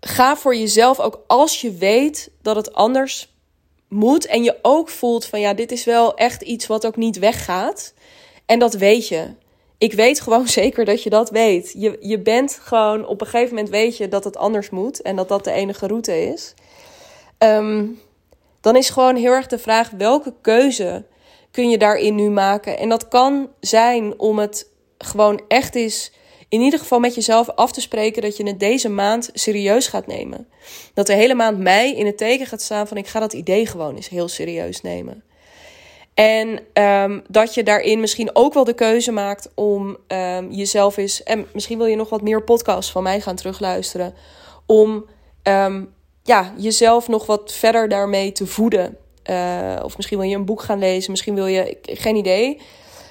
ga 0.00 0.36
voor 0.36 0.56
jezelf 0.56 1.00
ook 1.00 1.24
als 1.26 1.60
je 1.60 1.72
weet 1.72 2.30
dat 2.42 2.56
het 2.56 2.72
anders 2.72 3.34
moet 3.88 4.26
en 4.26 4.42
je 4.42 4.58
ook 4.62 4.88
voelt 4.88 5.26
van 5.26 5.40
ja, 5.40 5.54
dit 5.54 5.72
is 5.72 5.84
wel 5.84 6.14
echt 6.14 6.42
iets 6.42 6.66
wat 6.66 6.86
ook 6.86 6.96
niet 6.96 7.18
weggaat. 7.18 7.94
En 8.46 8.58
dat 8.58 8.74
weet 8.74 9.08
je 9.08 9.30
ik 9.82 9.92
weet 9.92 10.20
gewoon 10.20 10.48
zeker 10.60 10.84
dat 10.84 11.02
je 11.02 11.10
dat 11.10 11.30
weet. 11.30 11.74
Je, 11.78 11.96
je 12.00 12.18
bent 12.18 12.58
gewoon, 12.62 13.06
op 13.06 13.20
een 13.20 13.26
gegeven 13.26 13.54
moment 13.54 13.70
weet 13.72 13.96
je 13.96 14.08
dat 14.08 14.24
het 14.24 14.36
anders 14.36 14.70
moet 14.70 15.02
en 15.02 15.16
dat 15.16 15.28
dat 15.28 15.44
de 15.44 15.50
enige 15.52 15.86
route 15.86 16.26
is. 16.26 16.54
Um, 17.38 18.00
dan 18.60 18.76
is 18.76 18.90
gewoon 18.90 19.16
heel 19.16 19.32
erg 19.32 19.46
de 19.46 19.58
vraag: 19.58 19.90
welke 19.90 20.34
keuze 20.40 21.04
kun 21.50 21.70
je 21.70 21.78
daarin 21.78 22.14
nu 22.14 22.30
maken? 22.30 22.78
En 22.78 22.88
dat 22.88 23.08
kan 23.08 23.48
zijn 23.60 24.18
om 24.18 24.38
het 24.38 24.68
gewoon 24.98 25.40
echt 25.48 25.74
is, 25.74 26.12
in 26.48 26.60
ieder 26.60 26.78
geval 26.78 27.00
met 27.00 27.14
jezelf 27.14 27.48
af 27.48 27.72
te 27.72 27.80
spreken 27.80 28.22
dat 28.22 28.36
je 28.36 28.46
het 28.46 28.60
deze 28.60 28.88
maand 28.88 29.30
serieus 29.32 29.86
gaat 29.86 30.06
nemen. 30.06 30.48
Dat 30.94 31.06
de 31.06 31.14
hele 31.14 31.34
maand 31.34 31.58
mei 31.58 31.94
in 31.94 32.06
het 32.06 32.18
teken 32.18 32.46
gaat 32.46 32.62
staan 32.62 32.88
van: 32.88 32.96
ik 32.96 33.06
ga 33.06 33.20
dat 33.20 33.32
idee 33.32 33.66
gewoon 33.66 33.96
eens 33.96 34.08
heel 34.08 34.28
serieus 34.28 34.80
nemen. 34.80 35.24
En 36.14 36.60
um, 36.74 37.22
dat 37.28 37.54
je 37.54 37.62
daarin 37.62 38.00
misschien 38.00 38.30
ook 38.32 38.54
wel 38.54 38.64
de 38.64 38.74
keuze 38.74 39.12
maakt 39.12 39.48
om 39.54 39.96
um, 40.08 40.50
jezelf 40.50 40.96
eens. 40.96 41.22
En 41.22 41.46
misschien 41.52 41.78
wil 41.78 41.86
je 41.86 41.96
nog 41.96 42.08
wat 42.08 42.22
meer 42.22 42.42
podcasts 42.42 42.92
van 42.92 43.02
mij 43.02 43.20
gaan 43.20 43.36
terugluisteren. 43.36 44.14
Om 44.66 45.04
um, 45.42 45.94
ja, 46.22 46.52
jezelf 46.56 47.08
nog 47.08 47.26
wat 47.26 47.52
verder 47.52 47.88
daarmee 47.88 48.32
te 48.32 48.46
voeden. 48.46 48.96
Uh, 49.30 49.80
of 49.82 49.96
misschien 49.96 50.18
wil 50.18 50.28
je 50.28 50.36
een 50.36 50.44
boek 50.44 50.62
gaan 50.62 50.78
lezen. 50.78 51.10
Misschien 51.10 51.34
wil 51.34 51.46
je. 51.46 51.78
Geen 51.82 52.16
idee. 52.16 52.60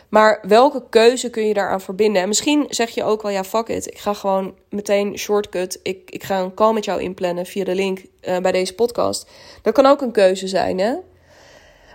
Maar 0.10 0.44
welke 0.48 0.84
keuze 0.90 1.30
kun 1.30 1.48
je 1.48 1.54
daaraan 1.54 1.82
verbinden? 1.82 2.22
En 2.22 2.28
misschien 2.28 2.66
zeg 2.70 2.90
je 2.90 3.04
ook 3.04 3.22
wel, 3.22 3.32
ja, 3.32 3.44
fuck 3.44 3.68
it. 3.68 3.88
Ik 3.88 3.98
ga 3.98 4.14
gewoon 4.14 4.56
meteen 4.70 5.18
shortcut. 5.18 5.80
Ik, 5.84 6.12
ik 6.12 6.24
ga 6.24 6.40
een 6.40 6.54
call 6.54 6.74
met 6.74 6.86
jou 6.86 7.02
inplannen 7.02 7.46
via 7.46 7.64
de 7.64 7.76
link 7.76 8.00
uh, 8.00 8.38
bij 8.38 8.52
deze 8.52 8.76
podcast. 8.76 9.30
Dat 9.62 9.74
kan 9.74 9.86
ook 9.86 10.02
een 10.02 10.12
keuze 10.12 10.48
zijn, 10.48 10.80
hè? 10.80 10.94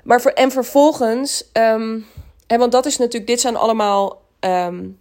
Maar 0.07 0.21
voor, 0.21 0.31
en 0.31 0.51
vervolgens, 0.51 1.53
en 1.53 2.05
want 2.47 2.73
dat 2.73 2.87
is 2.87 2.97
natuurlijk, 2.97 3.27
dit 3.27 3.41
zijn 3.41 3.57
allemaal, 3.57 4.23
um, 4.41 4.99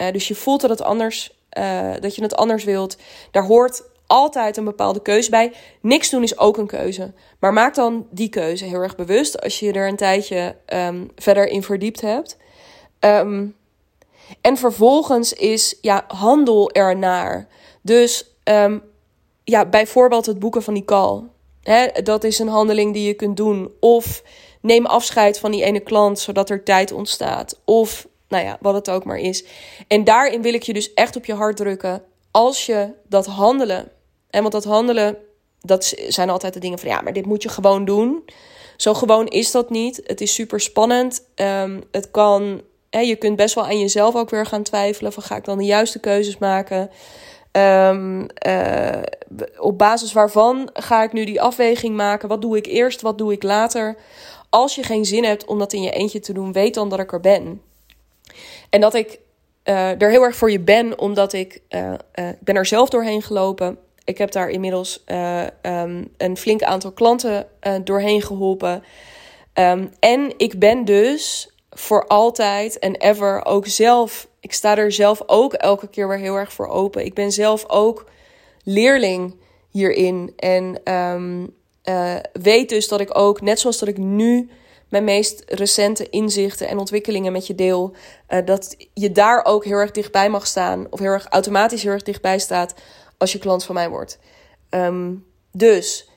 uh, 0.00 0.12
dus 0.12 0.28
je 0.28 0.34
voelt 0.34 0.60
dat 0.60 0.70
het 0.70 0.82
anders, 0.82 1.38
uh, 1.58 1.92
dat 2.00 2.14
je 2.14 2.22
het 2.22 2.36
anders 2.36 2.64
wilt. 2.64 2.96
Daar 3.30 3.44
hoort 3.44 3.82
altijd 4.06 4.56
een 4.56 4.64
bepaalde 4.64 5.02
keuze 5.02 5.30
bij. 5.30 5.52
Niks 5.80 6.10
doen 6.10 6.22
is 6.22 6.38
ook 6.38 6.56
een 6.56 6.66
keuze. 6.66 7.12
Maar 7.38 7.52
maak 7.52 7.74
dan 7.74 8.06
die 8.10 8.28
keuze 8.28 8.64
heel 8.64 8.80
erg 8.80 8.96
bewust 8.96 9.42
als 9.42 9.60
je 9.60 9.72
er 9.72 9.88
een 9.88 9.96
tijdje 9.96 10.56
um, 10.66 11.10
verder 11.16 11.46
in 11.46 11.62
verdiept 11.62 12.00
hebt. 12.00 12.36
En 14.40 14.56
vervolgens 14.56 15.32
is 15.32 15.78
ja, 15.80 16.04
handel 16.08 16.70
ernaar. 16.70 17.48
Dus 17.82 18.36
ja, 19.44 19.66
bijvoorbeeld 19.66 20.26
het 20.26 20.38
boeken 20.38 20.62
van 20.62 20.74
die 20.74 20.84
call. 20.84 21.22
Dat 22.02 22.24
is 22.24 22.38
een 22.38 22.48
handeling 22.48 22.92
die 22.92 23.06
je 23.06 23.14
kunt 23.14 23.36
doen. 23.36 23.70
Of 23.80 24.22
neem 24.60 24.86
afscheid 24.86 25.38
van 25.38 25.50
die 25.50 25.64
ene 25.64 25.80
klant, 25.80 26.18
zodat 26.18 26.50
er 26.50 26.62
tijd 26.62 26.92
ontstaat. 26.92 27.60
Of, 27.64 28.06
nou 28.28 28.44
ja, 28.44 28.58
wat 28.60 28.74
het 28.74 28.90
ook 28.90 29.04
maar 29.04 29.18
is. 29.18 29.44
En 29.88 30.04
daarin 30.04 30.42
wil 30.42 30.54
ik 30.54 30.62
je 30.62 30.72
dus 30.72 30.94
echt 30.94 31.16
op 31.16 31.24
je 31.24 31.34
hart 31.34 31.56
drukken. 31.56 32.02
Als 32.30 32.66
je 32.66 32.88
dat 33.08 33.26
handelen. 33.26 33.90
En 34.30 34.40
want 34.40 34.52
dat 34.52 34.64
handelen, 34.64 35.16
dat 35.60 35.94
zijn 36.08 36.30
altijd 36.30 36.54
de 36.54 36.60
dingen 36.60 36.78
van 36.78 36.88
ja, 36.88 37.00
maar 37.00 37.12
dit 37.12 37.26
moet 37.26 37.42
je 37.42 37.48
gewoon 37.48 37.84
doen. 37.84 38.24
Zo 38.76 38.94
gewoon 38.94 39.26
is 39.26 39.50
dat 39.50 39.70
niet. 39.70 40.00
Het 40.04 40.20
is 40.20 40.34
super 40.34 40.60
spannend. 40.60 41.24
Ehm, 41.34 41.80
het 41.90 42.10
kan, 42.10 42.62
je 42.90 43.16
kunt 43.16 43.36
best 43.36 43.54
wel 43.54 43.64
aan 43.64 43.80
jezelf 43.80 44.14
ook 44.14 44.30
weer 44.30 44.46
gaan 44.46 44.62
twijfelen: 44.62 45.12
van 45.12 45.22
ga 45.22 45.36
ik 45.36 45.44
dan 45.44 45.58
de 45.58 45.64
juiste 45.64 46.00
keuzes 46.00 46.38
maken? 46.38 46.90
Um, 47.52 48.26
uh, 48.46 49.02
op 49.58 49.78
basis 49.78 50.12
waarvan 50.12 50.70
ga 50.72 51.02
ik 51.02 51.12
nu 51.12 51.24
die 51.24 51.40
afweging 51.40 51.96
maken? 51.96 52.28
Wat 52.28 52.42
doe 52.42 52.56
ik 52.56 52.66
eerst? 52.66 53.00
Wat 53.00 53.18
doe 53.18 53.32
ik 53.32 53.42
later? 53.42 53.96
Als 54.50 54.74
je 54.74 54.82
geen 54.82 55.04
zin 55.04 55.24
hebt 55.24 55.44
om 55.44 55.58
dat 55.58 55.72
in 55.72 55.82
je 55.82 55.90
eentje 55.90 56.20
te 56.20 56.32
doen, 56.32 56.52
weet 56.52 56.74
dan 56.74 56.88
dat 56.88 56.98
ik 56.98 57.12
er 57.12 57.20
ben. 57.20 57.62
En 58.70 58.80
dat 58.80 58.94
ik 58.94 59.18
uh, 59.64 60.02
er 60.02 60.10
heel 60.10 60.22
erg 60.22 60.36
voor 60.36 60.50
je 60.50 60.60
ben, 60.60 60.98
omdat 60.98 61.32
ik, 61.32 61.62
uh, 61.70 61.92
ik 62.14 62.40
ben 62.40 62.56
er 62.56 62.66
zelf 62.66 62.88
doorheen 62.88 63.22
gelopen. 63.22 63.78
Ik 64.04 64.18
heb 64.18 64.32
daar 64.32 64.48
inmiddels 64.48 65.04
um, 65.62 66.08
een 66.16 66.36
flink 66.36 66.62
aantal 66.62 66.92
klanten 66.92 67.46
doorheen 67.84 68.22
geholpen. 68.22 68.84
Um, 69.54 69.90
en 69.98 70.32
ik 70.36 70.58
ben 70.58 70.84
dus 70.84 71.52
voor 71.70 72.06
altijd 72.06 72.78
en 72.78 72.94
ever 72.94 73.44
ook 73.44 73.66
zelf. 73.66 74.28
Ik 74.40 74.52
sta 74.52 74.76
er 74.76 74.92
zelf 74.92 75.22
ook 75.26 75.52
elke 75.52 75.88
keer 75.88 76.08
weer 76.08 76.18
heel 76.18 76.36
erg 76.36 76.52
voor 76.52 76.68
open. 76.68 77.04
Ik 77.04 77.14
ben 77.14 77.32
zelf 77.32 77.68
ook 77.68 78.06
leerling 78.64 79.36
hierin. 79.70 80.32
En 80.36 80.92
um, 80.94 81.54
uh, 81.84 82.14
weet 82.32 82.68
dus 82.68 82.88
dat 82.88 83.00
ik 83.00 83.18
ook, 83.18 83.40
net 83.40 83.60
zoals 83.60 83.78
dat 83.78 83.88
ik 83.88 83.98
nu 83.98 84.50
mijn 84.88 85.04
meest 85.04 85.42
recente 85.46 86.08
inzichten 86.10 86.68
en 86.68 86.78
ontwikkelingen 86.78 87.32
met 87.32 87.46
je 87.46 87.54
deel, 87.54 87.94
uh, 88.28 88.38
dat 88.44 88.76
je 88.94 89.12
daar 89.12 89.44
ook 89.44 89.64
heel 89.64 89.76
erg 89.76 89.90
dichtbij 89.90 90.30
mag 90.30 90.46
staan. 90.46 90.86
Of 90.90 90.98
heel 90.98 91.10
erg 91.10 91.26
automatisch 91.26 91.82
heel 91.82 91.92
erg 91.92 92.02
dichtbij 92.02 92.38
staat 92.38 92.74
als 93.18 93.32
je 93.32 93.38
klant 93.38 93.64
van 93.64 93.74
mij 93.74 93.88
wordt. 93.88 94.18
Um, 94.70 95.26
dus 95.52 96.08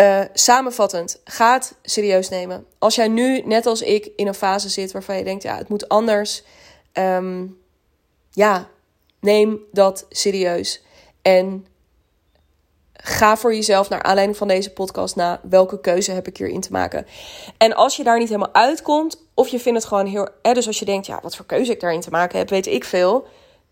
uh, 0.00 0.20
samenvattend, 0.32 1.20
ga 1.24 1.52
het 1.52 1.74
serieus 1.82 2.28
nemen. 2.28 2.66
Als 2.78 2.94
jij 2.94 3.08
nu, 3.08 3.40
net 3.40 3.66
als 3.66 3.82
ik, 3.82 4.10
in 4.16 4.26
een 4.26 4.34
fase 4.34 4.68
zit 4.68 4.92
waarvan 4.92 5.16
je 5.16 5.24
denkt: 5.24 5.42
ja, 5.42 5.56
het 5.56 5.68
moet 5.68 5.88
anders. 5.88 6.42
Um, 6.92 7.58
ja, 8.30 8.68
neem 9.20 9.60
dat 9.72 10.06
serieus. 10.08 10.82
En 11.24 11.66
ga 12.92 13.36
voor 13.36 13.54
jezelf 13.54 13.88
naar 13.88 14.02
aanleiding 14.02 14.38
van 14.38 14.48
deze 14.48 14.72
podcast 14.72 15.16
na 15.16 15.40
welke 15.42 15.80
keuze 15.80 16.12
heb 16.12 16.26
ik 16.26 16.36
hierin 16.36 16.60
te 16.60 16.72
maken. 16.72 17.06
En 17.58 17.74
als 17.74 17.96
je 17.96 18.04
daar 18.04 18.18
niet 18.18 18.28
helemaal 18.28 18.54
uitkomt, 18.54 19.24
of 19.34 19.48
je 19.48 19.60
vindt 19.60 19.78
het 19.78 19.88
gewoon 19.88 20.06
heel. 20.06 20.28
Eh, 20.42 20.54
dus 20.54 20.66
als 20.66 20.78
je 20.78 20.84
denkt: 20.84 21.06
ja, 21.06 21.18
wat 21.22 21.36
voor 21.36 21.46
keuze 21.46 21.72
ik 21.72 21.80
daarin 21.80 22.00
te 22.00 22.10
maken 22.10 22.38
heb, 22.38 22.48
weet 22.48 22.66
ik 22.66 22.84
veel. 22.84 23.26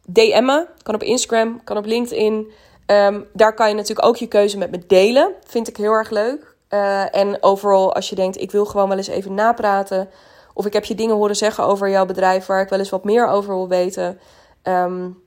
DM 0.06 0.44
me, 0.44 0.66
kan 0.82 0.94
op 0.94 1.02
Instagram, 1.02 1.64
kan 1.64 1.76
op 1.76 1.84
LinkedIn. 1.84 2.52
Um, 2.86 3.26
daar 3.32 3.54
kan 3.54 3.68
je 3.68 3.74
natuurlijk 3.74 4.06
ook 4.06 4.16
je 4.16 4.26
keuze 4.26 4.58
met 4.58 4.70
me 4.70 4.86
delen. 4.86 5.34
Vind 5.46 5.68
ik 5.68 5.76
heel 5.76 5.92
erg 5.92 6.10
leuk. 6.10 6.54
Uh, 6.70 7.16
en 7.16 7.42
overal, 7.42 7.94
als 7.94 8.08
je 8.08 8.14
denkt, 8.14 8.40
ik 8.40 8.50
wil 8.50 8.64
gewoon 8.64 8.88
wel 8.88 8.96
eens 8.96 9.06
even 9.06 9.34
napraten. 9.34 10.08
Of 10.54 10.66
ik 10.66 10.72
heb 10.72 10.84
je 10.84 10.94
dingen 10.94 11.16
horen 11.16 11.36
zeggen 11.36 11.64
over 11.64 11.90
jouw 11.90 12.06
bedrijf 12.06 12.46
waar 12.46 12.60
ik 12.60 12.68
wel 12.68 12.78
eens 12.78 12.90
wat 12.90 13.04
meer 13.04 13.26
over 13.26 13.54
wil 13.54 13.68
weten. 13.68 14.20
Um, 14.62 15.22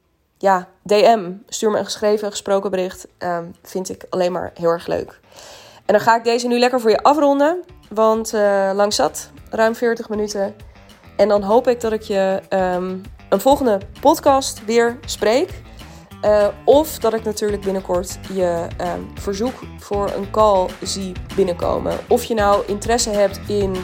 ja, 0.45 0.67
DM. 0.83 1.31
Stuur 1.47 1.71
me 1.71 1.77
een 1.77 1.85
geschreven, 1.85 2.31
gesproken 2.31 2.71
bericht. 2.71 3.07
Um, 3.19 3.55
vind 3.63 3.89
ik 3.89 4.05
alleen 4.09 4.31
maar 4.31 4.51
heel 4.53 4.69
erg 4.69 4.87
leuk. 4.87 5.19
En 5.85 5.93
dan 5.93 5.99
ga 5.99 6.15
ik 6.15 6.23
deze 6.23 6.47
nu 6.47 6.59
lekker 6.59 6.81
voor 6.81 6.89
je 6.89 7.03
afronden. 7.03 7.63
Want 7.89 8.33
uh, 8.33 8.71
lang 8.73 8.93
zat, 8.93 9.29
ruim 9.49 9.75
40 9.75 10.09
minuten. 10.09 10.55
En 11.17 11.27
dan 11.27 11.41
hoop 11.41 11.67
ik 11.67 11.81
dat 11.81 11.91
ik 11.91 12.01
je 12.01 12.41
een 13.29 13.41
volgende 13.41 13.79
podcast 14.01 14.65
weer 14.65 14.97
spreek. 15.05 15.49
Uh, 16.23 16.47
of 16.65 16.99
dat 16.99 17.13
ik 17.13 17.23
natuurlijk 17.23 17.61
binnenkort 17.61 18.19
je 18.33 18.67
uh, 18.81 18.93
verzoek 19.13 19.53
voor 19.79 20.11
een 20.11 20.31
call 20.31 20.69
zie 20.81 21.11
binnenkomen. 21.35 21.97
Of 22.07 22.23
je 22.23 22.33
nou 22.33 22.63
interesse 22.67 23.09
hebt 23.09 23.39
in 23.47 23.75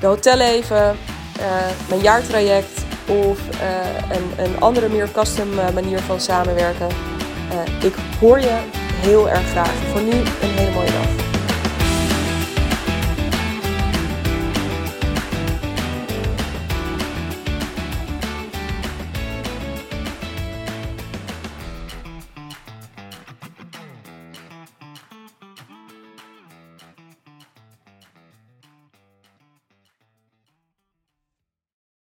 de 0.00 0.06
hotelleven, 0.06 0.96
uh, 1.40 1.88
mijn 1.88 2.00
jaartraject 2.00 2.84
of 3.06 3.38
een, 4.10 4.44
een, 4.44 4.60
andere 4.60 4.88
meer 4.88 5.08
custom 5.12 5.48
manier 5.74 6.00
van 6.00 6.20
samenwerken. 6.20 6.88
ik 7.82 7.94
hoor 8.20 8.40
je 8.40 8.58
heel 9.00 9.30
erg 9.30 9.50
graag. 9.50 9.72
Voor 9.92 10.02
nu 10.02 10.12
een 10.12 10.50
hele 10.50 10.70
mooie 10.70 10.90
dag. 10.90 11.23